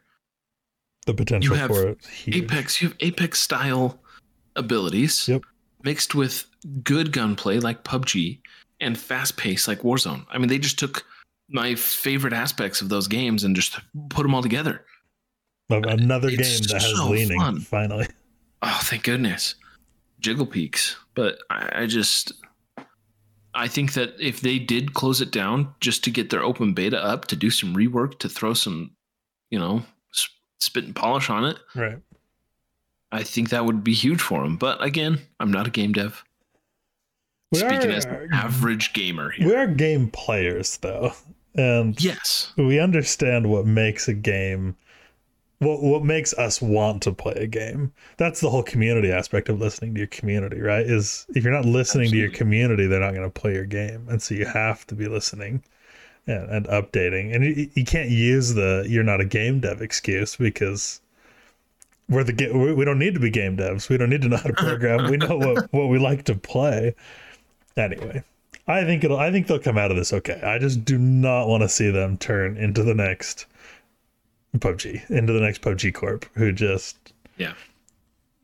The 1.05 1.13
potential 1.13 1.55
you 1.55 1.59
have 1.59 1.71
for 1.71 1.87
it. 1.89 1.97
Apex, 2.27 2.81
you 2.81 2.89
have 2.89 2.97
Apex 2.99 3.41
style 3.41 3.99
abilities 4.55 5.27
yep. 5.27 5.41
mixed 5.83 6.13
with 6.13 6.45
good 6.83 7.11
gunplay 7.11 7.59
like 7.59 7.83
PUBG 7.83 8.39
and 8.79 8.97
fast 8.97 9.37
pace 9.37 9.67
like 9.67 9.81
Warzone. 9.81 10.25
I 10.29 10.37
mean, 10.37 10.49
they 10.49 10.59
just 10.59 10.77
took 10.77 11.05
my 11.49 11.75
favorite 11.75 12.33
aspects 12.33 12.81
of 12.81 12.89
those 12.89 13.07
games 13.07 13.43
and 13.43 13.55
just 13.55 13.79
put 14.09 14.23
them 14.23 14.35
all 14.35 14.41
together. 14.43 14.85
Another 15.69 16.29
it's 16.29 16.59
game 16.59 16.67
that 16.67 16.81
has 16.81 16.97
so 16.97 17.09
leaning 17.09 17.39
fun. 17.39 17.59
finally. 17.59 18.07
Oh, 18.61 18.79
thank 18.83 19.03
goodness. 19.03 19.55
Jiggle 20.19 20.45
Peaks. 20.45 20.95
But 21.13 21.39
I, 21.49 21.83
I 21.83 21.85
just 21.85 22.33
I 23.53 23.67
think 23.67 23.93
that 23.93 24.13
if 24.19 24.41
they 24.41 24.59
did 24.59 24.93
close 24.93 25.21
it 25.21 25.31
down 25.31 25.73
just 25.79 26.03
to 26.05 26.11
get 26.11 26.29
their 26.29 26.43
open 26.43 26.73
beta 26.73 27.03
up, 27.03 27.25
to 27.27 27.35
do 27.35 27.49
some 27.49 27.75
rework, 27.75 28.19
to 28.19 28.29
throw 28.29 28.53
some, 28.53 28.91
you 29.49 29.59
know, 29.59 29.83
spit 30.59 30.85
and 30.85 30.95
polish 30.95 31.29
on 31.29 31.45
it, 31.45 31.57
right? 31.75 31.97
I 33.11 33.23
think 33.23 33.49
that 33.49 33.65
would 33.65 33.83
be 33.83 33.93
huge 33.93 34.21
for 34.21 34.43
them. 34.43 34.57
But 34.57 34.83
again, 34.83 35.19
I'm 35.39 35.51
not 35.51 35.67
a 35.67 35.71
game 35.71 35.93
dev. 35.93 36.23
We 37.51 37.59
Speaking 37.59 37.91
are, 37.91 37.95
as 37.95 38.05
an 38.05 38.29
average 38.31 38.93
gamer, 38.93 39.31
here. 39.31 39.47
we 39.47 39.55
are 39.55 39.67
game 39.67 40.09
players, 40.11 40.77
though. 40.77 41.13
And 41.55 42.01
yes, 42.01 42.53
we 42.57 42.79
understand 42.79 43.49
what 43.49 43.65
makes 43.65 44.07
a 44.07 44.13
game 44.13 44.75
what 45.59 45.83
what 45.83 46.03
makes 46.03 46.33
us 46.33 46.61
want 46.61 47.01
to 47.03 47.11
play 47.11 47.33
a 47.33 47.47
game. 47.47 47.91
That's 48.17 48.39
the 48.39 48.49
whole 48.49 48.63
community 48.63 49.11
aspect 49.11 49.49
of 49.49 49.59
listening 49.59 49.93
to 49.93 49.99
your 49.99 50.07
community, 50.07 50.61
right? 50.61 50.85
Is 50.85 51.25
if 51.35 51.43
you're 51.43 51.53
not 51.53 51.65
listening 51.65 52.05
Absolutely. 52.05 52.11
to 52.11 52.17
your 52.17 52.31
community, 52.31 52.87
they're 52.87 52.99
not 52.99 53.13
going 53.13 53.29
to 53.29 53.41
play 53.41 53.53
your 53.53 53.65
game. 53.65 54.07
And 54.09 54.21
so 54.21 54.35
you 54.35 54.45
have 54.45 54.87
to 54.87 54.95
be 54.95 55.07
listening 55.07 55.63
and, 56.27 56.49
and 56.49 56.67
updating. 56.67 57.35
And 57.35 57.43
you, 57.43 57.69
you 57.73 57.83
can't 57.83 58.09
use 58.09 58.53
the 58.53 58.85
you're 58.87 59.03
not 59.03 59.21
a 59.21 59.25
game 59.25 59.59
dev 59.59 59.81
excuse 59.81 60.35
because 60.37 61.01
we're 62.07 62.23
the 62.23 62.73
we 62.75 62.85
don't 62.85 62.99
need 62.99 63.13
to 63.13 63.19
be 63.19 63.29
game 63.29 63.57
devs. 63.57 63.89
We 63.89 63.97
don't 63.97 64.09
need 64.09 64.21
to 64.21 64.29
know 64.29 64.37
how 64.37 64.49
to 64.49 64.53
program. 64.53 65.11
we 65.11 65.17
know 65.17 65.37
what 65.37 65.67
what 65.73 65.87
we 65.87 65.99
like 65.99 66.23
to 66.25 66.35
play. 66.35 66.95
Anyway, 67.75 68.23
I 68.69 68.85
think 68.85 69.03
it'll. 69.03 69.17
I 69.17 69.31
think 69.31 69.47
they'll 69.47 69.59
come 69.59 69.77
out 69.77 69.89
of 69.91 69.97
this 69.97 70.13
okay. 70.13 70.39
I 70.41 70.59
just 70.59 70.85
do 70.85 70.97
not 70.97 71.47
want 71.47 71.63
to 71.63 71.69
see 71.69 71.89
them 71.89 72.17
turn 72.17 72.55
into 72.55 72.83
the 72.83 72.93
next 72.93 73.47
PUBG, 74.55 75.09
into 75.09 75.33
the 75.33 75.41
next 75.41 75.61
PUBG 75.61 75.93
Corp, 75.93 76.25
who 76.35 76.51
just 76.51 76.95
yeah 77.37 77.53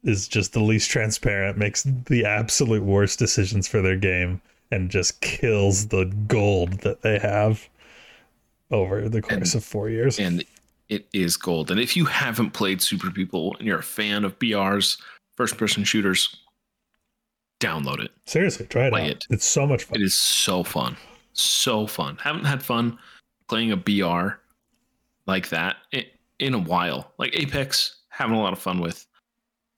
is 0.04 0.28
just 0.28 0.54
the 0.54 0.62
least 0.62 0.90
transparent, 0.90 1.58
makes 1.58 1.84
the 1.84 2.26
absolute 2.26 2.84
worst 2.84 3.20
decisions 3.20 3.68
for 3.68 3.82
their 3.82 3.96
game, 3.96 4.42
and 4.72 4.90
just 4.90 5.22
kills 5.22 5.88
the 5.88 6.06
gold 6.28 6.80
that 6.82 7.02
they 7.02 7.20
have 7.20 7.68
over 8.72 9.08
the 9.10 9.22
course 9.22 9.54
and, 9.54 9.62
of 9.62 9.64
four 9.64 9.90
years. 9.90 10.20
And 10.20 10.44
it 10.90 11.08
is 11.14 11.38
gold. 11.38 11.72
And 11.72 11.80
if 11.80 11.96
you 11.96 12.06
haven't 12.06 12.52
played 12.52 12.82
Super 12.82 13.12
People 13.12 13.56
and 13.58 13.68
you're 13.68 13.80
a 13.80 13.84
fan 13.84 14.24
of 14.24 14.38
BRs, 14.40 15.02
first 15.36 15.58
person 15.58 15.84
shooters, 15.84 16.36
download 17.60 18.04
it. 18.04 18.12
Seriously, 18.26 18.66
try 18.68 18.88
it 18.88 18.92
Play 18.92 19.06
out. 19.06 19.10
It. 19.12 19.28
It's 19.30 19.46
so 19.46 19.66
much 19.66 19.84
fun. 19.84 20.00
It 20.00 20.04
is 20.04 20.18
so 20.18 20.64
fun. 20.64 20.98
So 21.34 21.88
fun. 21.88 22.18
Haven't 22.18 22.46
had 22.46 22.64
fun 22.64 22.98
playing 23.48 23.72
a 23.72 23.78
BR 23.78 24.40
like 25.28 25.50
that 25.50 25.78
in, 26.40 26.54
a 26.54 26.60
while. 26.60 27.12
Like 27.18 27.38
Apex, 27.38 28.04
having 28.10 28.36
a 28.36 28.42
lot 28.42 28.54
of 28.54 28.60
fun 28.60 28.80
with, 28.80 29.06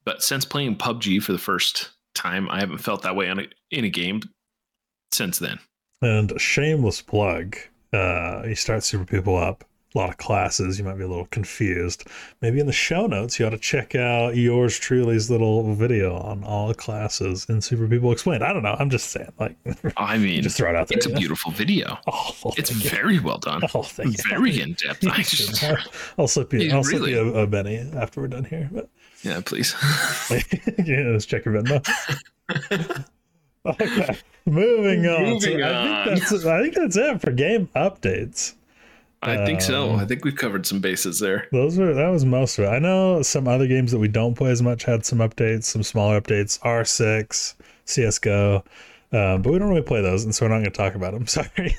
but 0.04 0.22
since 0.22 0.44
playing 0.44 0.76
PUBG 0.76 1.22
for 1.22 1.32
the 1.32 1.38
first 1.38 1.90
time, 2.14 2.48
I 2.50 2.60
haven't 2.60 2.78
felt 2.78 3.02
that 3.02 3.16
way 3.16 3.28
on 3.28 3.40
a, 3.40 3.48
in 3.70 3.84
a 3.84 3.90
game 3.90 4.22
since 5.12 5.38
then. 5.38 5.58
And 6.00 6.40
shameless 6.40 7.02
plug. 7.02 7.56
Uh, 7.92 8.42
you 8.46 8.54
start 8.54 8.84
Super 8.84 9.04
People 9.04 9.36
up, 9.36 9.64
a 9.94 9.98
lot 9.98 10.10
of 10.10 10.18
classes. 10.18 10.78
You 10.78 10.84
might 10.84 10.96
be 10.98 11.04
a 11.04 11.08
little 11.08 11.26
confused. 11.30 12.04
Maybe 12.42 12.60
in 12.60 12.66
the 12.66 12.72
show 12.72 13.06
notes, 13.06 13.38
you 13.40 13.46
ought 13.46 13.50
to 13.50 13.58
check 13.58 13.94
out 13.94 14.36
yours 14.36 14.78
truly's 14.78 15.30
little 15.30 15.74
video 15.74 16.14
on 16.18 16.44
all 16.44 16.68
the 16.68 16.74
classes 16.74 17.46
in 17.48 17.62
Super 17.62 17.88
People 17.88 18.12
Explained. 18.12 18.44
I 18.44 18.52
don't 18.52 18.62
know. 18.62 18.76
I'm 18.78 18.90
just 18.90 19.08
saying, 19.10 19.32
like, 19.40 19.56
I 19.96 20.18
mean, 20.18 20.42
just 20.42 20.58
throw 20.58 20.68
it 20.68 20.76
out 20.76 20.88
there. 20.88 20.98
it's 20.98 21.06
a 21.06 21.10
beautiful 21.14 21.50
video. 21.52 21.98
Oh, 22.06 22.34
well, 22.44 22.54
It's 22.58 22.70
you. 22.70 22.90
very 22.90 23.18
well 23.20 23.38
done. 23.38 23.62
Oh, 23.74 23.82
thank 23.82 24.16
you. 24.18 24.24
Very 24.28 24.60
in 24.60 24.74
depth. 24.74 25.06
I 25.06 25.16
just, 25.22 25.62
I'll, 25.64 25.76
I'll 26.18 26.28
slip 26.28 26.52
you. 26.52 26.70
I'll 26.72 26.84
slip 26.84 27.08
you 27.08 27.34
a, 27.34 27.42
a 27.42 27.46
Benny 27.46 27.76
after 27.78 28.20
we're 28.20 28.28
done 28.28 28.44
here. 28.44 28.68
But 28.72 28.88
yeah, 29.22 29.40
please. 29.44 29.74
yeah, 30.84 31.04
let's 31.08 31.26
check 31.26 31.44
your 31.44 31.54
Venmo. 31.54 33.04
okay, 33.66 34.18
moving 34.46 35.06
on. 35.06 35.22
Moving 35.22 35.40
So 35.40 35.54
on. 35.54 35.64
I 35.64 36.04
think 36.14 36.28
that's 36.28 36.44
I 36.46 36.62
think 36.62 36.74
that's 36.74 36.96
it 36.96 37.20
for 37.20 37.30
game 37.30 37.68
updates. 37.76 38.54
I 39.22 39.44
think 39.44 39.60
so. 39.60 39.90
Um, 39.90 39.96
I 40.00 40.04
think 40.04 40.24
we've 40.24 40.36
covered 40.36 40.64
some 40.66 40.80
bases 40.80 41.18
there. 41.18 41.48
Those 41.50 41.76
were 41.76 41.92
that 41.92 42.08
was 42.08 42.24
most 42.24 42.58
of 42.58 42.64
it. 42.64 42.68
I 42.68 42.78
know 42.78 43.20
some 43.22 43.48
other 43.48 43.66
games 43.66 43.90
that 43.92 43.98
we 43.98 44.08
don't 44.08 44.34
play 44.34 44.50
as 44.50 44.62
much 44.62 44.84
had 44.84 45.04
some 45.04 45.18
updates, 45.18 45.64
some 45.64 45.82
smaller 45.82 46.20
updates. 46.20 46.60
R6, 46.60 47.54
CS:GO, 47.84 48.56
um, 49.12 49.42
but 49.42 49.52
we 49.52 49.58
don't 49.58 49.68
really 49.70 49.82
play 49.82 50.00
those, 50.02 50.24
and 50.24 50.34
so 50.34 50.44
we're 50.44 50.50
not 50.50 50.56
going 50.58 50.66
to 50.66 50.70
talk 50.70 50.94
about 50.94 51.12
them. 51.14 51.26
Sorry. 51.26 51.76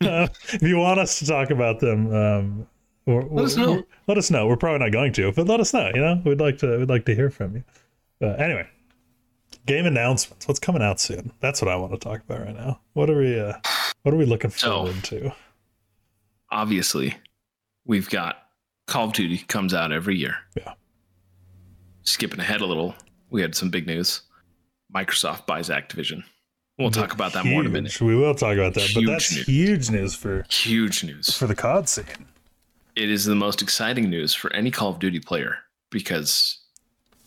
Uh, 0.00 0.28
if 0.52 0.62
you 0.62 0.76
want 0.78 1.00
us 1.00 1.18
to 1.18 1.26
talk 1.26 1.50
about 1.50 1.80
them, 1.80 2.14
um, 2.14 2.66
Let 3.06 3.44
us 3.44 3.56
know. 3.56 3.72
we're- 3.72 3.84
let 4.06 4.16
us 4.18 4.30
know. 4.30 4.46
We're 4.46 4.56
probably 4.56 4.78
not 4.78 4.92
going 4.92 5.12
to, 5.14 5.32
but 5.32 5.46
let 5.48 5.58
us 5.58 5.74
know. 5.74 5.90
You 5.92 6.00
know, 6.00 6.22
we'd 6.24 6.40
like 6.40 6.58
to. 6.58 6.78
We'd 6.78 6.88
like 6.88 7.04
to 7.06 7.14
hear 7.14 7.30
from 7.30 7.56
you. 7.56 7.64
But 8.20 8.40
anyway, 8.40 8.68
game 9.66 9.86
announcements. 9.86 10.46
What's 10.46 10.60
coming 10.60 10.82
out 10.82 11.00
soon? 11.00 11.32
That's 11.40 11.60
what 11.60 11.68
I 11.68 11.74
want 11.76 11.92
to 11.92 11.98
talk 11.98 12.20
about 12.20 12.40
right 12.46 12.54
now. 12.54 12.78
What 12.92 13.10
are 13.10 13.18
we? 13.18 13.38
Uh, 13.40 13.54
what 14.04 14.14
are 14.14 14.18
we 14.18 14.26
looking 14.26 14.50
So- 14.52 14.70
forward 14.86 15.02
to? 15.04 15.32
Obviously, 16.52 17.16
we've 17.86 18.08
got 18.10 18.36
Call 18.86 19.06
of 19.06 19.12
Duty 19.14 19.38
comes 19.38 19.74
out 19.74 19.90
every 19.90 20.16
year. 20.16 20.36
Yeah. 20.56 20.74
Skipping 22.02 22.40
ahead 22.40 22.60
a 22.60 22.66
little, 22.66 22.94
we 23.30 23.40
had 23.40 23.54
some 23.54 23.70
big 23.70 23.86
news. 23.86 24.22
Microsoft 24.94 25.46
buys 25.46 25.68
Activision. 25.70 26.22
We'll 26.78 26.90
talk 26.90 27.12
about 27.14 27.32
that 27.34 27.44
more 27.44 27.60
in 27.60 27.66
a 27.66 27.70
minute. 27.70 28.00
We 28.00 28.16
will 28.16 28.34
talk 28.34 28.54
about 28.56 28.74
that, 28.74 28.90
but 28.94 29.04
that's 29.06 29.34
news. 29.34 29.46
huge 29.46 29.90
news 29.90 30.14
for 30.14 30.44
Huge 30.50 31.04
news. 31.04 31.36
for 31.36 31.46
the 31.46 31.54
COD 31.54 31.88
scene. 31.88 32.04
It 32.96 33.08
is 33.08 33.24
the 33.24 33.34
most 33.34 33.62
exciting 33.62 34.10
news 34.10 34.34
for 34.34 34.52
any 34.52 34.70
Call 34.70 34.90
of 34.90 34.98
Duty 34.98 35.20
player 35.20 35.58
because 35.90 36.58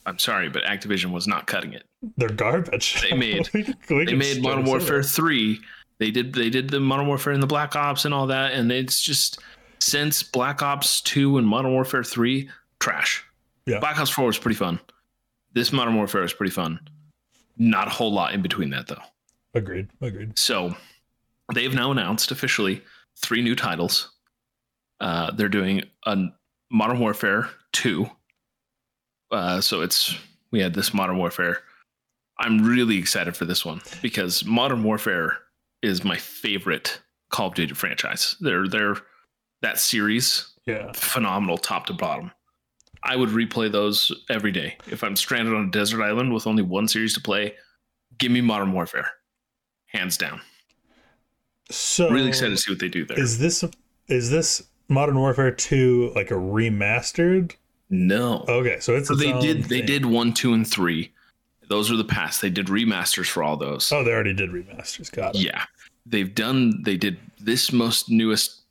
I'm 0.06 0.20
sorry, 0.20 0.50
but 0.50 0.64
Activision 0.64 1.12
was 1.12 1.28
not 1.28 1.48
cutting 1.48 1.74
it. 1.74 1.84
They're 2.18 2.30
garbage. 2.30 3.02
They 3.02 3.16
made- 3.16 3.50
We 3.54 3.76
we 3.90 4.06
they 4.06 4.14
made 4.14 4.42
Modern 4.44 4.66
Warfare 4.66 5.02
that. 5.02 5.08
3. 5.08 5.60
They 6.00 6.12
did 6.12 6.34
they 6.34 6.50
did 6.50 6.70
the 6.70 6.80
Modern 6.80 7.08
Warfare 7.08 7.34
and 7.34 7.42
the 7.42 7.48
Black 7.48 7.76
Ops 7.76 8.06
and 8.06 8.14
all 8.14 8.28
that 8.28 8.54
and 8.54 8.72
it's 8.72 9.02
just 9.02 9.40
since 9.80 10.24
Black 10.24 10.62
Ops 10.62 11.02
2 11.02 11.38
and 11.38 11.48
Modern 11.48 11.72
Warfare 11.72 12.04
3 12.04 12.50
trash. 12.80 13.24
Yeah. 13.66 13.80
Black 13.80 14.00
Ops 14.00 14.10
4 14.10 14.26
was 14.26 14.38
pretty 14.38 14.56
fun. 14.56 14.80
This 15.54 15.72
Modern 15.72 15.96
Warfare 15.96 16.24
is 16.24 16.34
pretty 16.34 16.52
fun. 16.52 16.80
Not 17.58 17.88
a 17.88 17.92
whole 17.92 18.12
lot 18.12 18.34
in 18.34 18.42
between 18.42 18.70
that 18.72 18.88
though. 18.88 19.02
Agreed. 19.54 19.88
Agreed. 20.02 20.38
So 20.38 20.76
they've 21.54 21.74
now 21.74 21.92
announced 21.92 22.32
officially 22.32 22.82
three 23.18 23.42
new 23.42 23.56
titles. 23.56 24.12
Uh, 25.00 25.32
they're 25.32 25.50
doing 25.50 25.84
a 26.06 26.18
Modern 26.70 27.00
Warfare 27.00 27.50
2. 27.74 28.10
Uh, 29.32 29.62
so 29.62 29.82
it's 29.82 30.18
we 30.52 30.60
had 30.60 30.74
this 30.74 30.94
Modern 30.94 31.18
Warfare. 31.18 31.60
I'm 32.38 32.66
really 32.66 32.98
excited 32.98 33.36
for 33.36 33.46
this 33.46 33.64
one 33.64 33.82
because 34.02 34.44
Modern 34.46 34.84
Warfare 34.84 35.38
is 35.86 36.04
my 36.04 36.18
favorite 36.18 37.00
Call 37.30 37.48
of 37.48 37.56
Duty 37.56 37.74
franchise. 37.74 38.36
They're 38.40 38.68
they're 38.68 38.96
that 39.62 39.80
series 39.80 40.54
Yeah. 40.66 40.92
phenomenal 40.94 41.58
top 41.58 41.86
to 41.88 41.94
bottom. 41.94 42.32
I 43.04 43.16
would 43.16 43.30
replay 43.30 43.72
those 43.72 44.12
every 44.30 44.52
day. 44.52 44.78
If 44.90 45.04
I'm 45.04 45.16
stranded 45.16 45.54
on 45.54 45.66
a 45.68 45.72
desert 45.72 46.02
island 46.04 46.34
with 46.34 46.48
only 46.48 46.64
one 46.64 46.88
series 46.88 47.14
to 47.14 47.22
play, 47.22 47.54
give 48.18 48.32
me 48.32 48.42
Modern 48.42 48.72
Warfare. 48.74 49.12
Hands 49.88 50.16
down. 50.18 50.42
So 51.70 52.10
Really 52.10 52.30
excited 52.30 52.52
to 52.52 52.58
see 52.58 52.72
what 52.72 52.80
they 52.80 52.90
do 52.90 53.06
there. 53.06 53.20
Is 53.20 53.40
this 53.40 53.64
is 54.08 54.30
this 54.30 54.64
Modern 54.88 55.18
Warfare 55.20 55.52
2 55.52 56.12
like 56.16 56.32
a 56.32 56.36
remastered? 56.36 57.54
no. 57.90 58.44
Okay, 58.48 58.80
so 58.80 58.96
it's 58.96 59.08
So 59.08 59.16
they 59.16 59.32
did 59.40 59.64
they 59.66 59.78
thing. 59.80 59.86
did 59.86 60.06
one, 60.06 60.34
two, 60.34 60.54
and 60.54 60.68
three. 60.68 61.12
Those 61.68 61.92
are 61.92 61.96
the 61.96 62.04
past. 62.04 62.42
They 62.42 62.52
did 62.52 62.68
remasters 62.68 63.28
for 63.28 63.42
all 63.42 63.58
those. 63.58 63.92
Oh, 63.92 64.04
they 64.04 64.12
already 64.12 64.34
did 64.34 64.52
remasters. 64.52 65.12
Got 65.12 65.36
it. 65.36 65.42
Yeah. 65.42 65.64
They've 66.06 66.34
done 66.34 66.84
they 66.84 66.98
did 66.98 67.18
this 67.40 67.72
most 67.72 68.10
newest 68.10 68.62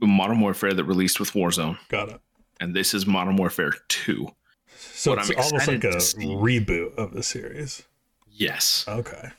Modern 0.00 0.40
Warfare 0.40 0.74
that 0.74 0.84
released 0.84 1.18
with 1.20 1.32
Warzone. 1.32 1.78
Got 1.88 2.10
it. 2.10 2.20
And 2.60 2.74
this 2.74 2.94
is 2.94 3.06
Modern 3.06 3.36
Warfare 3.36 3.74
2. 3.88 4.28
So 4.76 5.12
What 5.12 5.20
it's 5.20 5.30
I'm 5.30 5.36
almost 5.38 5.68
like 5.68 5.84
a 5.84 5.88
reboot 5.88 6.94
of 6.96 7.12
the 7.12 7.22
series. 7.22 7.82
Yes. 8.30 8.84
Okay. 8.86 9.30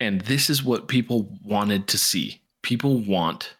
And 0.00 0.20
this 0.22 0.48
is 0.48 0.62
what 0.62 0.88
people 0.88 1.28
wanted 1.44 1.88
to 1.88 1.98
see. 1.98 2.40
People 2.62 2.98
want 2.98 3.54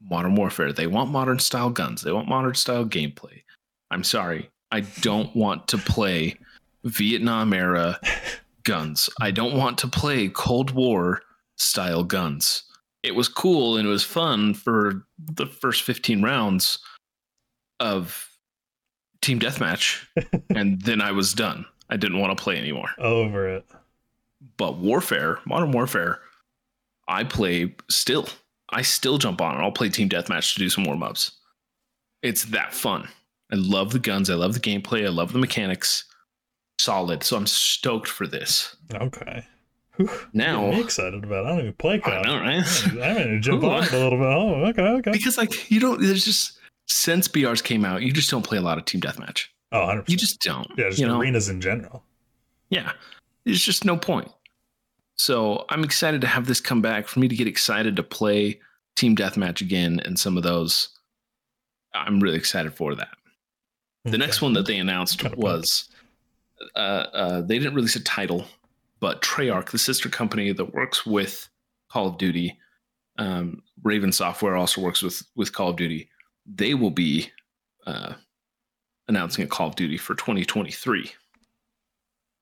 modern 0.00 0.34
warfare. 0.34 0.72
They 0.72 0.86
want 0.86 1.10
modern 1.10 1.38
style 1.38 1.70
guns. 1.70 2.02
They 2.02 2.12
want 2.12 2.28
modern 2.28 2.54
style 2.54 2.84
gameplay. 2.84 3.42
I'm 3.90 4.04
sorry. 4.04 4.50
I 4.72 4.80
don't 4.80 5.34
want 5.36 5.68
to 5.68 5.78
play 5.78 6.36
Vietnam 6.82 7.52
era 7.52 8.00
guns. 8.64 9.08
I 9.20 9.30
don't 9.30 9.56
want 9.56 9.78
to 9.78 9.88
play 9.88 10.28
Cold 10.28 10.72
War 10.72 11.22
style 11.56 12.04
guns. 12.04 12.64
It 13.02 13.14
was 13.14 13.28
cool 13.28 13.76
and 13.76 13.86
it 13.86 13.90
was 13.90 14.04
fun 14.04 14.54
for 14.54 15.06
the 15.18 15.46
first 15.46 15.82
15 15.82 16.22
rounds 16.22 16.78
of 17.80 18.30
Team 19.20 19.38
Deathmatch. 19.38 20.06
and 20.54 20.80
then 20.82 21.00
I 21.00 21.12
was 21.12 21.32
done. 21.32 21.64
I 21.90 21.96
didn't 21.96 22.18
want 22.18 22.36
to 22.36 22.42
play 22.42 22.56
anymore 22.56 22.88
Over 22.98 23.48
it. 23.48 23.66
but 24.56 24.78
warfare 24.78 25.38
modern 25.44 25.70
warfare 25.70 26.18
i 27.08 27.22
play 27.22 27.74
still 27.90 28.26
i 28.70 28.80
still 28.80 29.18
jump 29.18 29.40
on 29.42 29.54
and 29.54 29.62
i'll 29.62 29.70
play 29.70 29.90
team 29.90 30.08
deathmatch 30.08 30.54
to 30.54 30.58
do 30.58 30.70
some 30.70 30.84
warm-ups 30.84 31.32
it's 32.22 32.46
that 32.46 32.72
fun 32.72 33.06
i 33.52 33.54
love 33.56 33.92
the 33.92 33.98
guns 33.98 34.30
i 34.30 34.34
love 34.34 34.54
the 34.54 34.60
gameplay 34.60 35.04
i 35.04 35.08
love 35.10 35.32
the 35.34 35.38
mechanics 35.38 36.04
solid 36.78 37.22
so 37.22 37.36
i'm 37.36 37.46
stoked 37.46 38.08
for 38.08 38.26
this 38.26 38.74
Okay. 38.94 39.46
Whew. 39.96 40.10
now 40.32 40.66
I'm 40.66 40.80
excited 40.80 41.22
about 41.24 41.44
it. 41.44 41.46
I 41.46 41.50
don't 41.50 41.60
even 41.60 41.72
play 41.74 41.94
i 41.94 41.98
COD. 41.98 42.24
know 42.26 42.38
right 42.38 42.64
I'm 42.86 42.96
gonna 42.96 43.40
jump 43.40 43.62
Ooh. 43.62 43.70
on 43.70 43.84
it 43.84 43.92
a 43.92 43.98
little 43.98 44.18
bit. 44.18 44.26
Oh, 44.26 44.64
okay, 44.66 44.82
okay. 44.82 45.10
because 45.12 45.38
like 45.38 45.70
you 45.70 45.78
don't 45.80 46.00
there's 46.00 46.24
just 46.24 46.58
since 46.86 47.28
brs 47.28 47.62
came 47.64 47.84
out 47.84 48.02
you 48.02 48.12
just 48.12 48.30
don't 48.30 48.42
play 48.44 48.58
a 48.58 48.60
lot 48.60 48.76
of 48.78 48.84
team 48.84 49.00
deathmatch 49.00 49.46
Oh, 49.72 49.78
100%. 49.78 50.08
you 50.08 50.16
just 50.16 50.40
don't 50.40 50.68
yeah, 50.76 50.88
just 50.88 50.98
you 51.00 51.06
know 51.06 51.20
arenas 51.20 51.48
in 51.48 51.60
general. 51.60 52.02
yeah 52.70 52.92
there's 53.44 53.62
just 53.64 53.84
no 53.84 53.96
point 53.96 54.30
so 55.16 55.64
i'm 55.70 55.82
excited 55.84 56.20
to 56.20 56.26
have 56.26 56.46
this 56.46 56.60
come 56.60 56.82
back 56.82 57.06
for 57.08 57.20
me 57.20 57.28
to 57.28 57.34
get 57.36 57.46
excited 57.48 57.96
to 57.96 58.02
play 58.02 58.60
team 58.96 59.16
deathmatch 59.16 59.60
again 59.62 60.00
and 60.04 60.18
some 60.18 60.36
of 60.36 60.42
those 60.42 60.90
i'm 61.94 62.20
really 62.20 62.36
excited 62.36 62.74
for 62.74 62.94
that 62.94 63.08
the 64.04 64.18
next 64.18 64.42
one 64.42 64.52
that 64.52 64.66
they 64.66 64.76
announced 64.76 65.22
was 65.36 65.88
uh, 66.76 66.78
uh, 66.78 67.40
they 67.40 67.58
didn't 67.58 67.74
release 67.74 67.96
a 67.96 68.02
title 68.04 68.44
but 69.04 69.20
treyarch 69.20 69.68
the 69.68 69.76
sister 69.76 70.08
company 70.08 70.50
that 70.50 70.72
works 70.72 71.04
with 71.04 71.50
call 71.90 72.06
of 72.06 72.16
duty 72.16 72.58
um, 73.18 73.62
raven 73.82 74.10
software 74.10 74.56
also 74.56 74.80
works 74.80 75.02
with 75.02 75.22
with 75.36 75.52
call 75.52 75.68
of 75.68 75.76
duty 75.76 76.08
they 76.46 76.72
will 76.72 76.90
be 76.90 77.30
uh, 77.86 78.14
announcing 79.06 79.44
a 79.44 79.46
call 79.46 79.68
of 79.68 79.76
duty 79.76 79.98
for 79.98 80.14
2023 80.14 81.12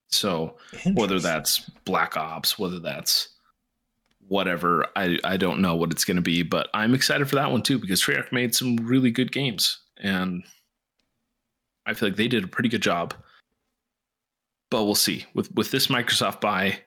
so 0.07 0.57
whether 0.95 1.19
that's 1.19 1.69
black 1.85 2.17
ops 2.17 2.61
whether 2.61 2.79
that's 2.79 3.31
whatever 4.29 4.87
i 4.95 5.19
i 5.25 5.37
don't 5.37 5.61
know 5.61 5.75
what 5.75 5.91
it's 5.91 6.05
going 6.05 6.15
to 6.15 6.23
be 6.23 6.45
but 6.45 6.69
i'm 6.75 6.95
excited 6.95 7.29
for 7.29 7.35
that 7.35 7.51
one 7.51 7.63
too 7.63 7.77
because 7.77 8.01
treyarch 8.01 8.31
made 8.31 8.55
some 8.55 8.77
really 8.77 9.11
good 9.11 9.33
games 9.33 9.81
and 10.01 10.45
i 11.87 11.93
feel 11.93 12.09
like 12.09 12.17
they 12.17 12.29
did 12.29 12.45
a 12.45 12.47
pretty 12.47 12.69
good 12.69 12.83
job 12.83 13.15
but 14.73 14.85
we'll 14.85 14.95
see. 14.97 15.27
With 15.35 15.55
with 15.55 15.71
this 15.71 15.87
microsoft 15.87 16.41
buy 16.41 16.81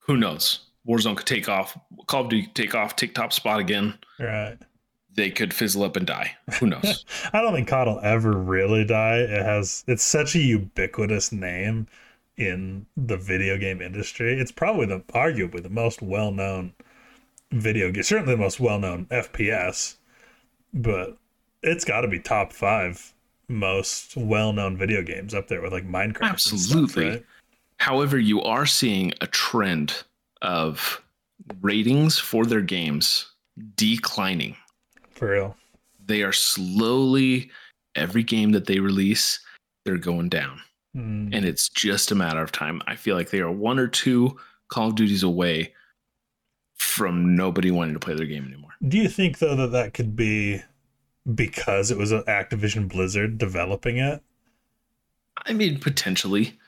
who 0.00 0.16
knows? 0.16 0.60
Warzone 0.88 1.16
could 1.16 1.26
take 1.26 1.48
off. 1.48 1.78
Call 2.06 2.22
of 2.22 2.30
duty 2.30 2.46
could 2.46 2.54
take 2.54 2.74
off. 2.74 2.96
Take 2.96 3.14
top 3.14 3.32
spot 3.32 3.60
again. 3.60 3.98
Right. 4.18 4.56
they 5.14 5.30
could 5.30 5.52
fizzle 5.52 5.82
up 5.82 5.96
and 5.96 6.06
die. 6.06 6.36
Who 6.58 6.66
knows? 6.66 7.04
I 7.32 7.42
don't 7.42 7.52
think 7.52 7.68
COD 7.68 7.88
will 7.88 8.00
ever 8.00 8.32
really 8.32 8.84
die. 8.84 9.18
It 9.18 9.44
has 9.44 9.84
it's 9.86 10.02
such 10.02 10.34
a 10.34 10.38
ubiquitous 10.38 11.32
name 11.32 11.86
in 12.38 12.86
the 12.96 13.16
video 13.18 13.58
game 13.58 13.82
industry. 13.82 14.40
It's 14.40 14.52
probably 14.52 14.86
the 14.86 15.00
arguably 15.12 15.62
the 15.62 15.70
most 15.70 16.00
well 16.00 16.30
known 16.30 16.72
video 17.52 17.90
game, 17.90 18.02
certainly 18.02 18.34
the 18.34 18.40
most 18.40 18.58
well 18.58 18.78
known 18.78 19.04
FPS, 19.06 19.96
but 20.72 21.18
it's 21.62 21.84
got 21.84 22.02
to 22.02 22.08
be 22.08 22.20
top 22.20 22.52
five 22.54 23.12
most 23.48 24.16
well 24.16 24.52
known 24.52 24.76
video 24.76 25.02
games 25.02 25.34
up 25.34 25.48
there 25.48 25.62
with 25.62 25.72
like 25.72 25.86
Minecraft. 25.88 26.30
and 26.30 26.40
stuff, 26.40 26.52
Absolutely. 26.60 27.08
right? 27.10 27.26
However, 27.78 28.18
you 28.18 28.42
are 28.42 28.66
seeing 28.66 29.12
a 29.20 29.26
trend 29.26 30.02
of 30.42 31.02
ratings 31.60 32.18
for 32.18 32.44
their 32.46 32.60
games 32.62 33.30
declining. 33.76 34.56
For 35.10 35.30
real. 35.30 35.56
They 36.04 36.22
are 36.22 36.32
slowly, 36.32 37.50
every 37.94 38.22
game 38.22 38.52
that 38.52 38.66
they 38.66 38.80
release, 38.80 39.40
they're 39.84 39.96
going 39.98 40.28
down. 40.28 40.60
Mm, 40.96 41.34
And 41.34 41.44
it's 41.44 41.68
just 41.68 42.10
a 42.10 42.14
matter 42.14 42.42
of 42.42 42.52
time. 42.52 42.80
I 42.86 42.96
feel 42.96 43.16
like 43.16 43.30
they 43.30 43.40
are 43.40 43.50
one 43.50 43.78
or 43.78 43.88
two 43.88 44.36
Call 44.68 44.88
of 44.88 44.94
Duties 44.94 45.22
away 45.22 45.72
from 46.74 47.36
nobody 47.36 47.70
wanting 47.70 47.94
to 47.94 48.00
play 48.00 48.14
their 48.14 48.26
game 48.26 48.46
anymore. 48.46 48.70
Do 48.86 48.98
you 48.98 49.08
think 49.08 49.38
though 49.38 49.56
that 49.56 49.72
that 49.72 49.94
could 49.94 50.16
be 50.16 50.62
because 51.34 51.90
it 51.90 51.98
was 51.98 52.12
an 52.12 52.22
Activision 52.22 52.88
Blizzard 52.88 53.38
developing 53.38 53.98
it? 53.98 54.22
I 55.44 55.52
mean, 55.52 55.78
potentially. 55.78 56.58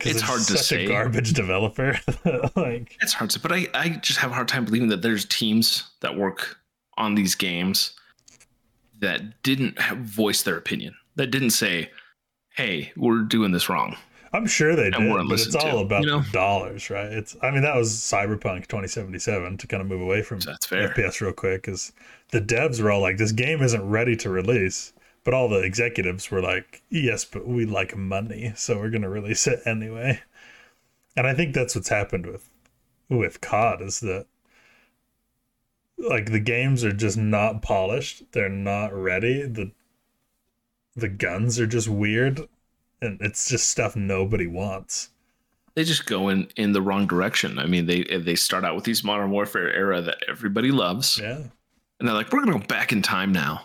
It's 0.00 0.20
hard 0.20 0.40
to 0.40 0.58
such 0.58 0.66
say. 0.66 0.84
a 0.84 0.88
garbage 0.88 1.32
developer. 1.32 1.98
like, 2.56 2.96
It's 3.00 3.14
hard 3.14 3.30
to, 3.30 3.40
but 3.40 3.52
I, 3.52 3.66
I 3.72 3.88
just 3.90 4.18
have 4.18 4.30
a 4.30 4.34
hard 4.34 4.48
time 4.48 4.64
believing 4.64 4.88
that 4.88 5.02
there's 5.02 5.24
teams 5.24 5.90
that 6.00 6.16
work 6.16 6.58
on 6.98 7.14
these 7.14 7.34
games 7.34 7.92
that 9.00 9.42
didn't 9.42 9.78
have 9.78 9.98
voice 9.98 10.42
their 10.42 10.56
opinion, 10.56 10.94
that 11.16 11.28
didn't 11.28 11.50
say, 11.50 11.90
"Hey, 12.50 12.92
we're 12.96 13.20
doing 13.20 13.52
this 13.52 13.68
wrong." 13.68 13.96
I'm 14.32 14.46
sure 14.46 14.76
they 14.76 14.90
did, 14.90 14.94
but 14.94 15.20
it's 15.20 15.28
listened 15.28 15.60
to, 15.60 15.70
all 15.70 15.78
about 15.80 16.02
you 16.02 16.08
know? 16.08 16.22
dollars, 16.32 16.90
right? 16.90 17.12
It's. 17.12 17.36
I 17.42 17.50
mean, 17.50 17.62
that 17.62 17.76
was 17.76 17.92
Cyberpunk 17.92 18.66
2077 18.66 19.58
to 19.58 19.66
kind 19.66 19.80
of 19.80 19.88
move 19.88 20.00
away 20.00 20.22
from 20.22 20.40
that's 20.40 20.66
fair. 20.66 20.88
FPS 20.88 21.20
real 21.20 21.32
quick, 21.32 21.62
because 21.62 21.92
the 22.30 22.40
devs 22.40 22.80
were 22.80 22.90
all 22.90 23.00
like, 23.00 23.16
"This 23.18 23.32
game 23.32 23.62
isn't 23.62 23.88
ready 23.88 24.16
to 24.16 24.30
release," 24.30 24.92
but 25.24 25.34
all 25.34 25.48
the 25.48 25.60
executives 25.60 26.30
were 26.30 26.42
like, 26.42 26.82
"Yes, 26.90 27.24
but 27.24 27.46
we 27.46 27.64
like 27.64 27.96
money, 27.96 28.52
so 28.56 28.78
we're 28.78 28.90
gonna 28.90 29.08
release 29.08 29.46
it 29.46 29.60
anyway." 29.64 30.20
And 31.16 31.26
I 31.26 31.34
think 31.34 31.54
that's 31.54 31.74
what's 31.74 31.88
happened 31.88 32.26
with 32.26 32.48
with 33.08 33.40
COD 33.40 33.80
is 33.82 34.00
that 34.00 34.26
like 35.98 36.30
the 36.30 36.40
games 36.40 36.84
are 36.84 36.92
just 36.92 37.16
not 37.16 37.62
polished, 37.62 38.24
they're 38.32 38.48
not 38.48 38.92
ready. 38.92 39.42
the 39.46 39.72
The 40.94 41.08
guns 41.08 41.58
are 41.60 41.66
just 41.66 41.88
weird, 41.88 42.48
and 43.02 43.20
it's 43.20 43.48
just 43.48 43.68
stuff 43.68 43.96
nobody 43.96 44.46
wants. 44.46 45.10
They 45.74 45.84
just 45.84 46.06
go 46.06 46.28
in 46.30 46.48
in 46.56 46.72
the 46.72 46.80
wrong 46.80 47.06
direction. 47.06 47.58
I 47.58 47.66
mean, 47.66 47.86
they 47.86 48.02
they 48.04 48.34
start 48.34 48.64
out 48.64 48.74
with 48.74 48.84
these 48.84 49.04
Modern 49.04 49.30
Warfare 49.30 49.72
era 49.72 50.00
that 50.00 50.18
everybody 50.28 50.70
loves, 50.70 51.18
Yeah, 51.22 51.36
and 51.98 52.08
they're 52.08 52.14
like, 52.14 52.32
"We're 52.32 52.40
gonna 52.44 52.58
go 52.58 52.66
back 52.66 52.92
in 52.92 53.02
time 53.02 53.32
now." 53.32 53.62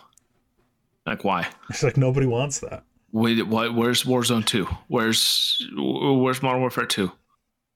Like, 1.06 1.24
why? 1.24 1.48
it's 1.70 1.82
like 1.82 1.96
nobody 1.96 2.26
wants 2.26 2.60
that. 2.60 2.84
Wait, 3.12 3.46
what? 3.46 3.74
Where's 3.74 4.04
Warzone 4.04 4.44
two? 4.44 4.66
Where's 4.88 5.66
Where's 5.76 6.42
Modern 6.42 6.60
Warfare 6.60 6.86
two? 6.86 7.12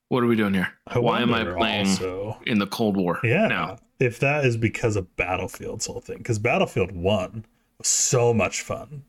What 0.09 0.23
are 0.23 0.27
we 0.27 0.37
doing 0.37 0.55
here? 0.55 0.69
I 0.87 0.99
Why 1.01 1.21
am 1.23 1.35
I 1.35 1.45
playing 1.45 1.89
Also, 1.89 2.39
in 2.47 2.59
the 2.59 2.67
Cold 2.67 2.97
War 2.97 3.19
yeah, 3.25 3.49
now? 3.49 3.79
if 3.99 4.21
that 4.21 4.45
is 4.45 4.57
because 4.57 4.95
of 4.97 5.17
Battlefield's 5.17 5.87
whole 5.87 6.01
thing, 6.01 6.19
because 6.19 6.39
Battlefield 6.39 6.93
One 6.93 7.45
was 7.79 7.89
so 7.89 8.33
much 8.33 8.61
fun, 8.63 9.03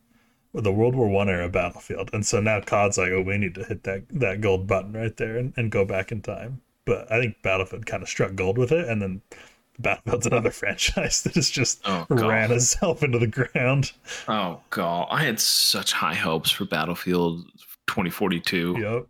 the 0.63 0.71
World 0.71 0.95
War 0.95 1.07
One 1.07 1.29
era 1.29 1.49
Battlefield, 1.49 2.09
and 2.13 2.25
so 2.25 2.39
now 2.39 2.61
COD's 2.61 2.97
like, 2.97 3.11
oh, 3.11 3.21
we 3.21 3.37
need 3.37 3.55
to 3.55 3.63
hit 3.63 3.83
that 3.83 4.03
that 4.09 4.41
gold 4.41 4.67
button 4.67 4.93
right 4.93 5.15
there 5.17 5.37
and, 5.37 5.53
and 5.57 5.71
go 5.71 5.85
back 5.85 6.11
in 6.11 6.21
time. 6.21 6.61
But 6.85 7.11
I 7.11 7.19
think 7.19 7.41
Battlefield 7.41 7.85
kind 7.85 8.01
of 8.01 8.09
struck 8.09 8.35
gold 8.35 8.57
with 8.57 8.71
it, 8.71 8.87
and 8.87 9.01
then 9.01 9.21
Battlefield's 9.79 10.27
oh. 10.27 10.31
another 10.31 10.51
franchise 10.51 11.23
that 11.23 11.35
has 11.35 11.49
just 11.49 11.81
Oh, 11.85 12.05
ran 12.09 12.51
itself 12.51 13.03
into 13.03 13.19
the 13.19 13.27
ground. 13.27 13.91
Oh 14.27 14.61
god, 14.69 15.07
I 15.11 15.23
had 15.23 15.39
such 15.39 15.93
high 15.93 16.15
hopes 16.15 16.51
for 16.51 16.65
Battlefield 16.65 17.45
2042. 17.87 18.77
Yep. 18.79 19.07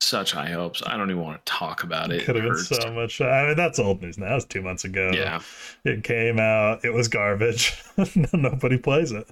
Such 0.00 0.30
high 0.32 0.50
hopes. 0.50 0.80
I 0.86 0.96
don't 0.96 1.10
even 1.10 1.22
want 1.22 1.44
to 1.44 1.52
talk 1.52 1.82
about 1.82 2.12
it. 2.12 2.24
Could 2.24 2.36
have 2.36 2.44
been 2.44 2.56
so 2.56 2.92
much. 2.92 3.20
I 3.20 3.48
mean, 3.48 3.56
that's 3.56 3.80
old 3.80 4.00
news 4.00 4.16
now. 4.16 4.36
It's 4.36 4.44
two 4.44 4.62
months 4.62 4.84
ago. 4.84 5.10
Yeah. 5.12 5.40
It 5.84 6.04
came 6.04 6.38
out. 6.38 6.84
It 6.84 6.94
was 6.94 7.08
garbage. 7.08 7.76
Nobody 8.32 8.78
plays 8.78 9.10
it. 9.10 9.28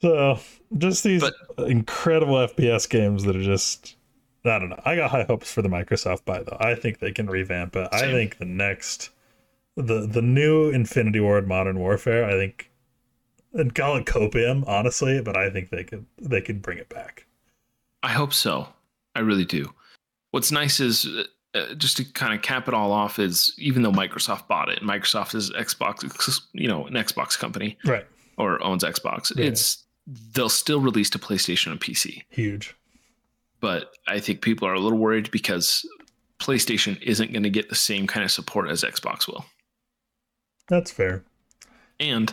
So 0.00 0.38
just 0.76 1.02
these 1.04 1.22
But- 1.22 1.68
incredible 1.68 2.34
FPS 2.36 2.88
games 2.88 3.24
that 3.24 3.36
are 3.36 3.42
just. 3.42 3.96
I 4.44 4.58
don't 4.58 4.70
know. 4.70 4.80
I 4.84 4.94
got 4.96 5.10
high 5.10 5.24
hopes 5.24 5.52
for 5.52 5.60
the 5.62 5.68
Microsoft 5.68 6.24
buy 6.24 6.42
though. 6.42 6.56
I 6.60 6.74
think 6.74 7.00
they 7.00 7.10
can 7.12 7.26
revamp 7.26 7.74
it. 7.76 7.88
I 7.92 8.02
think 8.12 8.38
the 8.38 8.44
next, 8.44 9.10
the 9.76 10.06
the 10.06 10.22
new 10.22 10.70
Infinity 10.70 11.20
Ward 11.20 11.46
Modern 11.48 11.78
Warfare. 11.80 12.24
I 12.24 12.32
think, 12.32 12.70
and 13.52 13.74
call 13.74 13.96
it 13.96 14.06
copium, 14.06 14.66
honestly, 14.66 15.20
but 15.20 15.36
I 15.36 15.50
think 15.50 15.70
they 15.70 15.84
could 15.84 16.06
they 16.18 16.40
could 16.40 16.62
bring 16.62 16.78
it 16.78 16.88
back. 16.88 17.26
I 18.02 18.08
hope 18.10 18.32
so. 18.32 18.68
I 19.16 19.20
really 19.20 19.44
do. 19.44 19.74
What's 20.30 20.52
nice 20.52 20.78
is 20.78 21.04
uh, 21.06 21.24
uh, 21.58 21.74
just 21.74 21.96
to 21.96 22.04
kind 22.04 22.32
of 22.32 22.40
cap 22.40 22.68
it 22.68 22.74
all 22.74 22.92
off 22.92 23.18
is 23.18 23.52
even 23.58 23.82
though 23.82 23.90
Microsoft 23.92 24.46
bought 24.46 24.68
it, 24.68 24.80
Microsoft 24.82 25.34
is 25.34 25.50
Xbox, 25.50 26.40
you 26.52 26.68
know, 26.68 26.86
an 26.86 26.94
Xbox 26.94 27.36
company 27.36 27.76
Right. 27.84 28.06
or 28.36 28.62
owns 28.62 28.84
Xbox. 28.84 29.36
Yeah. 29.36 29.46
It's 29.46 29.84
they'll 30.34 30.48
still 30.48 30.80
release 30.80 31.10
to 31.10 31.18
PlayStation 31.18 31.70
and 31.70 31.80
PC. 31.80 32.22
Huge. 32.30 32.74
but 33.60 33.92
I 34.06 34.20
think 34.20 34.40
people 34.40 34.66
are 34.68 34.74
a 34.74 34.80
little 34.80 34.98
worried 34.98 35.30
because 35.30 35.84
PlayStation 36.38 37.00
isn't 37.02 37.32
going 37.32 37.42
to 37.42 37.50
get 37.50 37.68
the 37.68 37.74
same 37.74 38.06
kind 38.06 38.24
of 38.24 38.30
support 38.30 38.70
as 38.70 38.82
Xbox 38.84 39.26
will. 39.26 39.44
That's 40.68 40.90
fair. 40.90 41.24
And 41.98 42.32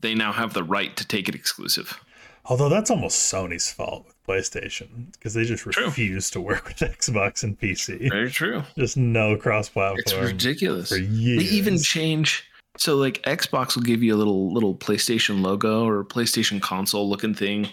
they 0.00 0.14
now 0.14 0.32
have 0.32 0.52
the 0.54 0.64
right 0.64 0.96
to 0.96 1.06
take 1.06 1.28
it 1.28 1.34
exclusive. 1.34 2.00
Although 2.46 2.68
that's 2.68 2.90
almost 2.90 3.32
Sony's 3.32 3.70
fault 3.72 4.06
with 4.06 4.16
PlayStation 4.26 5.12
because 5.12 5.34
they 5.34 5.44
just 5.44 5.62
True. 5.64 5.84
refuse 5.86 6.30
to 6.30 6.40
work 6.40 6.66
with 6.68 6.76
Xbox 6.78 7.42
and 7.42 7.58
PC. 7.58 8.08
Very 8.10 8.30
true. 8.30 8.62
Just 8.76 8.96
no 8.96 9.36
cross 9.36 9.68
platform. 9.68 9.98
It's 10.00 10.14
ridiculous. 10.14 10.88
for 10.90 10.96
years. 10.96 11.42
They 11.42 11.48
even 11.56 11.78
change 11.78 12.44
so 12.76 12.96
like 12.96 13.22
Xbox 13.22 13.74
will 13.74 13.82
give 13.82 14.02
you 14.02 14.14
a 14.14 14.18
little 14.18 14.52
little 14.52 14.74
PlayStation 14.74 15.42
logo 15.42 15.86
or 15.86 16.04
PlayStation 16.04 16.60
console 16.60 17.08
looking 17.08 17.34
thing 17.34 17.68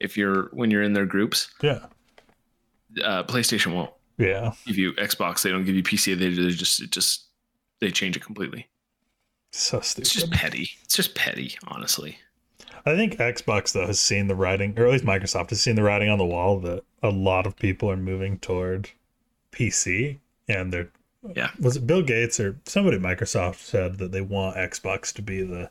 if 0.00 0.16
you're 0.16 0.48
when 0.52 0.70
you're 0.70 0.82
in 0.82 0.92
their 0.92 1.06
groups. 1.06 1.52
yeah, 1.62 1.86
Uh, 3.04 3.22
PlayStation 3.24 3.74
won't 3.74 3.92
yeah. 4.18 4.52
give 4.66 4.78
you 4.78 4.92
Xbox. 4.94 5.42
They 5.42 5.50
don't 5.50 5.64
give 5.64 5.76
you 5.76 5.82
PC. 5.82 6.18
They 6.18 6.30
just 6.30 6.82
it 6.82 6.90
just 6.90 7.26
they 7.80 7.90
change 7.90 8.16
it 8.16 8.24
completely. 8.24 8.68
So 9.52 9.78
It's 9.78 10.12
just 10.12 10.30
petty. 10.30 10.70
It's 10.84 10.94
just 10.94 11.14
petty, 11.14 11.56
honestly. 11.66 12.18
I 12.86 12.96
think 12.96 13.16
Xbox 13.16 13.72
though 13.72 13.86
has 13.86 14.00
seen 14.00 14.28
the 14.28 14.34
writing, 14.34 14.78
or 14.78 14.86
at 14.86 14.92
least 14.92 15.04
Microsoft 15.04 15.50
has 15.50 15.60
seen 15.60 15.74
the 15.74 15.82
writing 15.82 16.08
on 16.08 16.18
the 16.18 16.24
wall 16.24 16.60
that 16.60 16.84
a 17.02 17.10
lot 17.10 17.46
of 17.46 17.56
people 17.56 17.90
are 17.90 17.96
moving 17.96 18.38
toward 18.38 18.90
PC, 19.52 20.18
and 20.48 20.72
they're 20.72 20.90
Yeah. 21.36 21.50
Was 21.60 21.76
it 21.76 21.86
Bill 21.86 22.02
Gates 22.02 22.40
or 22.40 22.58
somebody 22.64 22.96
at 22.96 23.02
Microsoft 23.02 23.56
said 23.56 23.98
that 23.98 24.12
they 24.12 24.20
want 24.22 24.56
Xbox 24.56 25.12
to 25.14 25.22
be 25.22 25.42
the, 25.42 25.70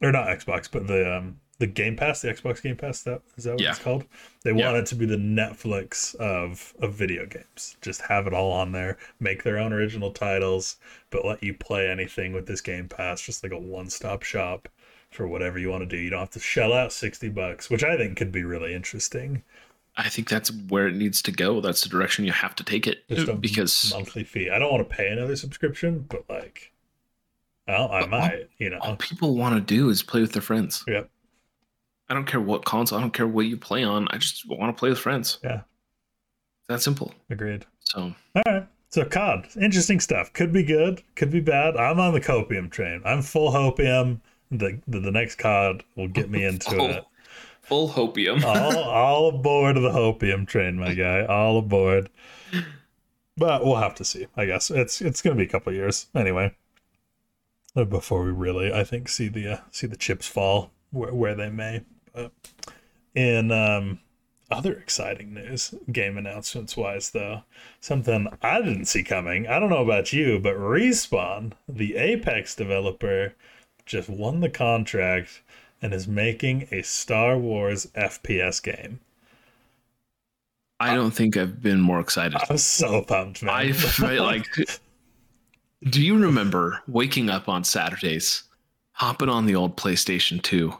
or 0.00 0.12
not 0.12 0.28
Xbox, 0.28 0.68
but 0.70 0.86
the 0.86 1.16
um 1.16 1.38
the 1.58 1.66
Game 1.68 1.94
Pass, 1.96 2.22
the 2.22 2.28
Xbox 2.28 2.60
Game 2.62 2.76
Pass. 2.76 3.02
That 3.02 3.22
is 3.36 3.44
that 3.44 3.52
what 3.52 3.60
Yeah. 3.60 3.70
it's 3.70 3.78
called? 3.78 4.04
They 4.42 4.50
Yeah. 4.50 4.66
want 4.66 4.78
it 4.78 4.86
to 4.86 4.94
be 4.96 5.06
the 5.06 5.16
Netflix 5.16 6.14
of 6.16 6.74
of 6.80 6.94
video 6.94 7.26
games. 7.26 7.76
Just 7.80 8.02
have 8.02 8.26
it 8.26 8.34
all 8.34 8.52
on 8.52 8.72
there, 8.72 8.98
make 9.20 9.42
their 9.42 9.58
own 9.58 9.72
original 9.72 10.12
titles, 10.12 10.76
but 11.10 11.24
let 11.24 11.42
you 11.42 11.54
play 11.54 11.88
anything 11.88 12.32
with 12.32 12.46
this 12.46 12.60
Game 12.60 12.88
Pass. 12.88 13.20
Just 13.20 13.42
like 13.42 13.52
a 13.52 13.58
one 13.58 13.90
stop 13.90 14.22
shop 14.22 14.68
for 15.10 15.26
whatever 15.28 15.58
you 15.58 15.70
want 15.70 15.82
to 15.82 15.96
do. 15.96 16.00
You 16.02 16.10
don't 16.10 16.20
have 16.20 16.30
to 16.30 16.40
shell 16.40 16.72
out 16.72 16.92
sixty 16.92 17.28
bucks, 17.28 17.68
which 17.70 17.84
I 17.84 17.96
think 17.96 18.16
could 18.16 18.32
be 18.32 18.44
really 18.44 18.74
interesting. 18.74 19.42
I 19.96 20.08
think 20.08 20.28
that's 20.28 20.50
where 20.68 20.86
it 20.88 20.94
needs 20.94 21.20
to 21.22 21.32
go. 21.32 21.60
That's 21.60 21.82
the 21.82 21.88
direction 21.90 22.24
you 22.24 22.32
have 22.32 22.54
to 22.56 22.64
take 22.64 22.86
it 22.86 23.06
because 23.08 23.92
monthly 23.92 24.24
fee. 24.24 24.48
I 24.50 24.58
don't 24.58 24.72
want 24.72 24.88
to 24.88 24.94
pay 24.96 25.08
another 25.08 25.36
subscription, 25.36 26.06
but 26.08 26.24
like, 26.30 26.72
well, 27.68 27.90
I 27.92 28.00
But 28.00 28.02
all- 28.04 28.20
might. 28.20 28.48
You 28.58 28.78
all 28.80 28.90
know. 28.90 28.96
people 28.96 29.36
want 29.36 29.54
to 29.54 29.60
do 29.60 29.90
is 29.90 30.02
play 30.02 30.20
with 30.22 30.32
their 30.32 30.42
friends. 30.42 30.82
Yep. 30.88 31.10
I 32.08 32.14
don't 32.14 32.26
care 32.26 32.40
what 32.40 32.64
console. 32.64 32.98
I 32.98 33.00
don't 33.00 33.12
care 33.14 33.26
what 33.28 33.46
you 33.46 33.56
play 33.56 33.84
on. 33.84 34.06
I 34.10 34.18
just 34.18 34.48
want 34.48 34.74
to 34.74 34.78
play 34.78 34.88
with 34.90 34.98
friends. 34.98 35.38
Yeah. 35.44 35.62
That 36.68 36.80
simple. 36.82 37.12
Agreed. 37.30 37.66
So 37.80 38.14
All 38.34 38.42
right. 38.46 38.66
So 38.90 39.04
COD, 39.06 39.48
interesting 39.60 40.00
stuff. 40.00 40.32
Could 40.34 40.52
be 40.52 40.62
good, 40.62 41.02
could 41.16 41.30
be 41.30 41.40
bad. 41.40 41.76
I'm 41.76 41.98
on 41.98 42.12
the 42.12 42.20
copium 42.20 42.70
train. 42.70 43.00
I'm 43.06 43.22
full 43.22 43.50
hopium. 43.50 44.20
The 44.50 44.78
the, 44.86 45.00
the 45.00 45.10
next 45.10 45.36
COD 45.36 45.82
will 45.96 46.08
get 46.08 46.28
me 46.30 46.44
into 46.46 46.70
Full- 46.70 46.90
it. 46.90 47.04
Full 47.72 47.88
hopium. 47.88 48.44
All, 48.44 48.78
all 48.84 49.28
aboard 49.30 49.76
the 49.76 49.90
hopium 49.90 50.46
train, 50.46 50.76
my 50.76 50.94
guy. 50.94 51.24
All 51.24 51.58
aboard. 51.58 52.10
But 53.36 53.64
we'll 53.64 53.76
have 53.76 53.94
to 53.96 54.04
see. 54.04 54.26
I 54.36 54.44
guess 54.44 54.70
it's 54.70 55.00
it's 55.00 55.22
gonna 55.22 55.36
be 55.36 55.44
a 55.44 55.48
couple 55.48 55.72
years 55.72 56.06
anyway. 56.14 56.54
uh, 57.74 57.84
Before 57.84 58.24
we 58.24 58.30
really, 58.30 58.72
I 58.72 58.84
think, 58.84 59.08
see 59.08 59.28
the 59.28 59.54
uh, 59.54 59.60
see 59.70 59.86
the 59.86 59.96
chips 59.96 60.28
fall 60.28 60.70
where, 60.90 61.14
where 61.14 61.34
they 61.34 61.48
may. 61.48 61.82
But 62.12 62.32
in 63.14 63.50
um, 63.50 64.00
other 64.50 64.74
exciting 64.74 65.32
news, 65.32 65.74
game 65.90 66.18
announcements 66.18 66.76
wise, 66.76 67.10
though. 67.10 67.44
Something 67.80 68.28
I 68.42 68.60
didn't 68.60 68.84
see 68.84 69.02
coming. 69.02 69.46
I 69.46 69.58
don't 69.58 69.70
know 69.70 69.82
about 69.82 70.12
you, 70.12 70.38
but 70.38 70.56
Respawn, 70.56 71.52
the 71.66 71.96
Apex 71.96 72.54
developer, 72.54 73.34
just 73.86 74.10
won 74.10 74.40
the 74.40 74.50
contract 74.50 75.40
and 75.82 75.92
is 75.92 76.06
making 76.06 76.68
a 76.70 76.82
Star 76.82 77.36
Wars 77.36 77.88
FPS 77.94 78.62
game. 78.62 79.00
I 80.80 80.94
don't 80.94 81.10
think 81.12 81.36
I've 81.36 81.62
been 81.62 81.80
more 81.80 82.00
excited. 82.00 82.38
I'm 82.48 82.58
so 82.58 83.02
pumped, 83.02 83.42
man. 83.42 83.74
I 84.02 84.18
like. 84.18 84.46
Do 85.84 86.00
you 86.00 86.16
remember 86.18 86.80
waking 86.86 87.28
up 87.28 87.48
on 87.48 87.64
Saturdays, 87.64 88.44
hopping 88.92 89.28
on 89.28 89.46
the 89.46 89.56
old 89.56 89.76
PlayStation 89.76 90.40
2, 90.40 90.72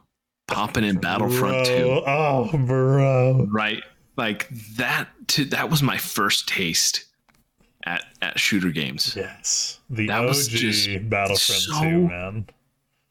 popping 0.46 0.84
in 0.84 0.98
Battlefront 0.98 1.66
2? 1.66 2.03
Oh, 2.07 2.50
bro. 2.66 3.46
Right? 3.50 3.82
Like 4.16 4.48
that 4.76 5.09
to, 5.28 5.44
that 5.46 5.70
was 5.70 5.82
my 5.82 5.98
first 5.98 6.48
taste 6.48 7.05
at 7.84 8.05
at 8.20 8.38
shooter 8.38 8.70
games. 8.70 9.14
Yes. 9.16 9.80
The 9.90 10.07
That 10.07 10.20
OG 10.20 10.28
was 10.28 10.48
just 10.48 10.88
Battlefront 11.09 11.62
so 11.62 11.82
2, 11.82 12.09
man. 12.09 12.46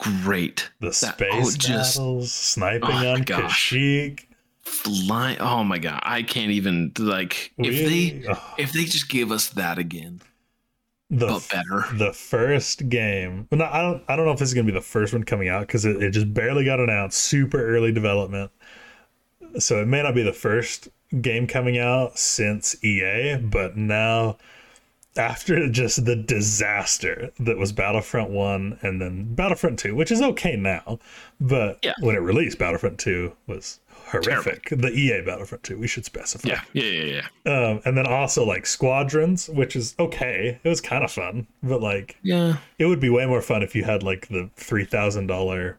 Great. 0.01 0.69
The 0.79 0.87
That- 0.89 1.21
oh, 1.31 1.43
space 1.45 1.55
oh, 1.55 1.57
just- 1.57 1.97
battles, 1.97 2.31
sniping 2.33 2.89
oh 2.91 3.13
on. 3.13 3.23
Kashyyyk. 3.23 4.25
Fly 4.63 5.35
oh 5.39 5.63
my 5.63 5.79
god. 5.79 5.99
I 6.03 6.21
can't 6.23 6.51
even 6.51 6.91
like 6.97 7.51
if 7.57 7.89
they 7.89 8.23
oh, 8.29 8.53
if 8.57 8.71
they 8.73 8.85
just 8.85 9.09
gave 9.09 9.31
us 9.31 9.49
that 9.49 9.77
again, 9.79 10.21
the 11.09 11.27
but 11.27 11.47
better. 11.51 11.85
the 11.97 12.13
first 12.13 12.87
game. 12.87 13.47
Well, 13.51 13.57
no, 13.59 13.65
I 13.65 13.81
don't. 13.81 14.03
I 14.07 14.15
don't 14.15 14.25
know 14.25 14.31
if 14.31 14.39
this 14.39 14.49
is 14.49 14.53
gonna 14.53 14.67
be 14.67 14.71
the 14.71 14.79
first 14.79 15.13
one 15.13 15.23
coming 15.23 15.49
out 15.49 15.61
because 15.61 15.83
it, 15.83 16.01
it 16.01 16.11
just 16.11 16.33
barely 16.33 16.63
got 16.63 16.79
announced. 16.79 17.19
Super 17.19 17.63
early 17.75 17.91
development, 17.91 18.51
so 19.59 19.81
it 19.81 19.87
may 19.87 20.03
not 20.03 20.15
be 20.15 20.23
the 20.23 20.31
first 20.31 20.87
game 21.21 21.47
coming 21.47 21.77
out 21.79 22.17
since 22.17 22.81
EA. 22.83 23.37
But 23.37 23.75
now, 23.77 24.37
after 25.17 25.67
just 25.69 26.05
the 26.05 26.15
disaster 26.15 27.31
that 27.39 27.57
was 27.57 27.71
Battlefront 27.71 28.29
One 28.29 28.79
and 28.81 29.01
then 29.01 29.33
Battlefront 29.35 29.77
Two, 29.79 29.93
which 29.95 30.11
is 30.11 30.21
okay 30.21 30.55
now, 30.55 30.99
but 31.39 31.79
Yeah. 31.83 31.93
when 31.99 32.15
it 32.15 32.19
released, 32.19 32.57
Battlefront 32.57 32.97
Two 32.99 33.33
was 33.47 33.79
horrific. 34.05 34.69
The 34.71 34.89
EA 34.91 35.21
Battlefront 35.21 35.63
Two, 35.63 35.77
we 35.77 35.87
should 35.87 36.05
specify. 36.05 36.47
Yeah, 36.49 36.61
yeah, 36.73 36.83
yeah, 37.03 37.21
yeah. 37.45 37.51
Um, 37.69 37.81
and 37.85 37.97
then 37.97 38.07
also 38.07 38.45
like 38.45 38.65
Squadrons, 38.65 39.49
which 39.49 39.75
is 39.75 39.95
okay. 39.99 40.59
It 40.63 40.69
was 40.69 40.79
kind 40.81 41.03
of 41.03 41.11
fun, 41.11 41.47
but 41.61 41.81
like 41.81 42.15
Yeah. 42.23 42.57
it 42.79 42.85
would 42.85 42.99
be 43.01 43.09
way 43.09 43.25
more 43.25 43.41
fun 43.41 43.63
if 43.63 43.75
you 43.75 43.83
had 43.83 44.03
like 44.03 44.27
the 44.29 44.49
three 44.55 44.85
thousand 44.85 45.27
dollar, 45.27 45.77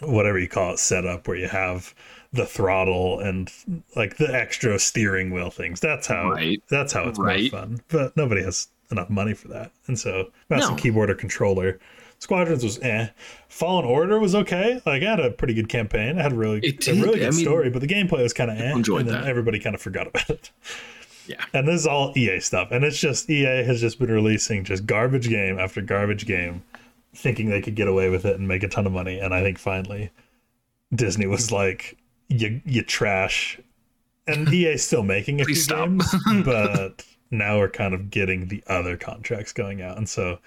whatever 0.00 0.38
you 0.38 0.48
call 0.48 0.74
it, 0.74 0.78
setup 0.78 1.26
where 1.26 1.36
you 1.36 1.48
have 1.48 1.92
the 2.34 2.46
throttle 2.46 3.20
and 3.20 3.50
like 3.96 4.16
the 4.16 4.32
extra 4.34 4.78
steering 4.78 5.30
wheel 5.30 5.50
things. 5.50 5.80
That's 5.80 6.06
how. 6.06 6.30
Right. 6.32 6.62
That's 6.68 6.92
how 6.92 7.04
it's 7.08 7.18
Right. 7.18 7.50
more 7.52 7.60
fun. 7.62 7.80
But 7.88 8.16
nobody 8.16 8.42
has 8.42 8.68
enough 8.90 9.08
money 9.08 9.34
for 9.34 9.48
that, 9.48 9.72
and 9.86 9.98
so 9.98 10.30
mouse 10.50 10.68
and 10.68 10.78
keyboard 10.78 11.10
or 11.10 11.14
controller. 11.14 11.78
Squadrons 12.18 12.64
was 12.64 12.78
eh. 12.80 13.08
Fallen 13.48 13.84
Order 13.84 14.18
was 14.18 14.34
okay. 14.34 14.80
Like 14.86 15.02
I 15.02 15.10
had 15.10 15.20
a 15.20 15.30
pretty 15.30 15.52
good 15.54 15.68
campaign. 15.68 16.18
I 16.18 16.22
had 16.22 16.32
a 16.32 16.36
really, 16.36 16.58
a 16.58 16.92
really 16.92 17.18
good 17.18 17.22
I 17.22 17.30
mean, 17.30 17.32
story, 17.32 17.70
but 17.70 17.80
the 17.80 17.88
gameplay 17.88 18.22
was 18.22 18.32
kind 18.32 18.50
of 18.50 18.58
eh. 18.58 18.72
enjoyed 18.72 19.00
and 19.02 19.10
then 19.10 19.20
that. 19.22 19.28
everybody 19.28 19.58
kind 19.58 19.74
of 19.74 19.82
forgot 19.82 20.06
about 20.06 20.30
it. 20.30 20.50
Yeah. 21.26 21.44
And 21.52 21.66
this 21.68 21.80
is 21.80 21.86
all 21.86 22.12
EA 22.16 22.40
stuff. 22.40 22.68
And 22.70 22.84
it's 22.84 22.98
just 22.98 23.28
EA 23.30 23.64
has 23.64 23.80
just 23.80 23.98
been 23.98 24.10
releasing 24.10 24.64
just 24.64 24.86
garbage 24.86 25.28
game 25.28 25.58
after 25.58 25.80
garbage 25.82 26.26
game, 26.26 26.62
thinking 27.14 27.48
they 27.50 27.60
could 27.62 27.74
get 27.74 27.88
away 27.88 28.10
with 28.10 28.24
it 28.24 28.38
and 28.38 28.46
make 28.46 28.62
a 28.62 28.68
ton 28.68 28.86
of 28.86 28.92
money. 28.92 29.18
And 29.18 29.34
I 29.34 29.42
think 29.42 29.58
finally 29.58 30.10
Disney 30.94 31.26
was 31.26 31.50
like, 31.52 31.96
You 32.28 32.60
you 32.64 32.82
trash. 32.82 33.60
And 34.26 34.48
EA's 34.52 34.82
still 34.82 35.02
making 35.02 35.42
a 35.42 35.44
few 35.44 35.54
stop. 35.54 35.88
games, 35.88 36.14
but 36.44 37.04
now 37.30 37.58
we're 37.58 37.68
kind 37.68 37.92
of 37.92 38.10
getting 38.10 38.48
the 38.48 38.64
other 38.66 38.96
contracts 38.96 39.52
going 39.52 39.82
out. 39.82 39.98
And 39.98 40.08
so 40.08 40.38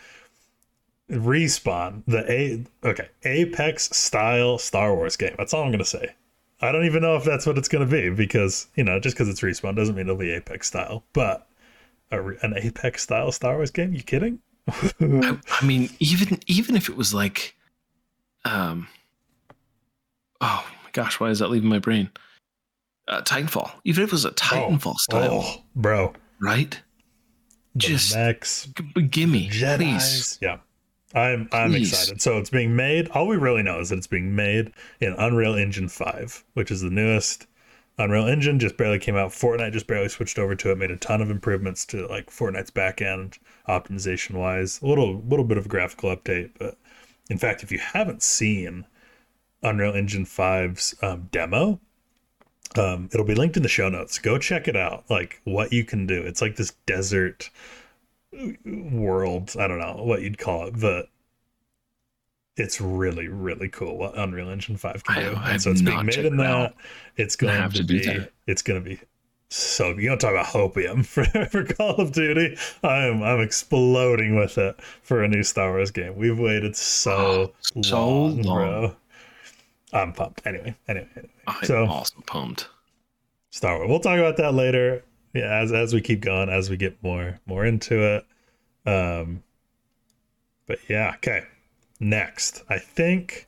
Respawn, 1.11 2.01
the 2.07 2.29
A 2.31 2.63
okay, 2.87 3.09
Apex 3.23 3.95
style 3.95 4.57
Star 4.57 4.95
Wars 4.95 5.15
game. 5.15 5.35
That's 5.37 5.53
all 5.53 5.63
I'm 5.63 5.71
gonna 5.71 5.85
say. 5.85 6.15
I 6.59 6.71
don't 6.71 6.85
even 6.85 7.03
know 7.03 7.15
if 7.15 7.23
that's 7.23 7.45
what 7.45 7.57
it's 7.57 7.67
gonna 7.67 7.85
be 7.85 8.09
because 8.09 8.67
you 8.75 8.83
know 8.83 8.99
just 8.99 9.15
because 9.15 9.29
it's 9.29 9.41
Respawn 9.41 9.75
doesn't 9.75 9.95
mean 9.95 10.07
it'll 10.07 10.17
be 10.17 10.31
Apex 10.31 10.67
style. 10.67 11.03
But 11.13 11.47
a, 12.11 12.19
an 12.41 12.53
Apex 12.57 13.03
style 13.03 13.31
Star 13.31 13.55
Wars 13.55 13.71
game? 13.71 13.93
You 13.93 14.03
kidding? 14.03 14.39
I, 14.67 15.39
I 15.61 15.65
mean, 15.65 15.89
even 15.99 16.39
even 16.47 16.75
if 16.75 16.89
it 16.89 16.97
was 16.97 17.13
like, 17.13 17.55
um, 18.43 18.87
oh 20.41 20.65
gosh, 20.97 21.19
why 21.19 21.29
is 21.29 21.39
that 21.39 21.49
leaving 21.49 21.69
my 21.69 21.79
brain? 21.79 22.09
Uh, 23.07 23.21
Titanfall. 23.21 23.71
Even 23.85 24.03
if 24.03 24.09
it 24.09 24.13
was 24.13 24.25
a 24.25 24.31
Titanfall 24.31 24.95
style, 24.95 25.29
Oh, 25.43 25.63
bro, 25.75 26.13
right? 26.41 26.71
the 27.73 27.79
Just 27.79 28.15
mechs, 28.15 28.65
g- 28.75 29.01
gimme, 29.03 29.47
please. 29.49 30.39
Yeah, 30.41 30.57
I'm 31.13 31.47
I'm 31.51 31.71
Please. 31.71 31.91
excited. 31.93 32.21
So 32.21 32.37
it's 32.39 32.49
being 32.49 32.75
made. 32.75 33.07
All 33.09 33.27
we 33.27 33.37
really 33.37 33.61
know 33.63 33.79
is 33.79 33.89
that 33.89 33.97
it's 33.97 34.07
being 34.07 34.35
made 34.35 34.71
in 34.99 35.13
Unreal 35.13 35.55
Engine 35.55 35.87
Five, 35.87 36.43
which 36.55 36.71
is 36.71 36.81
the 36.81 36.89
newest 36.89 37.45
Unreal 37.99 38.27
Engine. 38.27 38.57
Just 38.59 38.75
barely 38.77 38.97
came 38.99 39.15
out. 39.15 39.29
Fortnite 39.31 39.71
just 39.73 39.87
barely 39.87 40.09
switched 40.09 40.39
over 40.39 40.55
to 40.55 40.71
it. 40.71 40.77
Made 40.77 40.91
a 40.91 40.97
ton 40.97 41.21
of 41.21 41.29
improvements 41.29 41.85
to 41.87 42.07
like 42.07 42.31
Fortnite's 42.31 42.71
back 42.71 43.01
end 43.01 43.37
optimization 43.69 44.31
wise. 44.33 44.81
A 44.81 44.87
little 44.87 45.21
little 45.29 45.45
bit 45.45 45.57
of 45.59 45.67
a 45.67 45.69
graphical 45.69 46.13
update, 46.13 46.49
but 46.59 46.77
in 47.29 47.37
fact, 47.37 47.61
if 47.63 47.71
you 47.71 47.79
haven't 47.79 48.23
seen 48.23 48.85
Unreal 49.63 49.93
Engine 49.93 50.25
5's 50.25 50.95
um, 51.01 51.29
demo, 51.31 51.79
um, 52.77 53.09
it'll 53.13 53.25
be 53.25 53.35
linked 53.35 53.57
in 53.57 53.63
the 53.63 53.69
show 53.69 53.89
notes. 53.89 54.19
Go 54.19 54.37
check 54.37 54.67
it 54.67 54.75
out. 54.75 55.05
Like 55.09 55.41
what 55.45 55.73
you 55.73 55.83
can 55.83 56.05
do. 56.05 56.21
It's 56.21 56.41
like 56.41 56.55
this 56.55 56.73
desert 56.85 57.49
world. 58.65 59.55
I 59.59 59.67
don't 59.67 59.79
know 59.79 60.03
what 60.03 60.21
you'd 60.21 60.37
call 60.37 60.67
it, 60.67 60.79
but 60.79 61.09
it's 62.55 62.81
really, 62.81 63.27
really 63.27 63.69
cool 63.69 63.97
what 63.97 64.17
Unreal 64.17 64.49
Engine 64.49 64.77
5 64.77 65.03
can 65.03 65.23
do. 65.23 65.39
I 65.39 65.51
And 65.51 65.61
so 65.61 65.71
it's 65.71 65.81
being 65.81 66.05
made 66.05 66.25
in 66.25 66.37
that. 66.37 66.75
It's 67.15 67.35
Gonna 67.35 67.53
have 67.53 67.73
to 67.73 67.79
to 67.79 67.83
be 67.83 68.27
it's 68.47 68.61
gonna 68.61 68.81
be 68.81 68.99
so 69.49 69.89
you 69.91 70.09
don't 70.09 70.19
talk 70.19 70.31
about 70.31 70.47
hopium 70.47 71.05
for, 71.05 71.23
for 71.45 71.63
Call 71.63 71.95
of 71.95 72.11
Duty. 72.11 72.57
I'm 72.83 73.23
I'm 73.23 73.39
exploding 73.39 74.35
with 74.35 74.57
it 74.57 74.79
for 75.03 75.23
a 75.23 75.27
new 75.27 75.43
Star 75.43 75.71
Wars 75.71 75.91
game. 75.91 76.15
We've 76.17 76.37
waited 76.37 76.75
so, 76.75 77.53
Oh, 77.75 77.81
so 77.81 78.07
long, 78.07 78.41
long. 78.41 78.55
bro. 78.57 78.95
I'm 79.93 80.13
pumped. 80.13 80.45
Anyway, 80.45 80.75
anyway, 80.87 81.07
anyway. 81.15 81.31
I'm 81.47 81.63
So- 81.63 81.85
also 81.85 82.21
pumped. 82.25 82.67
Star 83.51 83.77
Wars. 83.77 83.89
We'll 83.89 83.99
talk 83.99 84.19
about 84.19 84.37
that 84.37 84.53
later. 84.53 85.03
Yeah, 85.33 85.53
as 85.61 85.71
as 85.71 85.93
we 85.93 86.01
keep 86.01 86.19
going, 86.21 86.49
as 86.49 86.69
we 86.69 86.77
get 86.77 87.01
more 87.03 87.39
more 87.45 87.65
into 87.65 88.01
it. 88.03 88.25
Um 88.85 89.43
but 90.65 90.79
yeah, 90.89 91.13
okay. 91.15 91.43
Next, 91.99 92.63
I 92.69 92.77
think 92.79 93.47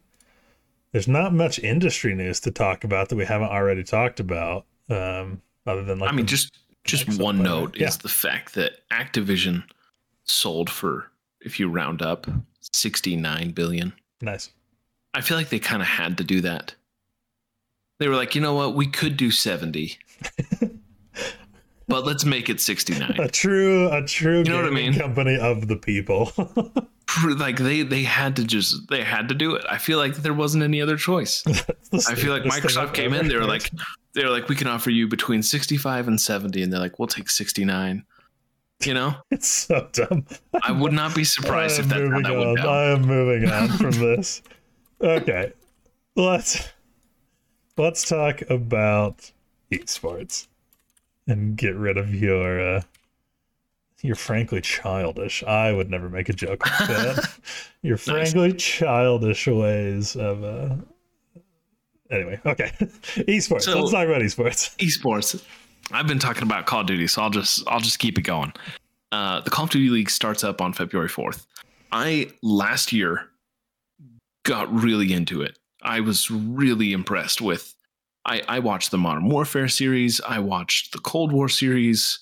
there's 0.92 1.08
not 1.08 1.34
much 1.34 1.60
industry 1.60 2.16
news 2.16 2.40
to 2.42 2.52
talk 2.52 2.84
about 2.84 3.10
that 3.10 3.16
we 3.18 3.26
haven't 3.26 3.50
already 3.50 3.84
talked 3.84 4.20
about. 4.20 4.66
Um 4.90 5.42
other 5.68 5.84
than 5.84 6.00
like 6.00 6.12
I 6.12 6.16
mean, 6.16 6.26
just 6.26 6.58
just 6.86 7.20
one 7.20 7.44
note 7.44 7.78
way. 7.78 7.86
is 7.86 7.98
the 7.98 8.08
fact 8.10 8.54
that 8.56 8.88
Activision 8.90 9.64
sold 10.24 10.70
for, 10.70 11.12
if 11.42 11.60
you 11.60 11.68
round 11.70 12.02
up, 12.02 12.26
sixty 12.62 13.16
nine 13.18 13.52
billion. 13.52 13.94
nice. 14.22 14.50
I 15.14 15.22
feel 15.22 15.38
like 15.38 15.49
they 15.49 15.60
kind 15.60 15.82
of 15.82 15.88
had 15.88 16.18
to 16.18 16.24
do 16.24 16.41
that. 16.41 16.76
They 17.99 18.07
were 18.07 18.16
like, 18.16 18.36
you 18.36 18.41
know 18.41 18.53
what, 18.53 18.76
we 18.76 18.88
could 18.88 19.18
do 19.18 19.32
seventy, 19.32 19.97
but 21.88 22.05
let's 22.05 22.24
make 22.24 22.49
it 22.49 22.62
sixty 22.62 22.97
nine. 22.97 23.18
A 23.20 23.28
true 23.28 23.89
a 23.91 24.05
true 24.05 24.39
you 24.39 24.43
know 24.45 24.57
what 24.57 24.66
I 24.66 24.70
mean? 24.70 24.93
company 24.93 25.38
of 25.38 25.68
the 25.68 25.76
people. 25.76 26.32
Like 27.26 27.57
they 27.57 27.82
they 27.82 28.03
had 28.03 28.36
to 28.36 28.43
just 28.43 28.88
they 28.88 29.03
had 29.03 29.30
to 29.30 29.36
do 29.36 29.55
it. 29.55 29.66
I 29.68 29.80
feel 29.80 29.97
like 29.97 30.18
there 30.18 30.34
wasn't 30.34 30.64
any 30.64 30.80
other 30.80 30.95
choice. 30.95 31.43
I 32.07 32.14
feel 32.14 32.32
like 32.32 32.43
Microsoft 32.43 32.93
came 32.93 33.14
in, 33.14 33.28
they 33.28 33.36
were 33.36 33.45
like, 33.47 33.72
they 34.14 34.24
were 34.24 34.30
like, 34.30 34.47
we 34.47 34.55
can 34.55 34.68
offer 34.68 34.91
you 34.91 35.07
between 35.07 35.41
sixty 35.41 35.76
five 35.76 36.07
and 36.07 36.22
seventy, 36.22 36.62
and 36.62 36.72
they're 36.72 36.80
like, 36.80 36.99
we'll 36.99 37.07
take 37.07 37.32
sixty 37.32 37.66
nine. 37.66 38.05
You 38.86 38.93
know, 38.93 39.16
it's 39.32 39.47
so 39.47 39.89
dumb. 39.91 40.24
I 40.62 40.72
would 40.72 40.93
not 40.93 41.16
be 41.16 41.24
surprised 41.24 41.80
if 41.80 41.86
am 41.86 41.89
that's 41.89 42.01
how 42.01 42.10
moving 42.10 42.24
that 42.24 42.32
on. 42.32 42.45
went 42.45 42.57
down. 42.57 42.68
I 42.68 42.84
am 42.91 43.01
moving 43.01 43.49
on 43.49 43.70
from 43.70 43.91
this. 43.93 44.43
Okay. 45.02 45.54
Let's 46.16 46.70
let's 47.78 48.04
talk 48.04 48.41
about 48.50 49.32
esports 49.72 50.47
and 51.28 51.56
get 51.56 51.76
rid 51.76 51.97
of 51.97 52.14
your 52.14 52.60
uh 52.78 52.82
you're 54.02 54.16
frankly 54.16 54.62
childish. 54.62 55.43
I 55.43 55.72
would 55.72 55.89
never 55.89 56.10
make 56.10 56.30
a 56.30 56.34
joke 56.34 56.66
like 56.66 56.89
that. 56.89 57.34
your 57.82 57.97
frankly 57.97 58.54
childish 58.54 59.47
ways 59.47 60.16
of 60.16 60.43
uh 60.43 60.76
anyway, 62.12 62.39
okay. 62.45 62.72
esports. 62.80 63.64
So- 63.64 63.80
let's 63.80 63.91
talk 63.91 64.08
about 64.08 64.22
esports. 64.22 64.76
esports. 64.78 65.43
I've 65.91 66.08
been 66.08 66.20
talking 66.20 66.43
about 66.43 66.68
Call 66.68 66.82
of 66.82 66.88
Duty, 66.88 67.08
so 67.08 67.22
I'll 67.22 67.30
just 67.32 67.64
I'll 67.68 67.80
just 67.80 68.00
keep 68.00 68.18
it 68.18 68.22
going. 68.24 68.54
Uh, 69.12 69.41
the 69.41 69.50
Call 69.50 69.66
of 69.66 69.72
Duty 69.72 69.89
League 69.89 70.10
starts 70.10 70.43
up 70.43 70.62
on 70.62 70.72
February 70.72 71.10
fourth. 71.10 71.47
I 71.91 72.30
last 72.43 72.93
year 72.93 73.29
got 74.50 74.74
really 74.74 75.14
into 75.14 75.43
it. 75.43 75.60
I 75.84 76.00
was 76.00 76.30
really 76.32 76.91
impressed 76.91 77.39
with 77.39 77.76
I, 78.26 78.41
I 78.47 78.60
watched 78.60 78.91
the 78.91 78.97
Modern 78.97 79.30
Warfare 79.30 79.70
series. 79.70 80.20
I 80.28 80.39
watched 80.39 80.91
the 80.91 81.00
Cold 81.00 81.32
War 81.32 81.47
series. 81.47 82.20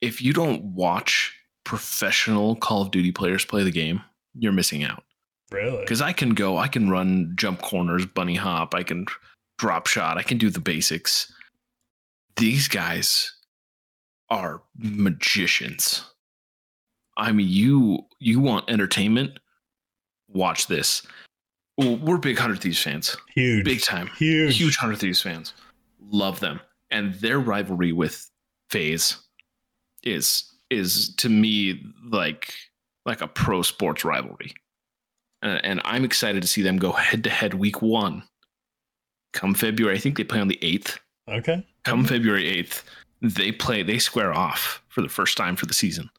If 0.00 0.20
you 0.20 0.32
don't 0.32 0.64
watch 0.74 1.36
professional 1.64 2.56
Call 2.56 2.82
of 2.82 2.90
Duty 2.90 3.12
players 3.12 3.44
play 3.44 3.62
the 3.62 3.70
game, 3.70 4.02
you're 4.34 4.52
missing 4.52 4.82
out. 4.82 5.04
Really? 5.52 5.80
Because 5.80 6.00
I 6.00 6.12
can 6.12 6.30
go, 6.30 6.56
I 6.56 6.68
can 6.68 6.90
run 6.90 7.34
jump 7.36 7.62
corners, 7.62 8.06
bunny 8.06 8.34
hop, 8.34 8.74
I 8.74 8.82
can 8.82 9.06
drop 9.58 9.86
shot, 9.86 10.16
I 10.16 10.22
can 10.22 10.38
do 10.38 10.50
the 10.50 10.60
basics. 10.60 11.32
These 12.36 12.66
guys 12.66 13.32
are 14.30 14.62
magicians. 14.76 16.04
I 17.16 17.30
mean, 17.32 17.48
you 17.48 18.06
you 18.18 18.40
want 18.40 18.70
entertainment? 18.70 19.38
Watch 20.32 20.66
this. 20.66 21.02
We're 21.78 22.18
big 22.18 22.38
Hundred 22.38 22.60
Thieves 22.60 22.80
fans, 22.82 23.16
Huge. 23.34 23.64
big 23.64 23.80
time, 23.82 24.08
Huge. 24.18 24.56
huge 24.58 24.76
Hundred 24.76 24.98
Thieves 24.98 25.20
fans. 25.22 25.54
Love 26.10 26.38
them, 26.40 26.60
and 26.90 27.14
their 27.14 27.38
rivalry 27.40 27.92
with 27.92 28.30
FaZe 28.70 29.16
is 30.02 30.44
is 30.70 31.14
to 31.16 31.28
me 31.28 31.82
like 32.10 32.52
like 33.06 33.20
a 33.20 33.26
pro 33.26 33.62
sports 33.62 34.04
rivalry, 34.04 34.52
and, 35.40 35.64
and 35.64 35.80
I'm 35.84 36.04
excited 36.04 36.42
to 36.42 36.48
see 36.48 36.62
them 36.62 36.76
go 36.76 36.92
head 36.92 37.24
to 37.24 37.30
head 37.30 37.54
week 37.54 37.80
one. 37.82 38.22
Come 39.32 39.54
February, 39.54 39.96
I 39.96 39.98
think 39.98 40.18
they 40.18 40.24
play 40.24 40.40
on 40.40 40.48
the 40.48 40.58
eighth. 40.62 40.98
Okay. 41.28 41.66
Come 41.84 42.04
February 42.04 42.46
eighth, 42.48 42.84
they 43.22 43.50
play. 43.50 43.82
They 43.82 43.98
square 43.98 44.32
off 44.34 44.82
for 44.88 45.00
the 45.00 45.08
first 45.08 45.36
time 45.38 45.56
for 45.56 45.64
the 45.66 45.74
season. 45.74 46.10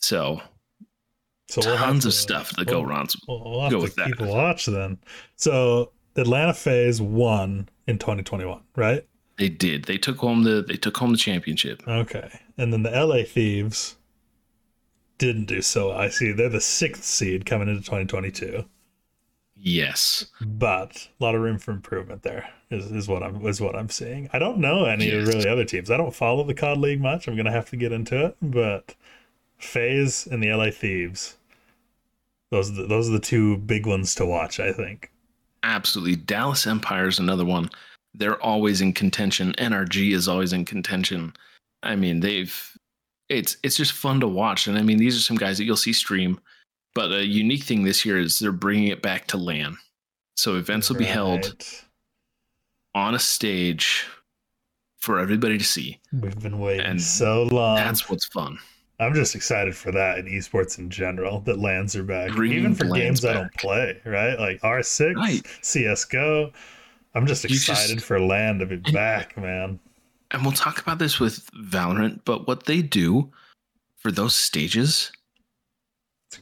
So 0.00 0.40
So 1.48 1.60
tons 1.60 1.78
we'll 1.78 1.92
of 1.96 2.02
to- 2.02 2.10
stuff 2.12 2.50
that 2.56 2.66
go 2.66 2.80
we'll- 2.80 2.90
around. 2.90 3.12
We'll, 3.28 3.42
we'll 3.44 3.70
Go 3.70 3.80
with 3.80 3.94
that. 3.96 4.06
keep 4.08 4.20
watch 4.20 4.66
then. 4.66 4.98
So 5.36 5.92
Atlanta 6.16 6.54
FaZe 6.54 7.00
won 7.00 7.68
in 7.86 7.98
2021, 7.98 8.60
right? 8.74 9.06
They 9.38 9.48
did. 9.48 9.84
They 9.84 9.98
took 9.98 10.16
home 10.18 10.44
the. 10.44 10.62
They 10.66 10.76
took 10.76 10.96
home 10.96 11.12
the 11.12 11.18
championship. 11.18 11.82
Okay. 11.86 12.40
And 12.58 12.72
then 12.72 12.82
the 12.82 12.90
LA 12.90 13.22
Thieves 13.24 13.96
didn't 15.18 15.44
do 15.44 15.60
so. 15.62 15.92
I 15.92 16.08
see 16.08 16.32
they're 16.32 16.48
the 16.48 16.60
sixth 16.60 17.04
seed 17.04 17.44
coming 17.46 17.68
into 17.68 17.82
2022, 17.82 18.64
Yes. 19.56 20.26
but 20.40 21.08
a 21.20 21.24
lot 21.24 21.34
of 21.34 21.40
room 21.42 21.58
for 21.58 21.70
improvement 21.70 22.22
there 22.22 22.48
is, 22.70 22.90
is 22.90 23.08
what 23.08 23.22
I'm 23.22 23.46
is 23.46 23.60
what 23.60 23.74
I'm 23.76 23.88
seeing. 23.88 24.28
I 24.32 24.38
don't 24.38 24.58
know 24.58 24.84
any 24.84 25.10
of 25.10 25.24
Yes. 25.26 25.34
really 25.34 25.48
other 25.48 25.64
teams. 25.64 25.90
I 25.90 25.96
don't 25.96 26.14
follow 26.14 26.44
the 26.44 26.54
COD 26.54 26.78
League 26.78 27.00
much. 27.00 27.26
I'm 27.28 27.36
gonna 27.36 27.52
have 27.52 27.68
to 27.70 27.76
get 27.76 27.92
into 27.92 28.26
it, 28.26 28.36
but 28.42 28.94
FaZe 29.58 30.26
and 30.26 30.42
the 30.42 30.52
LA 30.52 30.70
Thieves, 30.70 31.36
those 32.50 32.70
are 32.70 32.74
the, 32.74 32.86
those 32.86 33.08
are 33.08 33.12
the 33.12 33.20
two 33.20 33.56
big 33.58 33.86
ones 33.86 34.14
to 34.16 34.26
watch. 34.26 34.60
I 34.60 34.72
think. 34.72 35.10
Absolutely. 35.62 36.16
Dallas 36.16 36.66
Empire 36.66 37.08
is 37.08 37.18
another 37.18 37.44
one. 37.44 37.70
They're 38.14 38.40
always 38.42 38.80
in 38.80 38.92
contention. 38.92 39.52
NRG 39.58 40.14
is 40.14 40.28
always 40.28 40.52
in 40.52 40.64
contention. 40.64 41.34
I 41.82 41.96
mean, 41.96 42.20
they've 42.20 42.78
it's 43.28 43.56
it's 43.62 43.76
just 43.76 43.92
fun 43.92 44.20
to 44.20 44.28
watch. 44.28 44.66
And 44.66 44.78
I 44.78 44.82
mean, 44.82 44.98
these 44.98 45.16
are 45.16 45.20
some 45.20 45.36
guys 45.36 45.58
that 45.58 45.64
you'll 45.64 45.76
see 45.76 45.92
stream. 45.92 46.40
But 46.94 47.12
a 47.12 47.26
unique 47.26 47.64
thing 47.64 47.84
this 47.84 48.06
year 48.06 48.18
is 48.18 48.38
they're 48.38 48.52
bringing 48.52 48.88
it 48.88 49.02
back 49.02 49.26
to 49.28 49.36
LAN. 49.36 49.76
So 50.36 50.56
events 50.56 50.88
will 50.88 50.96
be 50.96 51.04
held 51.04 51.62
on 52.94 53.14
a 53.14 53.18
stage 53.18 54.06
for 54.96 55.18
everybody 55.18 55.58
to 55.58 55.64
see. 55.64 56.00
We've 56.12 56.38
been 56.40 56.58
waiting 56.58 56.86
And 56.86 57.02
so 57.02 57.44
long. 57.44 57.76
That's 57.76 58.08
what's 58.08 58.26
fun. 58.26 58.58
I'm 58.98 59.12
just 59.14 59.34
excited 59.34 59.76
for 59.76 59.92
that 59.92 60.18
in 60.18 60.26
esports 60.26 60.78
in 60.78 60.88
general. 60.88 61.40
That 61.40 61.58
LANs 61.58 61.94
are 61.96 62.02
back, 62.02 62.30
Bringing 62.32 62.58
even 62.58 62.74
for 62.74 62.86
games 62.86 63.24
I 63.24 63.34
don't 63.34 63.54
play. 63.54 64.00
Right, 64.06 64.38
like 64.38 64.60
R6, 64.62 65.14
Right. 65.16 65.46
CS:GO. 65.60 66.52
I'm 67.14 67.26
just 67.26 67.44
You 67.44 67.50
just- 67.50 67.68
excited 67.68 68.02
for 68.02 68.18
LAN 68.20 68.58
to 68.60 68.66
be 68.66 68.76
back, 68.76 69.36
man. 69.36 69.78
and 70.30 70.42
we'll 70.42 70.52
talk 70.52 70.80
about 70.80 70.98
this 70.98 71.20
with 71.20 71.48
Valorant, 71.52 72.20
but 72.24 72.46
what 72.48 72.64
they 72.66 72.82
do 72.82 73.30
for 73.98 74.10
those 74.10 74.34
stages, 74.34 75.12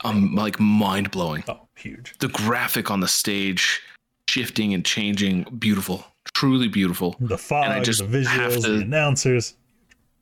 um, 0.04 0.34
like 0.34 0.58
mind 0.60 1.10
blowing. 1.10 1.44
oh, 1.48 1.68
huge. 1.76 2.14
The 2.18 2.28
graphic 2.28 2.90
on 2.90 3.00
the 3.00 3.08
stage, 3.08 3.82
shifting 4.28 4.74
and 4.74 4.84
changing, 4.84 5.44
beautiful, 5.58 6.04
truly 6.34 6.68
beautiful. 6.68 7.16
The 7.20 7.38
fog, 7.38 7.84
just 7.84 8.00
the 8.10 8.18
visuals, 8.24 8.62
to- 8.62 8.76
the 8.78 8.82
announcers. 8.82 9.54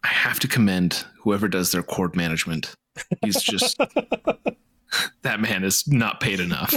I 0.05 0.09
have 0.09 0.41
to 0.41 0.49
commend 0.49 1.05
whoever 1.21 1.49
does 1.49 1.73
their 1.73 1.83
cord 1.83 2.17
management. 2.17 2.75
He's 3.25 3.41
just 3.43 3.79
that 5.23 5.41
man 5.41 5.65
is 5.65 5.87
not 5.89 6.21
paid 6.21 6.41
enough. 6.41 6.73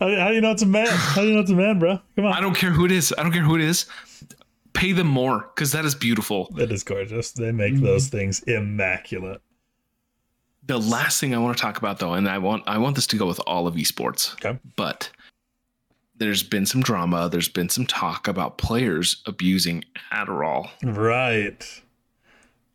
How, 0.00 0.08
how 0.16 0.28
do 0.28 0.34
you 0.34 0.40
know 0.40 0.52
it's 0.52 0.62
a 0.62 0.66
man? 0.66 0.86
How 0.88 1.22
do 1.22 1.28
you 1.28 1.34
know 1.34 1.40
it's 1.40 1.50
a 1.50 1.54
man, 1.54 1.78
bro? 1.78 1.98
Come 2.16 2.26
on. 2.26 2.32
I 2.32 2.40
don't 2.40 2.54
care 2.56 2.70
who 2.70 2.84
it 2.84 2.92
is. 2.92 3.12
I 3.18 3.22
don't 3.22 3.32
care 3.32 3.42
who 3.42 3.56
it 3.56 3.60
is. 3.62 3.86
Pay 4.72 4.92
them 4.92 5.08
more 5.08 5.50
because 5.54 5.72
that 5.72 5.84
is 5.84 5.94
beautiful. 5.94 6.48
It 6.58 6.70
is 6.70 6.84
gorgeous. 6.84 7.32
They 7.32 7.50
make 7.52 7.74
Mm-hmm. 7.74 7.84
those 7.84 8.08
things 8.08 8.40
immaculate. 8.44 9.40
The 10.64 10.78
last 10.78 11.20
thing 11.20 11.34
I 11.34 11.38
want 11.38 11.56
to 11.56 11.60
talk 11.60 11.76
about 11.78 11.98
though, 11.98 12.14
and 12.14 12.28
I 12.28 12.38
want 12.38 12.62
I 12.68 12.78
want 12.78 12.94
this 12.94 13.06
to 13.08 13.16
go 13.16 13.26
with 13.26 13.40
all 13.46 13.66
of 13.66 13.74
esports. 13.74 14.34
Okay. 14.34 14.58
But 14.76 15.10
there's 16.16 16.42
been 16.44 16.66
some 16.66 16.82
drama, 16.82 17.28
there's 17.28 17.48
been 17.48 17.68
some 17.68 17.86
talk 17.86 18.28
about 18.28 18.58
players 18.58 19.22
abusing 19.26 19.84
Adderall. 20.12 20.68
Right. 20.84 21.66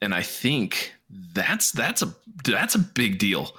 And 0.05 0.13
I 0.13 0.21
think 0.21 0.93
that's 1.33 1.71
that's 1.71 2.03
a 2.03 2.13
that's 2.43 2.75
a 2.75 2.79
big 2.79 3.17
deal. 3.17 3.55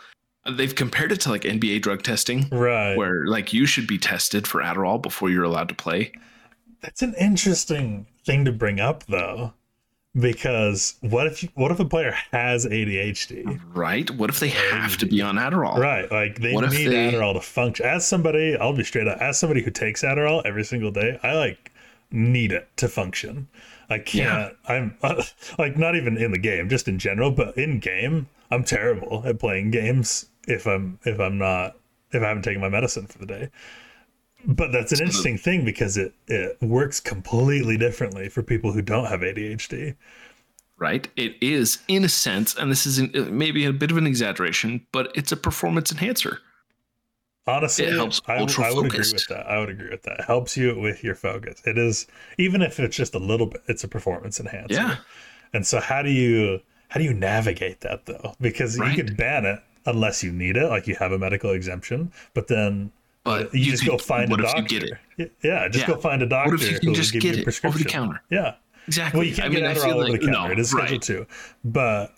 They've 0.49 0.72
compared 0.74 1.11
it 1.11 1.20
to 1.22 1.28
like 1.30 1.42
NBA 1.42 1.82
drug 1.82 2.05
testing, 2.05 2.49
Right. 2.53 2.94
where 2.94 3.26
like 3.26 3.53
you 3.53 3.66
should 3.66 3.88
be 3.88 3.99
tested 3.99 4.47
for 4.47 4.61
Adderall 4.62 5.03
before 5.03 5.28
you're 5.28 5.42
allowed 5.42 5.68
to 5.70 5.74
play. 5.74 6.12
That's 6.82 7.03
an 7.03 7.14
interesting 7.20 8.07
thing 8.24 8.44
to 8.44 8.53
bring 8.53 8.78
up, 8.78 9.03
though, 9.07 9.55
because 10.18 10.94
what 11.01 11.26
if 11.26 11.42
you, 11.42 11.49
what 11.55 11.72
if 11.72 11.80
a 11.80 11.84
player 11.84 12.14
has 12.30 12.64
ADHD? 12.64 13.61
Right? 13.74 14.09
What 14.12 14.30
if 14.30 14.38
they 14.38 14.51
have 14.51 14.97
to 14.99 15.07
be 15.07 15.20
on 15.20 15.34
Adderall? 15.36 15.76
Right, 15.78 16.11
like 16.12 16.40
they 16.40 16.53
What 16.53 16.70
need 16.70 16.86
they- 16.88 17.11
Adderall 17.12 17.34
to 17.34 17.40
function. 17.40 17.84
As 17.86 18.07
somebody, 18.07 18.57
I'll 18.57 18.72
be 18.72 18.84
straight 18.84 19.09
up. 19.09 19.18
As 19.20 19.38
somebody 19.40 19.62
who 19.62 19.70
takes 19.72 20.03
Adderall 20.03 20.42
every 20.44 20.62
single 20.64 20.92
day, 20.92 21.18
I 21.24 21.32
like 21.34 21.72
need 22.12 22.53
it 22.53 22.68
to 22.76 22.88
function. 22.88 23.49
I 23.89 23.99
can't. 23.99 24.55
I'm 24.68 24.97
uh, 25.03 25.22
like 25.59 25.76
not 25.76 25.97
even 25.97 26.16
in 26.16 26.32
the 26.32 26.39
game, 26.39 26.68
just 26.68 26.89
in 26.89 26.99
general. 26.99 27.30
But 27.30 27.57
in 27.57 27.78
game, 27.78 28.28
I'm 28.51 28.64
terrible 28.64 29.22
at 29.26 29.39
playing 29.39 29.70
games 29.70 30.26
if 30.47 30.66
I'm 30.66 30.99
if 31.05 31.20
I'm 31.20 31.39
not 31.39 31.76
if 32.12 32.22
I 32.22 32.28
haven't 32.28 32.43
taken 32.43 32.61
my 32.61 32.68
medicine 32.68 33.07
for 33.07 33.18
the 33.18 33.26
day. 33.26 33.51
But 34.45 34.70
that's 34.70 34.93
an 34.93 35.01
interesting 35.01 35.39
thing 35.39 35.64
because 35.64 35.97
it 35.97 36.14
it 36.28 36.61
works 36.61 37.01
completely 37.01 37.76
differently 37.76 38.28
for 38.28 38.43
people 38.43 38.72
who 38.72 38.82
don't 38.82 39.07
have 39.07 39.20
ADHD. 39.20 39.97
Right? 40.78 41.09
It 41.16 41.37
is 41.41 41.78
in 41.89 42.05
a 42.05 42.09
sense, 42.09 42.55
and 42.55 42.70
this 42.70 42.87
is 42.87 42.99
an, 42.99 43.11
maybe 43.37 43.64
a 43.64 43.72
bit 43.72 43.91
of 43.91 43.97
an 43.97 44.07
exaggeration, 44.07 44.87
but 44.93 45.11
it's 45.14 45.32
a 45.32 45.37
performance 45.37 45.91
enhancer. 45.91 46.41
Honestly, 47.49 47.84
It 47.84 47.92
helps 47.94 48.20
I, 48.26 48.38
ultra 48.38 48.64
I 48.64 48.72
would 48.72 48.86
agree 48.86 48.99
with 48.99 49.26
that. 49.28 49.47
I 49.49 49.59
would 49.61 49.68
agree 49.70 49.90
with 49.90 50.03
that. 50.03 50.18
It 50.20 50.24
helps 50.24 50.57
you 50.57 50.78
with 50.78 51.05
your 51.05 51.14
focus. 51.14 51.62
It 51.64 51.78
is 51.78 52.07
even 52.38 52.61
if 52.61 52.80
it's 52.80 52.97
just 52.97 53.14
a 53.14 53.18
little 53.20 53.47
bit, 53.47 53.62
it's 53.68 53.84
a 53.84 53.88
performance 53.88 54.40
enhancer. 54.40 54.74
Yeah. 54.74 54.97
And 55.53 55.64
so 55.66 55.78
how 55.80 56.03
do 56.03 56.11
you 56.11 56.61
how 56.88 56.99
do 56.99 57.05
you 57.05 57.14
navigate 57.14 57.80
that 57.82 58.07
though? 58.07 58.34
Because 58.40 58.78
Right. 58.78 58.97
you 58.97 59.03
could 59.05 59.16
ban 59.16 59.44
it 59.44 59.61
unless 59.86 60.24
you 60.24 60.32
need 60.32 60.57
it, 60.57 60.68
like 60.68 60.88
you 60.88 60.97
have 60.97 61.12
a 61.12 61.18
medical 61.18 61.51
exemption, 61.53 62.12
but 62.34 62.49
then 62.49 62.90
But 63.22 63.55
you, 63.55 63.61
you 63.61 63.70
just 63.70 63.84
could- 63.84 63.90
go 63.92 63.99
find 63.99 64.32
a 64.32 64.36
doctor. 64.36 64.62
you 64.62 64.80
get 64.80 64.82
it? 65.16 65.32
Yeah, 65.42 65.68
just 65.68 65.86
Yeah. 65.86 65.94
go 65.94 66.01
find 66.01 66.22
a 66.22 66.26
doctor 66.26 66.53
What 66.53 66.62
if 66.62 66.72
you 66.72 66.80
can 66.80 66.94
just 66.94 67.12
give 67.12 67.22
get 67.22 67.36
you 67.36 67.44
a 67.44 67.49
it 67.49 67.64
over 67.64 67.78
the 67.78 67.84
counter? 67.84 68.20
Yeah. 68.30 68.55
Exactly. 68.88 69.18
Well, 69.18 69.26
you 69.28 69.34
can't 69.34 69.47
I 69.47 69.49
mean, 69.51 69.61
get 69.61 69.70
I 69.70 69.74
Adderall 69.74 69.92
over 69.94 70.09
like 70.09 70.20
the 70.20 70.26
counter. 70.26 70.49
no, 70.49 70.53
it 70.53 70.59
is 70.59 70.70
scheduled 70.70 70.90
right. 70.90 71.03
to. 71.03 71.26
But 71.64 72.12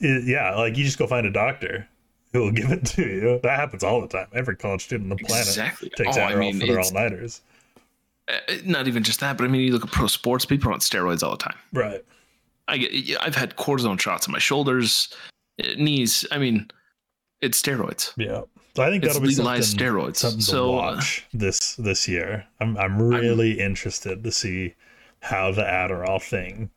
it, 0.00 0.24
yeah, 0.26 0.54
like 0.54 0.76
you 0.76 0.84
just 0.84 0.98
go 0.98 1.06
find 1.08 1.26
a 1.26 1.30
doctor 1.32 1.88
who 2.32 2.42
will 2.42 2.52
give 2.52 2.70
it 2.70 2.84
to 2.86 3.02
you. 3.02 3.40
That 3.42 3.58
happens 3.58 3.82
all 3.84 4.00
the 4.00 4.08
time. 4.08 4.26
Every 4.34 4.56
college 4.56 4.84
student 4.84 5.10
on 5.12 5.16
the 5.16 5.24
planet 5.24 5.46
Exactly. 5.46 5.90
takes 5.90 6.16
Oh, 6.16 6.20
Adderall 6.20 6.32
I 6.32 6.34
mean, 6.36 6.60
for 6.60 6.66
their 6.66 6.80
all 6.80 6.92
nighters. 6.92 7.40
Uh, 8.28 8.34
not 8.64 8.88
even 8.88 9.02
just 9.02 9.20
that, 9.20 9.38
but 9.38 9.44
I 9.44 9.48
mean, 9.48 9.60
you 9.62 9.72
look 9.72 9.84
at 9.84 9.92
pro 9.92 10.06
sports, 10.08 10.44
people 10.44 10.70
are 10.70 10.72
on 10.74 10.80
steroids 10.80 11.22
all 11.22 11.30
the 11.30 11.36
time. 11.36 11.56
Right. 11.72 12.04
I 12.68 12.78
get, 12.78 13.20
I've 13.22 13.36
had 13.36 13.56
cortisone 13.56 14.00
shots 14.00 14.26
on 14.26 14.32
my 14.32 14.40
shoulders, 14.40 15.14
uh, 15.62 15.68
knees. 15.78 16.26
I 16.32 16.38
mean, 16.38 16.68
it's 17.40 17.62
steroids. 17.62 18.12
Yeah. 18.16 18.42
So 18.74 18.82
I 18.82 18.90
think 18.90 19.04
It's 19.04 19.14
that'll 19.14 19.22
be 19.22 19.28
legalized 19.28 19.70
something, 19.70 19.86
steroids. 19.86 20.16
something 20.16 20.40
So, 20.40 20.72
to 20.72 20.78
uh, 20.78 21.00
this 21.32 21.76
this 21.76 22.06
year. 22.08 22.44
I'm 22.60 22.76
I'm 22.76 23.00
really 23.00 23.58
interested 23.60 24.22
to 24.24 24.32
see 24.32 24.74
how 25.20 25.52
the 25.52 25.62
Adderall 25.62 26.20
thing 26.20 26.68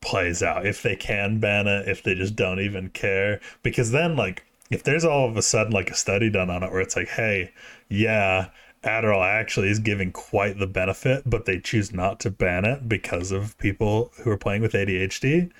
plays 0.00 0.42
out. 0.42 0.66
If 0.66 0.82
they 0.82 0.96
can 0.96 1.38
ban 1.38 1.66
it, 1.68 1.86
if 1.88 2.02
they 2.02 2.14
just 2.14 2.34
don't 2.34 2.58
even 2.60 2.88
care. 2.88 3.40
Because 3.62 3.90
then 3.92 4.16
like 4.16 4.44
if 4.70 4.82
there's 4.84 5.04
all 5.04 5.28
of 5.28 5.36
a 5.36 5.42
sudden 5.42 5.72
like 5.72 5.90
a 5.90 5.94
study 5.94 6.30
done 6.30 6.48
on 6.50 6.62
it 6.62 6.70
where 6.70 6.80
it's 6.80 6.96
like, 6.96 7.08
hey, 7.08 7.52
yeah, 7.88 8.48
Adderall 8.84 9.26
actually 9.26 9.68
is 9.68 9.78
giving 9.78 10.12
quite 10.12 10.58
the 10.58 10.66
benefit, 10.66 11.22
but 11.26 11.44
they 11.44 11.58
choose 11.58 11.92
not 11.92 12.20
to 12.20 12.30
ban 12.30 12.64
it 12.64 12.88
because 12.88 13.32
of 13.32 13.58
people 13.58 14.10
who 14.22 14.30
are 14.30 14.38
playing 14.38 14.62
with 14.62 14.72
ADHD, 14.72 15.50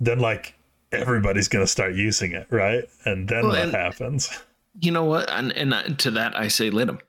then 0.00 0.18
like 0.18 0.54
everybody's 0.90 1.48
gonna 1.48 1.66
start 1.66 1.94
using 1.94 2.32
it, 2.32 2.46
right? 2.50 2.84
And 3.04 3.28
then 3.28 3.42
Well, 3.42 3.50
what 3.52 3.58
and- 3.60 3.72
happens? 3.72 4.30
You 4.80 4.92
know 4.92 5.04
what? 5.04 5.28
And, 5.30 5.52
and 5.52 5.98
to 5.98 6.10
that, 6.12 6.38
I 6.38 6.46
say 6.48 6.70
let 6.70 6.86
them. 6.86 7.00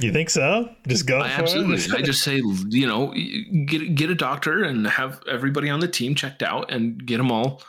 You 0.00 0.12
think 0.12 0.30
so? 0.30 0.70
Just 0.88 1.06
go. 1.06 1.18
I 1.18 1.28
absolutely. 1.28 1.96
I 1.96 2.02
just 2.02 2.22
say, 2.22 2.40
you 2.68 2.86
know, 2.86 3.12
get 3.66 3.94
get 3.94 4.10
a 4.10 4.14
doctor 4.14 4.62
and 4.62 4.86
have 4.86 5.20
everybody 5.28 5.70
on 5.70 5.80
the 5.80 5.88
team 5.88 6.14
checked 6.14 6.42
out 6.42 6.70
and 6.70 7.04
get 7.04 7.18
them 7.18 7.30
all 7.32 7.62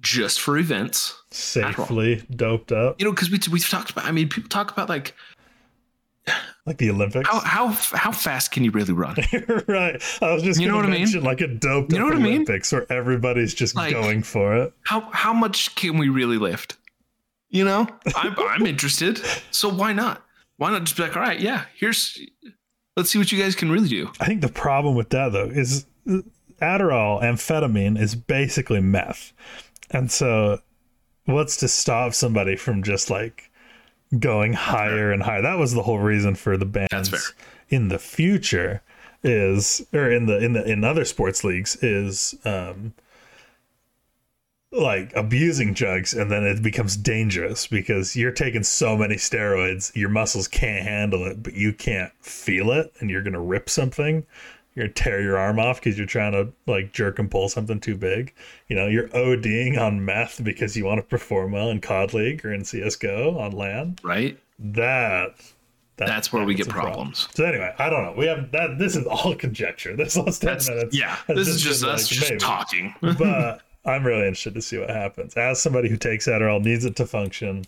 just 0.00 0.40
for 0.40 0.58
events 0.58 1.20
safely 1.30 2.24
doped 2.34 2.72
up. 2.72 3.00
You 3.00 3.06
know, 3.06 3.12
because 3.12 3.30
we 3.30 3.38
we've 3.50 3.68
talked 3.68 3.90
about. 3.90 4.04
I 4.04 4.12
mean, 4.12 4.28
people 4.28 4.48
talk 4.48 4.72
about 4.72 4.88
like 4.88 5.14
like 6.66 6.78
the 6.78 6.90
Olympics. 6.90 7.28
How 7.28 7.40
how 7.40 7.68
how 7.68 8.12
fast 8.12 8.50
can 8.50 8.64
you 8.64 8.70
really 8.70 8.92
run? 8.92 9.16
right. 9.66 10.02
I 10.22 10.32
was 10.32 10.42
just 10.42 10.60
you 10.60 10.68
know 10.68 10.76
what 10.76 10.86
I 10.86 10.90
mean. 10.90 11.22
Like 11.22 11.40
a 11.40 11.48
doped 11.48 11.92
you 11.92 11.98
know 11.98 12.06
what 12.06 12.14
Olympics 12.14 12.72
I 12.72 12.76
mean? 12.76 12.86
where 12.88 12.98
everybody's 12.98 13.54
just 13.54 13.74
like, 13.74 13.92
going 13.92 14.22
for 14.22 14.56
it. 14.56 14.72
How 14.82 15.00
how 15.12 15.32
much 15.32 15.74
can 15.74 15.98
we 15.98 16.08
really 16.08 16.38
lift? 16.38 16.76
You 17.48 17.64
know, 17.64 17.88
I'm 18.14 18.34
I'm 18.38 18.66
interested. 18.66 19.20
So 19.50 19.68
why 19.68 19.92
not? 19.92 20.24
Why 20.56 20.70
not 20.70 20.84
just 20.84 20.96
be 20.96 21.02
like, 21.02 21.16
all 21.16 21.22
right, 21.22 21.40
yeah, 21.40 21.64
here's 21.74 22.20
let's 22.96 23.10
see 23.10 23.18
what 23.18 23.32
you 23.32 23.42
guys 23.42 23.54
can 23.54 23.70
really 23.70 23.88
do. 23.88 24.10
I 24.20 24.26
think 24.26 24.40
the 24.42 24.48
problem 24.48 24.94
with 24.94 25.10
that 25.10 25.32
though 25.32 25.46
is 25.46 25.86
Adderall, 26.60 27.22
amphetamine 27.22 27.98
is 27.98 28.14
basically 28.14 28.80
meth. 28.80 29.32
And 29.90 30.10
so 30.10 30.60
what's 31.24 31.56
to 31.58 31.68
stop 31.68 32.14
somebody 32.14 32.56
from 32.56 32.82
just 32.82 33.10
like 33.10 33.50
going 34.18 34.52
higher 34.52 35.12
and 35.12 35.22
higher? 35.22 35.42
That 35.42 35.58
was 35.58 35.74
the 35.74 35.82
whole 35.82 35.98
reason 35.98 36.34
for 36.34 36.56
the 36.56 36.66
bans 36.66 37.32
in 37.68 37.88
the 37.88 37.98
future 37.98 38.82
is 39.22 39.86
or 39.92 40.10
in 40.10 40.26
the 40.26 40.38
in 40.38 40.54
the 40.54 40.64
in 40.64 40.82
other 40.82 41.04
sports 41.04 41.44
leagues 41.44 41.76
is 41.82 42.34
um 42.44 42.94
like 44.72 45.12
abusing 45.14 45.74
drugs 45.74 46.14
and 46.14 46.30
then 46.30 46.44
it 46.44 46.62
becomes 46.62 46.96
dangerous 46.96 47.66
because 47.66 48.14
you're 48.14 48.30
taking 48.30 48.62
so 48.62 48.96
many 48.96 49.16
steroids 49.16 49.94
your 49.94 50.08
muscles 50.08 50.48
can't 50.48 50.84
handle 50.84 51.26
it 51.26 51.42
but 51.42 51.54
you 51.54 51.72
can't 51.72 52.12
feel 52.20 52.70
it 52.70 52.92
and 53.00 53.10
you're 53.10 53.22
going 53.22 53.34
to 53.34 53.40
rip 53.40 53.68
something 53.68 54.24
you're 54.74 54.86
gonna 54.86 54.94
tear 54.94 55.20
your 55.20 55.36
arm 55.36 55.58
off 55.58 55.80
because 55.80 55.98
you're 55.98 56.06
trying 56.06 56.32
to 56.32 56.52
like 56.66 56.92
jerk 56.92 57.18
and 57.18 57.30
pull 57.30 57.48
something 57.48 57.80
too 57.80 57.96
big. 57.96 58.32
You 58.68 58.76
know, 58.76 58.86
you're 58.86 59.08
ODing 59.08 59.78
on 59.78 60.04
meth 60.04 60.42
because 60.44 60.76
you 60.76 60.84
want 60.84 60.98
to 60.98 61.02
perform 61.02 61.52
well 61.52 61.70
in 61.70 61.80
COD 61.80 62.14
League 62.14 62.44
or 62.44 62.52
in 62.52 62.64
CS:GO 62.64 63.38
on 63.38 63.52
LAN. 63.52 63.96
Right. 64.02 64.38
That. 64.58 65.36
that 65.96 66.06
that's 66.06 66.32
where 66.32 66.44
we 66.44 66.54
get 66.54 66.68
problems. 66.68 67.26
Problem. 67.26 67.36
So 67.36 67.44
anyway, 67.44 67.74
I 67.78 67.90
don't 67.90 68.04
know. 68.04 68.14
We 68.16 68.26
have 68.26 68.52
that. 68.52 68.78
This 68.78 68.96
is 68.96 69.06
all 69.06 69.34
conjecture. 69.38 69.96
This 69.96 70.16
last 70.16 70.40
ten 70.40 70.52
that's, 70.52 70.68
minutes. 70.68 70.96
Yeah, 70.96 71.16
this 71.28 71.48
is 71.48 71.60
just 71.60 71.84
us 71.84 72.10
like, 72.10 72.18
just 72.18 72.30
maybe. 72.30 72.40
talking. 72.40 72.94
but 73.00 73.62
I'm 73.84 74.06
really 74.06 74.26
interested 74.26 74.54
to 74.54 74.62
see 74.62 74.78
what 74.78 74.90
happens. 74.90 75.34
As 75.34 75.60
somebody 75.60 75.88
who 75.88 75.96
takes 75.96 76.26
Adderall, 76.26 76.62
needs 76.62 76.84
it 76.84 76.96
to 76.96 77.06
function, 77.06 77.64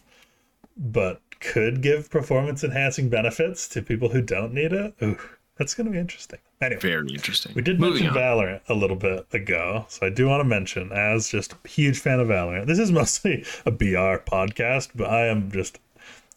but 0.76 1.20
could 1.40 1.82
give 1.82 2.08
performance 2.08 2.62
enhancing 2.62 3.08
benefits 3.08 3.66
to 3.68 3.82
people 3.82 4.10
who 4.10 4.22
don't 4.22 4.54
need 4.54 4.72
it. 4.72 4.94
Ooh, 5.02 5.18
that's 5.56 5.74
going 5.74 5.86
to 5.86 5.92
be 5.92 5.98
interesting. 5.98 6.38
Anyway, 6.60 6.80
very 6.80 7.08
interesting. 7.12 7.52
We 7.54 7.62
did 7.62 7.78
Moving 7.78 8.04
mention 8.04 8.22
on. 8.22 8.38
Valorant 8.38 8.60
a 8.68 8.74
little 8.74 8.96
bit 8.96 9.26
ago, 9.32 9.84
so 9.88 10.06
I 10.06 10.10
do 10.10 10.28
want 10.28 10.40
to 10.40 10.44
mention, 10.44 10.90
as 10.92 11.28
just 11.28 11.52
a 11.52 11.68
huge 11.68 11.98
fan 11.98 12.20
of 12.20 12.28
Valorant. 12.28 12.66
This 12.66 12.78
is 12.78 12.90
mostly 13.00 13.44
a 13.66 13.70
BR 13.70 14.22
podcast, 14.24 14.90
but 14.94 15.10
I 15.10 15.26
am 15.26 15.50
just, 15.50 15.78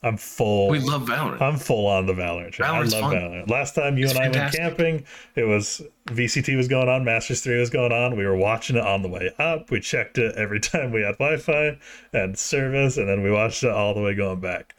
I'm 0.04 0.18
full. 0.18 0.68
We 0.68 0.80
love 0.80 1.04
Valorant. 1.04 1.42
I'm 1.42 1.58
full 1.58 1.88
on 1.88 2.08
the 2.08 2.14
Valorant. 2.14 2.56
Valorant's 2.56 2.94
I 2.94 3.00
love 3.00 3.12
fun. 3.12 3.22
Valorant. 3.22 3.50
Last 3.50 3.76
time 3.76 3.98
you 3.98 4.04
it's 4.06 4.14
and 4.14 4.20
I 4.20 4.24
fantastic. 4.26 4.60
went 4.62 4.78
camping, 4.78 5.06
it 5.36 5.44
was 5.44 5.82
VCT 6.08 6.58
was 6.58 6.68
going 6.68 6.90
on, 6.90 7.06
Masters 7.06 7.42
Three 7.42 7.60
was 7.60 7.70
going 7.70 7.94
on. 7.94 8.18
We 8.18 8.26
were 8.26 8.36
watching 8.38 8.76
it 8.76 8.86
on 8.86 9.02
the 9.02 9.10
way 9.10 9.32
up. 9.40 9.72
We 9.72 9.80
checked 9.80 10.18
it 10.18 10.36
every 10.36 10.60
time 10.72 10.92
we 10.92 11.02
had 11.02 11.18
Wi-Fi 11.18 11.78
and 12.12 12.38
service, 12.38 12.98
and 12.98 13.08
then 13.08 13.24
we 13.24 13.32
watched 13.32 13.64
it 13.64 13.72
all 13.72 13.94
the 13.94 14.02
way 14.02 14.14
going 14.14 14.42
back 14.42 14.76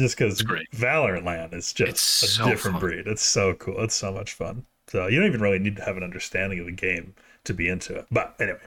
just 0.00 0.16
because 0.16 0.42
Valorant 0.74 1.24
LAN 1.24 1.52
is 1.52 1.72
just 1.72 1.90
it's 1.90 2.22
a 2.22 2.26
so 2.26 2.44
different 2.46 2.76
fun. 2.76 2.80
breed. 2.80 3.06
It's 3.06 3.22
so 3.22 3.54
cool. 3.54 3.82
It's 3.82 3.94
so 3.94 4.12
much 4.12 4.34
fun. 4.34 4.64
So 4.88 5.06
you 5.06 5.20
don't 5.20 5.28
even 5.28 5.40
really 5.40 5.58
need 5.58 5.76
to 5.76 5.84
have 5.84 5.96
an 5.96 6.02
understanding 6.02 6.58
of 6.58 6.66
the 6.66 6.72
game 6.72 7.14
to 7.44 7.54
be 7.54 7.68
into 7.68 7.96
it. 7.96 8.06
But 8.10 8.34
anyway, 8.40 8.58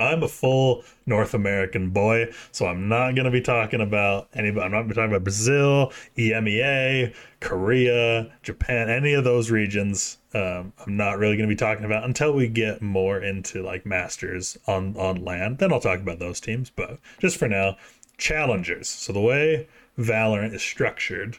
I'm 0.00 0.22
a 0.22 0.28
full 0.28 0.82
North 1.04 1.34
American 1.34 1.90
boy, 1.90 2.32
so 2.52 2.66
I'm 2.66 2.88
not 2.88 3.14
going 3.14 3.26
to 3.26 3.30
be 3.30 3.42
talking 3.42 3.82
about 3.82 4.28
anybody. 4.32 4.64
I'm 4.64 4.72
not 4.72 4.78
going 4.78 4.88
to 4.88 4.94
be 4.94 4.96
talking 4.96 5.12
about 5.12 5.24
Brazil, 5.24 5.92
EMEA, 6.16 7.14
Korea, 7.40 8.32
Japan, 8.42 8.88
any 8.88 9.12
of 9.12 9.24
those 9.24 9.50
regions. 9.50 10.16
Um, 10.32 10.72
I'm 10.84 10.96
not 10.96 11.18
really 11.18 11.36
going 11.36 11.48
to 11.48 11.54
be 11.54 11.58
talking 11.58 11.84
about 11.84 12.04
until 12.04 12.32
we 12.32 12.48
get 12.48 12.80
more 12.80 13.20
into 13.20 13.62
like 13.62 13.84
Masters 13.84 14.56
on 14.66 14.96
on 14.96 15.22
LAN. 15.22 15.56
Then 15.58 15.72
I'll 15.72 15.80
talk 15.80 16.00
about 16.00 16.18
those 16.18 16.40
teams. 16.40 16.70
But 16.70 16.98
just 17.18 17.36
for 17.36 17.48
now, 17.48 17.76
challengers. 18.16 18.88
So 18.88 19.12
the 19.12 19.20
way 19.20 19.68
Valorant 19.98 20.54
is 20.54 20.62
structured 20.62 21.38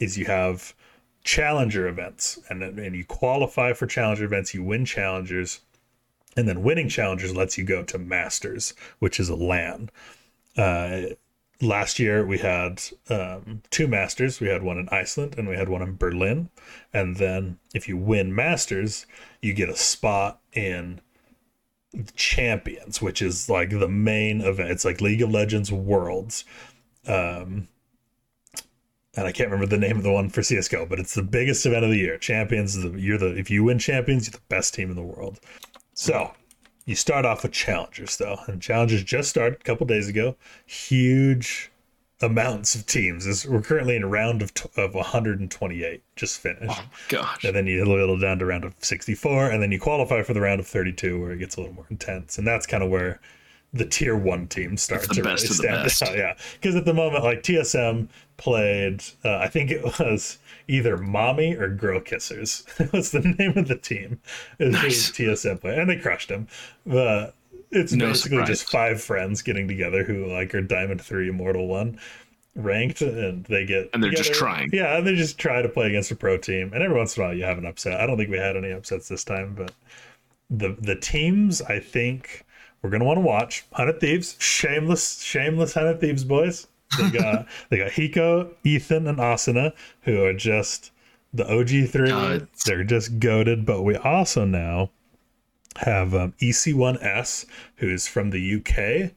is 0.00 0.16
you 0.16 0.26
have 0.26 0.74
challenger 1.24 1.88
events 1.88 2.38
and 2.48 2.62
and 2.62 2.96
you 2.96 3.04
qualify 3.04 3.72
for 3.72 3.86
challenger 3.86 4.24
events 4.24 4.54
you 4.54 4.62
win 4.62 4.84
challengers 4.84 5.60
and 6.36 6.48
then 6.48 6.62
winning 6.62 6.88
challengers 6.88 7.34
lets 7.34 7.58
you 7.58 7.64
go 7.64 7.82
to 7.82 7.98
masters 7.98 8.72
which 8.98 9.18
is 9.20 9.28
a 9.28 9.34
LAN 9.34 9.90
uh, 10.56 11.02
last 11.60 11.98
year 11.98 12.24
we 12.24 12.38
had 12.38 12.82
um, 13.10 13.62
two 13.70 13.88
masters. 13.88 14.40
We 14.40 14.48
had 14.48 14.62
one 14.62 14.78
in 14.78 14.88
iceland 14.90 15.34
and 15.38 15.48
we 15.48 15.56
had 15.56 15.68
one 15.68 15.82
in 15.82 15.96
berlin. 15.96 16.50
And 16.92 17.16
then 17.16 17.58
if 17.74 17.88
you 17.88 17.96
win 17.96 18.34
masters 18.34 19.06
you 19.42 19.52
get 19.54 19.68
a 19.68 19.76
spot 19.76 20.40
in 20.52 21.00
champions 22.14 23.00
which 23.00 23.22
is 23.22 23.48
like 23.48 23.70
the 23.70 23.88
main 23.88 24.40
event. 24.40 24.70
It's 24.70 24.84
like 24.84 25.00
league 25.00 25.22
of 25.22 25.30
legends 25.30 25.72
worlds. 25.72 26.44
Um, 27.06 27.68
and 29.18 29.26
I 29.26 29.32
can't 29.32 29.50
remember 29.50 29.66
the 29.66 29.80
name 29.80 29.96
of 29.96 30.04
the 30.04 30.12
one 30.12 30.28
for 30.28 30.42
CS:GO, 30.42 30.86
but 30.86 31.00
it's 31.00 31.14
the 31.14 31.22
biggest 31.22 31.66
event 31.66 31.84
of 31.84 31.90
the 31.90 31.98
year. 31.98 32.18
Champions, 32.18 32.76
you're 32.76 33.18
the 33.18 33.36
if 33.36 33.50
you 33.50 33.64
win 33.64 33.78
champions, 33.78 34.26
you're 34.26 34.32
the 34.32 34.46
best 34.48 34.74
team 34.74 34.90
in 34.90 34.96
the 34.96 35.02
world. 35.02 35.40
So 35.92 36.32
you 36.86 36.94
start 36.94 37.24
off 37.24 37.42
with 37.42 37.52
challengers 37.52 38.16
though, 38.16 38.38
and 38.46 38.62
challengers 38.62 39.02
just 39.02 39.28
started 39.28 39.60
a 39.60 39.64
couple 39.64 39.86
days 39.86 40.08
ago. 40.08 40.36
Huge 40.66 41.70
amounts 42.20 42.74
of 42.74 42.86
teams. 42.86 43.46
we're 43.46 43.62
currently 43.62 43.94
in 43.94 44.02
a 44.02 44.08
round 44.08 44.42
of, 44.42 44.52
t- 44.52 44.68
of 44.76 44.94
128 44.94 46.02
just 46.16 46.40
finished. 46.40 46.80
Oh 46.80 46.84
gosh! 47.08 47.44
And 47.44 47.54
then 47.54 47.66
you 47.66 47.84
little 47.84 48.18
down 48.18 48.38
to 48.38 48.46
round 48.46 48.64
of 48.64 48.74
64, 48.78 49.50
and 49.50 49.62
then 49.62 49.72
you 49.72 49.80
qualify 49.80 50.22
for 50.22 50.34
the 50.34 50.40
round 50.40 50.60
of 50.60 50.66
32, 50.66 51.20
where 51.20 51.32
it 51.32 51.38
gets 51.38 51.56
a 51.56 51.60
little 51.60 51.74
more 51.74 51.86
intense, 51.90 52.38
and 52.38 52.46
that's 52.46 52.66
kind 52.66 52.82
of 52.82 52.90
where 52.90 53.20
the 53.72 53.84
tier 53.84 54.16
one 54.16 54.46
teams 54.46 54.82
start 54.82 55.02
to 55.02 55.22
really 55.22 55.36
stand 55.36 55.74
out. 55.76 56.16
Yeah, 56.16 56.34
because 56.54 56.74
at 56.74 56.84
the 56.84 56.94
moment, 56.94 57.24
like 57.24 57.42
TSM 57.42 58.08
played, 58.36 59.02
uh, 59.24 59.36
I 59.36 59.48
think 59.48 59.70
it 59.70 59.82
was 59.98 60.38
either 60.68 60.96
Mommy 60.96 61.54
or 61.54 61.68
Girl 61.68 62.00
Kissers. 62.00 62.64
was 62.92 63.10
the 63.10 63.20
name 63.20 63.56
of 63.56 63.68
the 63.68 63.76
team. 63.76 64.20
It 64.58 64.72
nice. 64.72 65.10
TSM 65.10 65.60
play, 65.60 65.76
and 65.78 65.88
they 65.88 65.96
crushed 65.98 66.28
them. 66.28 66.48
But 66.86 67.34
it's 67.70 67.92
no 67.92 68.06
basically 68.06 68.38
surprise. 68.38 68.48
just 68.48 68.70
five 68.70 69.02
friends 69.02 69.42
getting 69.42 69.68
together 69.68 70.02
who 70.04 70.26
like 70.26 70.54
are 70.54 70.62
Diamond 70.62 71.02
Three, 71.02 71.28
Immortal 71.28 71.66
One 71.66 71.98
ranked 72.54 73.02
and 73.02 73.44
they 73.44 73.64
get 73.64 73.88
and 73.94 74.02
they're 74.02 74.10
together. 74.10 74.28
just 74.28 74.38
trying 74.38 74.68
yeah 74.72 74.96
and 74.96 75.06
they 75.06 75.14
just 75.14 75.38
try 75.38 75.62
to 75.62 75.68
play 75.68 75.86
against 75.86 76.10
a 76.10 76.16
pro 76.16 76.36
team 76.36 76.72
and 76.74 76.82
every 76.82 76.96
once 76.96 77.16
in 77.16 77.22
a 77.22 77.26
while 77.26 77.34
you 77.34 77.44
have 77.44 77.56
an 77.56 77.64
upset 77.64 78.00
i 78.00 78.04
don't 78.06 78.16
think 78.16 78.28
we 78.28 78.36
had 78.36 78.56
any 78.56 78.72
upsets 78.72 79.06
this 79.08 79.22
time 79.22 79.54
but 79.54 79.72
the 80.50 80.76
the 80.80 80.96
teams 80.96 81.62
i 81.62 81.78
think 81.78 82.44
we're 82.82 82.90
gonna 82.90 83.04
want 83.04 83.18
to 83.18 83.22
watch 83.22 83.64
Hundred 83.72 84.00
Thieves, 84.00 84.36
shameless, 84.38 85.22
shameless 85.22 85.74
Hundred 85.74 86.00
Thieves 86.00 86.24
boys. 86.24 86.66
They 86.98 87.10
got 87.18 87.46
they 87.70 87.78
got 87.78 87.90
Hiko, 87.92 88.54
Ethan, 88.64 89.06
and 89.06 89.18
Asuna, 89.18 89.72
who 90.02 90.22
are 90.24 90.34
just 90.34 90.90
the 91.32 91.46
OG 91.46 91.90
three. 91.90 92.46
They're 92.64 92.84
just 92.84 93.18
goaded. 93.18 93.66
But 93.66 93.82
we 93.82 93.96
also 93.96 94.44
now 94.44 94.90
have 95.76 96.14
um, 96.14 96.34
EC1S, 96.40 97.46
who's 97.76 98.06
from 98.06 98.30
the 98.30 98.56
UK. 98.56 99.12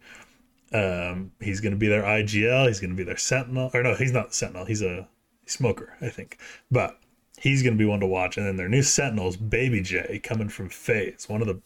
Um, 0.74 1.32
he's 1.40 1.60
going 1.60 1.74
to 1.74 1.78
be 1.78 1.88
their 1.88 2.04
IGL. 2.04 2.68
He's 2.68 2.80
going 2.80 2.92
to 2.92 2.96
be 2.96 3.04
their 3.04 3.18
Sentinel. 3.18 3.72
Or 3.74 3.84
no, 3.84 3.96
he's 3.96 4.12
not 4.12 4.34
Sentinel. 4.34 4.66
He's 4.66 4.82
a 4.82 5.08
smoker, 5.46 5.96
I 6.02 6.10
think. 6.10 6.38
But 6.70 7.00
he's 7.38 7.64
going 7.64 7.74
to 7.74 7.80
be 7.80 7.86
one 7.86 8.00
to 8.00 8.08
watch. 8.08 8.38
And 8.38 8.46
then 8.46 8.58
their 8.58 8.70
new 8.70 8.84
Sentinels, 8.84 9.38
Baby 9.38 9.82
J, 9.82 10.20
coming 10.24 10.50
from 10.50 10.70
FaZe, 10.70 11.28
one 11.28 11.42
of 11.42 11.48
the 11.48 11.60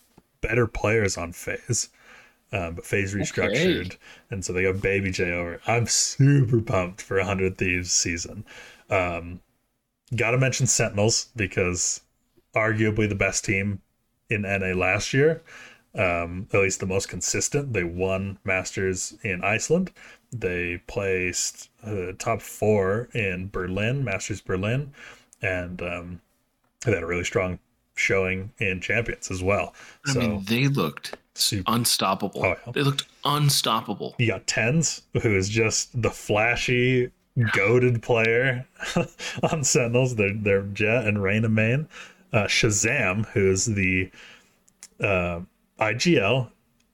better 0.48 0.68
players 0.68 1.18
on 1.18 1.32
FaZe. 1.32 1.90
Um, 2.52 2.76
but 2.76 2.86
FaZe 2.86 3.16
restructured, 3.16 3.86
okay. 3.88 3.98
and 4.30 4.46
so 4.46 4.54
they 4.54 4.64
got 4.64 4.82
Baby 4.82 5.12
J 5.12 5.32
over. 5.32 5.60
I'm 5.66 5.88
super 5.88 6.62
pumped 6.62 7.02
for 7.02 7.18
a 7.18 7.26
Hundred 7.26 7.58
Thieves 7.58 7.92
season. 7.92 8.46
Um, 8.90 9.42
Got 10.16 10.32
to 10.32 10.38
mention 10.38 10.68
Sentinels 10.68 11.30
because 11.36 12.02
arguably 12.56 13.10
the 13.10 13.16
best 13.16 13.44
team 13.44 13.82
in 14.30 14.44
NA 14.44 14.74
last 14.74 15.14
year, 15.14 15.42
um, 15.96 16.48
at 16.54 16.60
least 16.60 16.80
the 16.80 16.86
most 16.86 17.10
consistent. 17.10 17.74
They 17.74 17.84
won 17.84 18.38
Masters 18.44 19.16
in 19.24 19.44
Iceland. 19.44 19.92
They 20.32 20.82
placed 20.88 21.70
uh, 21.84 22.12
top 22.20 22.42
four 22.42 23.10
in 23.14 23.50
Berlin, 23.50 24.04
Masters 24.04 24.42
Berlin, 24.42 24.94
and 25.42 25.82
um, 25.82 26.22
they 26.86 26.94
had 26.94 27.04
a 27.04 27.08
really 27.08 27.24
strong 27.24 27.58
showing 27.96 28.52
in 28.60 28.82
Champions 28.82 29.32
as 29.32 29.42
well. 29.42 29.74
I 30.06 30.14
so, 30.14 30.20
mean, 30.20 30.44
they 30.46 30.68
looked 30.68 31.18
super 31.34 31.64
unstoppable. 31.68 32.46
Oh, 32.46 32.56
yeah. 32.66 32.72
They 32.74 32.84
looked 32.84 33.06
unstoppable. 33.24 34.16
You 34.18 34.28
got 34.28 34.48
TenZ, 34.48 35.02
who 35.22 35.36
is 35.36 35.50
just 35.50 36.02
the 36.02 36.12
flashy 36.12 37.12
goaded 37.54 38.02
player 38.02 38.66
on 39.52 39.64
Sentinels. 39.64 40.16
Their 40.16 40.34
their 40.34 40.62
Jett 40.64 41.06
and 41.06 41.22
Reyna 41.22 41.50
main. 41.50 41.88
Uh, 42.34 42.46
ShahZaM, 42.46 43.28
who's 43.28 43.66
the 43.66 44.12
uh, 45.00 45.40
IGL, 45.80 46.50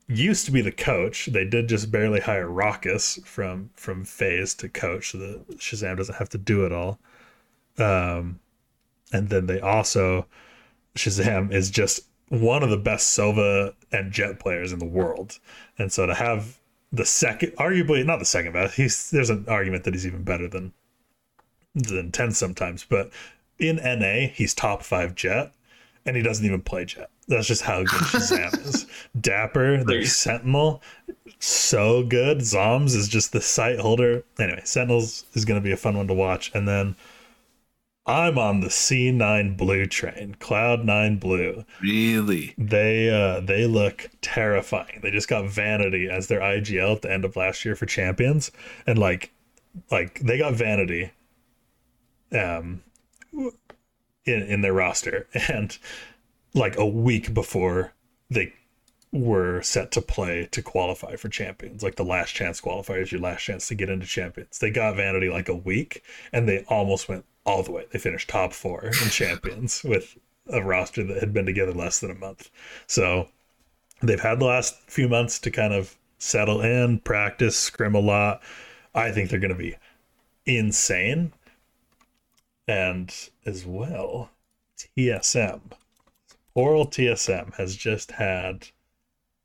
used 0.07 0.45
to 0.45 0.51
be 0.51 0.61
the 0.61 0.71
coach. 0.71 1.27
They 1.27 1.45
did 1.45 1.67
just 1.67 1.91
barely 1.91 2.19
hire 2.19 2.47
Rawkus 2.47 3.25
from 3.25 3.71
from 3.75 4.05
FaZe 4.05 4.53
to 4.55 4.69
coach, 4.69 5.11
so 5.11 5.17
that 5.17 5.57
ShahZaM 5.57 5.97
doesn't 5.97 6.15
have 6.15 6.29
to 6.29 6.37
do 6.37 6.65
it 6.65 6.71
all. 6.71 6.99
Um, 7.77 8.39
and 9.13 9.29
then 9.29 9.47
they 9.47 9.59
also 9.59 10.25
ShahZaM 10.95 11.53
is 11.53 11.69
just 11.69 12.01
one 12.29 12.63
of 12.63 12.69
the 12.69 12.77
best 12.77 13.17
Sova 13.17 13.73
and 13.91 14.11
Jett 14.11 14.39
players 14.39 14.71
in 14.71 14.79
the 14.79 14.85
world, 14.85 15.39
and 15.77 15.91
so 15.91 16.05
to 16.05 16.13
have 16.13 16.59
the 16.91 17.05
second, 17.05 17.51
arguably 17.53 18.05
not 18.05 18.19
the 18.19 18.25
second 18.25 18.53
best, 18.53 18.75
he's 18.75 19.11
there's 19.11 19.29
an 19.29 19.45
argument 19.47 19.83
that 19.83 19.93
he's 19.93 20.07
even 20.07 20.23
better 20.23 20.47
than 20.47 20.73
than 21.73 22.11
ten 22.11 22.31
sometimes, 22.31 22.85
but 22.87 23.11
in 23.59 23.77
NA 23.77 24.27
he's 24.33 24.53
top 24.53 24.83
five 24.83 25.15
Jett, 25.15 25.53
and 26.05 26.15
he 26.15 26.21
doesn't 26.21 26.45
even 26.45 26.61
play 26.61 26.85
Jett. 26.85 27.09
That's 27.27 27.47
just 27.47 27.61
how 27.61 27.83
good 27.83 28.01
ShahZaM 28.01 28.67
is. 28.67 28.87
dapr, 29.17 29.85
their 29.85 30.05
Sentinel, 30.05 30.81
so 31.39 32.03
good. 32.03 32.43
zombs 32.43 32.93
is 32.93 33.07
just 33.07 33.31
the 33.31 33.41
sight 33.41 33.79
holder. 33.79 34.23
Anyway, 34.39 34.61
Sentinels 34.65 35.25
is 35.33 35.45
going 35.45 35.59
to 35.59 35.63
be 35.63 35.71
a 35.71 35.77
fun 35.77 35.95
one 35.95 36.07
to 36.07 36.13
watch. 36.13 36.51
And 36.53 36.67
then 36.67 36.95
I'm 38.05 38.37
on 38.39 38.61
the 38.61 38.67
C9 38.67 39.55
Blue 39.55 39.85
train, 39.85 40.35
Cloud9 40.39 41.19
Blue. 41.19 41.65
Really? 41.81 42.55
They 42.57 43.09
uh, 43.09 43.41
they 43.41 43.67
look 43.67 44.09
terrifying. 44.21 44.99
They 45.03 45.11
just 45.11 45.27
got 45.27 45.49
Vanity 45.49 46.09
as 46.09 46.27
their 46.27 46.39
IGL 46.39 46.95
at 46.95 47.01
the 47.03 47.11
end 47.11 47.25
of 47.25 47.35
last 47.35 47.63
year 47.63 47.75
for 47.75 47.85
Champions, 47.85 48.51
and 48.87 48.97
like 48.97 49.31
like 49.91 50.19
they 50.19 50.39
got 50.39 50.55
Vanity, 50.55 51.11
um, 52.31 52.81
in 53.31 54.41
in 54.41 54.61
their 54.61 54.73
roster, 54.73 55.27
and 55.47 55.77
like 56.53 56.77
a 56.77 56.85
week 56.85 57.33
before 57.33 57.93
they 58.29 58.53
were 59.11 59.61
set 59.61 59.91
to 59.91 60.01
play 60.01 60.47
to 60.51 60.61
qualify 60.61 61.17
for 61.17 61.27
champions 61.27 61.83
like 61.83 61.95
the 61.95 62.03
last 62.03 62.33
chance 62.33 62.61
qualifier 62.61 63.01
is 63.01 63.11
your 63.11 63.19
last 63.19 63.41
chance 63.41 63.67
to 63.67 63.75
get 63.75 63.89
into 63.89 64.05
champions. 64.05 64.59
They 64.59 64.71
got 64.71 64.95
vanity 64.95 65.29
like 65.29 65.49
a 65.49 65.55
week 65.55 66.03
and 66.31 66.47
they 66.47 66.63
almost 66.69 67.09
went 67.09 67.25
all 67.45 67.61
the 67.61 67.71
way. 67.71 67.85
They 67.91 67.99
finished 67.99 68.29
top 68.29 68.53
four 68.53 68.85
in 68.85 69.09
champions 69.09 69.83
with 69.85 70.17
a 70.47 70.61
roster 70.61 71.03
that 71.03 71.17
had 71.17 71.33
been 71.33 71.45
together 71.45 71.73
less 71.73 71.99
than 71.99 72.11
a 72.11 72.15
month. 72.15 72.49
So 72.87 73.27
they've 74.01 74.19
had 74.19 74.39
the 74.39 74.45
last 74.45 74.77
few 74.87 75.09
months 75.09 75.39
to 75.39 75.51
kind 75.51 75.73
of 75.73 75.97
settle 76.17 76.61
in 76.61 76.99
practice 76.99 77.57
scrim 77.57 77.95
a 77.95 77.99
lot. 77.99 78.41
I 78.95 79.11
think 79.11 79.29
they're 79.29 79.39
going 79.39 79.49
to 79.49 79.55
be 79.55 79.75
insane. 80.45 81.33
And 82.67 83.13
as 83.45 83.65
well 83.65 84.29
tsm 84.77 85.61
oral 86.53 86.87
TSM 86.87 87.53
has 87.55 87.75
just 87.75 88.11
had 88.11 88.67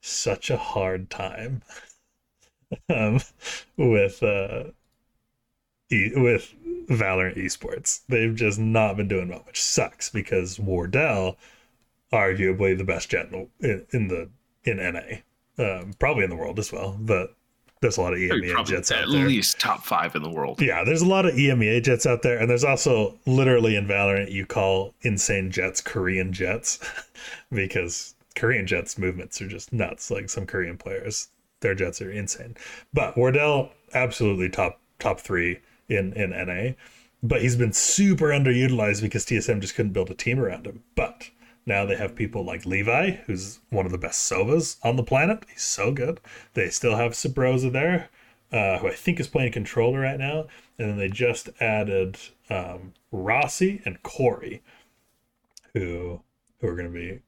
such 0.07 0.51
a 0.51 0.57
hard 0.57 1.11
time 1.11 1.63
um, 2.89 3.21
with 3.77 4.23
uh, 4.23 4.65
e- 5.91 6.13
with 6.15 6.55
Valorant 6.89 7.37
esports. 7.37 8.01
They've 8.09 8.35
just 8.35 8.59
not 8.59 8.97
been 8.97 9.09
doing 9.09 9.29
well, 9.29 9.43
which 9.47 9.63
sucks 9.63 10.09
because 10.11 10.59
Wardell, 10.59 11.37
arguably 12.13 12.77
the 12.77 12.85
best 12.85 13.11
Jett 13.11 13.33
in 13.33 13.49
the 13.61 13.87
in, 13.93 14.09
the 14.09 14.29
in 14.65 14.77
NA, 14.79 15.65
um, 15.65 15.93
probably 15.99 16.25
in 16.25 16.31
the 16.31 16.37
world 16.37 16.59
as 16.59 16.73
well, 16.73 16.97
but 17.01 17.35
there's 17.83 17.99
a 17.99 18.03
lot 18.03 18.15
of 18.15 18.19
EMEA 18.19 18.65
Jetts 18.67 18.91
out 18.91 19.03
at 19.03 19.09
there. 19.11 19.29
least 19.29 19.61
top 19.61 19.85
five 19.85 20.17
in 20.17 20.23
the 20.23 20.31
world. 20.31 20.61
Yeah, 20.63 20.83
there's 20.83 21.03
a 21.03 21.07
lot 21.07 21.27
of 21.27 21.35
EMEA 21.35 21.83
Jetts 21.85 22.07
out 22.07 22.23
there, 22.23 22.39
and 22.39 22.49
there's 22.49 22.65
also 22.65 23.15
literally 23.27 23.77
in 23.77 23.87
Valorant 23.87 24.33
you 24.33 24.47
call 24.47 24.95
insane 25.03 25.51
Jetts 25.51 25.81
Korean 25.83 26.33
Jetts 26.33 26.81
because 27.53 28.15
Korean 28.37 28.67
Jetts 28.67 28.99
movements 28.99 29.41
are 29.43 29.49
just 29.49 29.73
nuts. 29.73 30.11
Like 30.11 30.29
some 30.29 30.47
Korean 30.47 30.77
players, 30.77 31.29
their 31.61 31.75
Jetts 31.75 32.01
are 32.01 32.11
insane. 32.11 32.57
But 32.93 33.17
Wardell 33.17 33.71
absolutely 33.95 34.49
top 34.49 34.81
top 34.99 35.21
three 35.21 35.61
in 35.89 36.13
in 36.13 36.31
NA, 36.31 36.75
but 37.23 37.43
he's 37.43 37.57
been 37.57 37.73
super 37.73 38.29
underutilized 38.29 39.03
because 39.03 39.25
TSM 39.25 39.61
just 39.61 39.75
couldn't 39.75 39.93
build 39.93 40.11
a 40.11 40.15
team 40.15 40.39
around 40.39 40.67
him. 40.67 40.85
But 40.95 41.31
now 41.65 41.85
they 41.85 41.97
have 41.97 42.15
people 42.15 42.45
like 42.45 42.65
Levi, 42.65 43.13
who's 43.27 43.59
one 43.71 43.87
of 43.87 43.93
the 43.93 43.99
best 43.99 44.31
Sovas 44.31 44.77
on 44.85 44.97
the 44.97 45.03
planet. 45.03 45.45
He's 45.49 45.63
so 45.63 45.91
good. 45.91 46.21
They 46.55 46.69
still 46.71 46.97
have 46.97 47.13
Sabroso 47.13 47.73
there, 47.73 48.09
uh, 48.53 48.79
who 48.79 48.89
I 48.89 48.95
think 48.95 49.19
is 49.19 49.27
playing 49.27 49.53
controller 49.53 50.01
right 50.01 50.19
now. 50.19 50.47
And 50.79 50.91
then 50.91 50.99
they 50.99 51.09
just 51.09 51.49
added 51.59 52.19
um, 52.51 52.93
Rossi 53.11 53.83
and 53.85 54.03
Corey, 54.03 54.63
who 55.73 56.21
who 56.61 56.69
are 56.69 56.77
going 56.77 56.91
to 56.91 56.99
be 56.99 57.21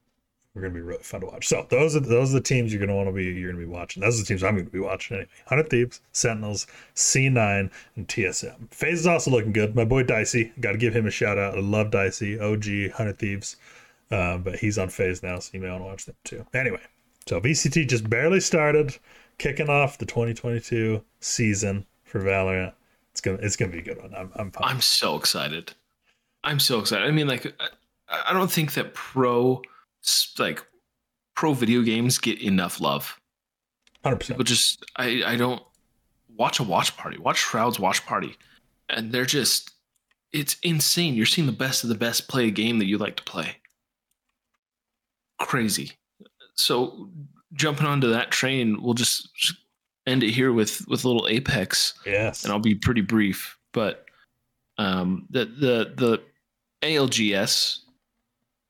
are 0.55 0.61
going 0.61 0.73
to 0.73 0.79
be 0.79 0.81
really 0.81 1.03
fun 1.03 1.21
to 1.21 1.27
watch. 1.27 1.47
So 1.47 1.65
those 1.69 1.95
are 1.95 1.99
those 1.99 2.31
are 2.31 2.39
the 2.39 2.43
teams 2.43 2.73
you're 2.73 2.79
going 2.79 2.89
to 2.89 2.95
want 2.95 3.07
to 3.07 3.13
be 3.13 3.25
you're 3.25 3.51
going 3.51 3.61
to 3.61 3.67
be 3.67 3.71
watching. 3.71 4.01
Those 4.01 4.17
are 4.17 4.23
the 4.23 4.27
teams 4.27 4.43
I'm 4.43 4.55
going 4.55 4.65
to 4.65 4.71
be 4.71 4.79
watching 4.79 5.17
anyway. 5.17 5.29
Hundred 5.45 5.69
Thieves, 5.69 6.01
Sentinels, 6.11 6.67
C9, 6.95 7.69
and 7.95 8.07
TSM. 8.07 8.73
FaZe 8.73 9.01
is 9.01 9.07
also 9.07 9.31
looking 9.31 9.53
good. 9.53 9.75
My 9.75 9.85
boy 9.85 10.03
Dicey, 10.03 10.51
got 10.59 10.71
to 10.71 10.77
give 10.77 10.95
him 10.95 11.05
a 11.05 11.11
shout 11.11 11.37
out. 11.37 11.57
I 11.57 11.61
love 11.61 11.91
Dicey, 11.91 12.39
OG, 12.39 12.91
Hundred 12.95 13.19
Thieves. 13.19 13.57
Uh, 14.11 14.39
but 14.39 14.57
he's 14.57 14.79
on 14.79 14.89
FaZe 14.89 15.21
now, 15.21 15.37
so 15.37 15.51
you 15.53 15.59
may 15.59 15.69
want 15.69 15.81
to 15.81 15.85
watch 15.85 16.05
them 16.05 16.15
too. 16.23 16.43
Anyway, 16.55 16.81
so 17.27 17.39
VCT 17.39 17.87
just 17.87 18.09
barely 18.09 18.39
started, 18.39 18.97
kicking 19.37 19.69
off 19.69 19.99
the 19.99 20.05
2022 20.05 21.03
season 21.19 21.85
for 22.05 22.19
Valorant. 22.19 22.73
It's 23.11 23.21
gonna 23.21 23.37
it's 23.41 23.55
gonna 23.55 23.71
be 23.71 23.79
a 23.79 23.83
good 23.83 24.01
one. 24.01 24.13
I'm 24.15 24.31
I'm. 24.35 24.51
I'm 24.57 24.81
so 24.81 25.15
excited. 25.15 25.73
I'm 26.43 26.59
so 26.59 26.79
excited. 26.79 27.07
I 27.07 27.11
mean, 27.11 27.27
like, 27.27 27.53
I, 28.07 28.23
I 28.29 28.33
don't 28.33 28.51
think 28.51 28.73
that 28.73 28.93
pro 28.93 29.61
like 30.37 30.65
pro 31.35 31.53
video 31.53 31.81
games 31.81 32.17
get 32.17 32.41
enough 32.41 32.79
love. 32.81 33.19
Hundred 34.03 34.21
People 34.21 34.43
just 34.43 34.85
I 34.95 35.23
I 35.25 35.35
don't 35.35 35.61
watch 36.35 36.59
a 36.59 36.63
watch 36.63 36.95
party. 36.97 37.17
Watch 37.17 37.37
Shroud's 37.39 37.79
watch 37.79 38.05
party, 38.05 38.37
and 38.89 39.11
they're 39.11 39.25
just 39.25 39.71
it's 40.31 40.57
insane. 40.63 41.15
You're 41.15 41.25
seeing 41.25 41.47
the 41.47 41.51
best 41.53 41.83
of 41.83 41.89
the 41.89 41.95
best 41.95 42.27
play 42.27 42.47
a 42.47 42.51
game 42.51 42.79
that 42.79 42.85
you 42.85 42.97
like 42.97 43.15
to 43.17 43.23
play. 43.23 43.57
Crazy. 45.39 45.93
So 46.55 47.09
jumping 47.53 47.87
onto 47.87 48.09
that 48.09 48.31
train, 48.31 48.81
we'll 48.81 48.93
just 48.93 49.29
end 50.05 50.23
it 50.23 50.31
here 50.31 50.51
with 50.53 50.85
with 50.87 51.03
a 51.03 51.07
little 51.07 51.27
Apex 51.27 51.93
Yes. 52.05 52.43
and 52.43 52.51
I'll 52.53 52.59
be 52.59 52.75
pretty 52.75 53.01
brief. 53.01 53.57
But 53.73 54.05
um, 54.77 55.25
the 55.29 55.45
the 55.45 55.93
the 55.95 56.21
ALGS, 56.83 57.79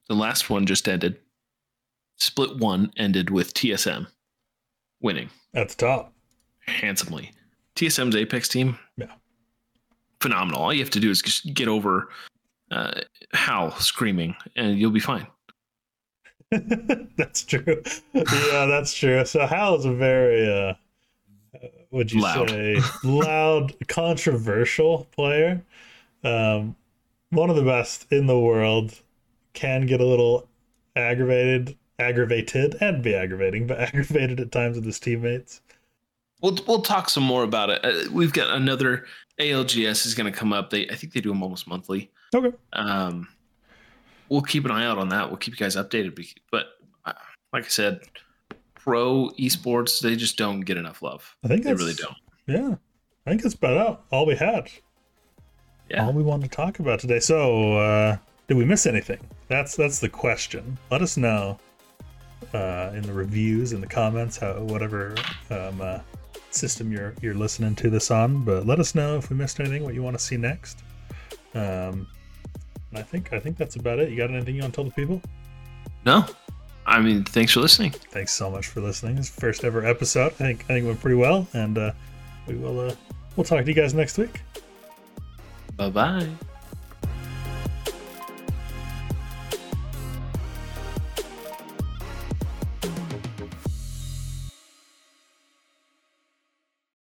the 0.09 0.15
last 0.15 0.49
one 0.49 0.65
just 0.65 0.87
ended. 0.89 1.17
Split 2.17 2.57
one 2.57 2.91
ended 2.97 3.29
with 3.29 3.53
TSM 3.53 4.07
winning 5.01 5.29
At 5.53 5.69
the 5.69 5.75
top. 5.75 6.13
handsomely. 6.65 7.31
TSM's 7.75 8.15
Apex 8.15 8.49
team, 8.49 8.77
Yeah. 8.97 9.13
phenomenal. 10.19 10.61
All 10.61 10.73
you 10.73 10.81
have 10.81 10.89
to 10.89 10.99
do 10.99 11.09
is 11.09 11.21
just 11.21 11.53
get 11.53 11.69
over 11.69 12.09
uh, 12.71 13.01
Hal 13.33 13.71
screaming, 13.79 14.35
and 14.57 14.77
you'll 14.77 14.91
be 14.91 14.99
fine. 14.99 15.25
that's 16.51 17.43
true. 17.43 17.81
Yeah, 18.13 18.65
that's 18.65 18.93
true. 18.93 19.23
So 19.25 19.45
Hal 19.45 19.75
is 19.75 19.85
a 19.85 19.93
very 19.93 20.47
uh 20.51 20.73
would 21.91 22.11
you 22.11 22.21
Loud. 22.21 22.49
say 22.49 22.77
loud, 23.03 23.73
controversial 23.87 25.07
player. 25.11 25.63
Um 26.23 26.75
one 27.29 27.49
of 27.49 27.55
the 27.55 27.63
best 27.63 28.11
in 28.11 28.25
the 28.27 28.37
world 28.39 28.99
can 29.53 29.85
get 29.85 30.01
a 30.01 30.05
little 30.05 30.47
aggravated, 30.95 31.77
aggravated 31.97 32.75
and 32.81 33.03
be 33.03 33.15
aggravating, 33.15 33.67
but 33.67 33.79
aggravated 33.79 34.39
at 34.39 34.51
times 34.51 34.75
with 34.77 34.85
his 34.85 34.99
teammates. 34.99 35.61
We'll 36.41 36.57
we'll 36.67 36.81
talk 36.81 37.09
some 37.09 37.23
more 37.23 37.43
about 37.43 37.69
it. 37.69 37.83
Uh, 37.83 38.09
we've 38.11 38.31
got 38.31 38.55
another 38.55 39.05
ALGS 39.39 40.05
is 40.05 40.13
going 40.15 40.31
to 40.31 40.37
come 40.37 40.53
up. 40.53 40.69
They 40.69 40.87
I 40.89 40.95
think 40.95 41.13
they 41.13 41.19
do 41.21 41.29
them 41.29 41.43
almost 41.43 41.67
monthly. 41.67 42.11
Okay. 42.33 42.55
um, 42.73 43.27
we'll 44.29 44.41
keep 44.41 44.63
an 44.65 44.71
eye 44.71 44.85
out 44.85 44.97
on 44.97 45.09
that. 45.09 45.27
We'll 45.29 45.37
keep 45.37 45.59
you 45.59 45.65
guys 45.65 45.75
updated. 45.75 46.17
But 46.51 46.67
uh, 47.05 47.13
like 47.51 47.65
I 47.65 47.67
said, 47.67 48.01
pro 48.75 49.29
esports 49.39 49.99
they 49.99 50.15
just 50.15 50.37
don't 50.37 50.61
get 50.61 50.77
enough 50.77 51.01
love. 51.01 51.35
I 51.43 51.47
think 51.49 51.63
They 51.63 51.73
really 51.73 51.93
don't. 51.95 52.15
Yeah. 52.47 52.75
I 53.25 53.31
think 53.31 53.43
that's 53.43 53.55
about 53.55 54.05
all 54.11 54.25
we 54.25 54.35
had. 54.35 54.69
Yeah. 55.89 56.05
all 56.05 56.13
we 56.13 56.23
wanted 56.23 56.51
to 56.51 56.55
talk 56.55 56.79
about 56.79 56.99
today. 56.99 57.19
So, 57.19 57.73
uh, 57.77 58.17
did 58.49 58.57
we 58.57 58.65
miss 58.65 58.87
anything? 58.87 59.19
That's 59.47 59.75
that's 59.75 59.99
the 59.99 60.09
question. 60.09 60.77
Let 60.89 61.03
us 61.03 61.17
know 61.17 61.59
uh, 62.53 62.91
in 62.95 63.03
the 63.03 63.13
reviews, 63.13 63.73
in 63.73 63.79
the 63.79 63.87
comments, 63.87 64.37
how 64.37 64.59
whatever 64.61 65.15
um, 65.51 65.79
uh, 65.79 65.99
system 66.49 66.91
you're 66.91 67.13
you're 67.21 67.35
listening 67.35 67.75
to 67.75 67.91
this 67.91 68.09
on. 68.09 68.43
But 68.43 68.65
let 68.65 68.79
us 68.79 68.95
know 68.95 69.17
if 69.17 69.29
we 69.29 69.35
missed 69.35 69.59
anything, 69.59 69.83
what 69.83 69.93
you 69.93 70.01
want 70.01 70.17
to 70.17 70.23
see 70.23 70.35
next. 70.35 70.79
Um, 71.53 72.07
and 72.89 72.97
I 72.97 73.03
think 73.03 73.31
I 73.33 73.39
think 73.39 73.55
that's 73.55 73.75
about 73.75 73.99
it. 73.99 74.09
You 74.09 74.17
got 74.17 74.31
anything 74.31 74.55
you 74.55 74.61
want 74.61 74.73
to 74.73 74.77
tell 74.77 74.85
the 74.85 74.95
people? 74.95 75.21
No, 76.03 76.25
I 76.87 76.99
mean 77.01 77.23
thanks 77.25 77.53
for 77.53 77.59
listening. 77.59 77.91
Thanks 77.91 78.33
so 78.33 78.49
much 78.49 78.65
for 78.65 78.81
listening. 78.81 79.15
This 79.15 79.29
first 79.29 79.63
ever 79.63 79.85
episode. 79.85 80.33
I 80.33 80.35
think 80.35 80.63
I 80.63 80.67
think 80.73 80.85
it 80.85 80.87
went 80.87 81.01
pretty 81.01 81.17
well, 81.17 81.47
and 81.53 81.77
uh, 81.77 81.91
we 82.47 82.55
will 82.55 82.79
uh, 82.79 82.95
we'll 83.35 83.43
talk 83.43 83.63
to 83.63 83.67
you 83.67 83.75
guys 83.75 83.93
next 83.93 84.17
week. 84.17 84.41
Bye 85.77 85.91
bye. 85.91 86.29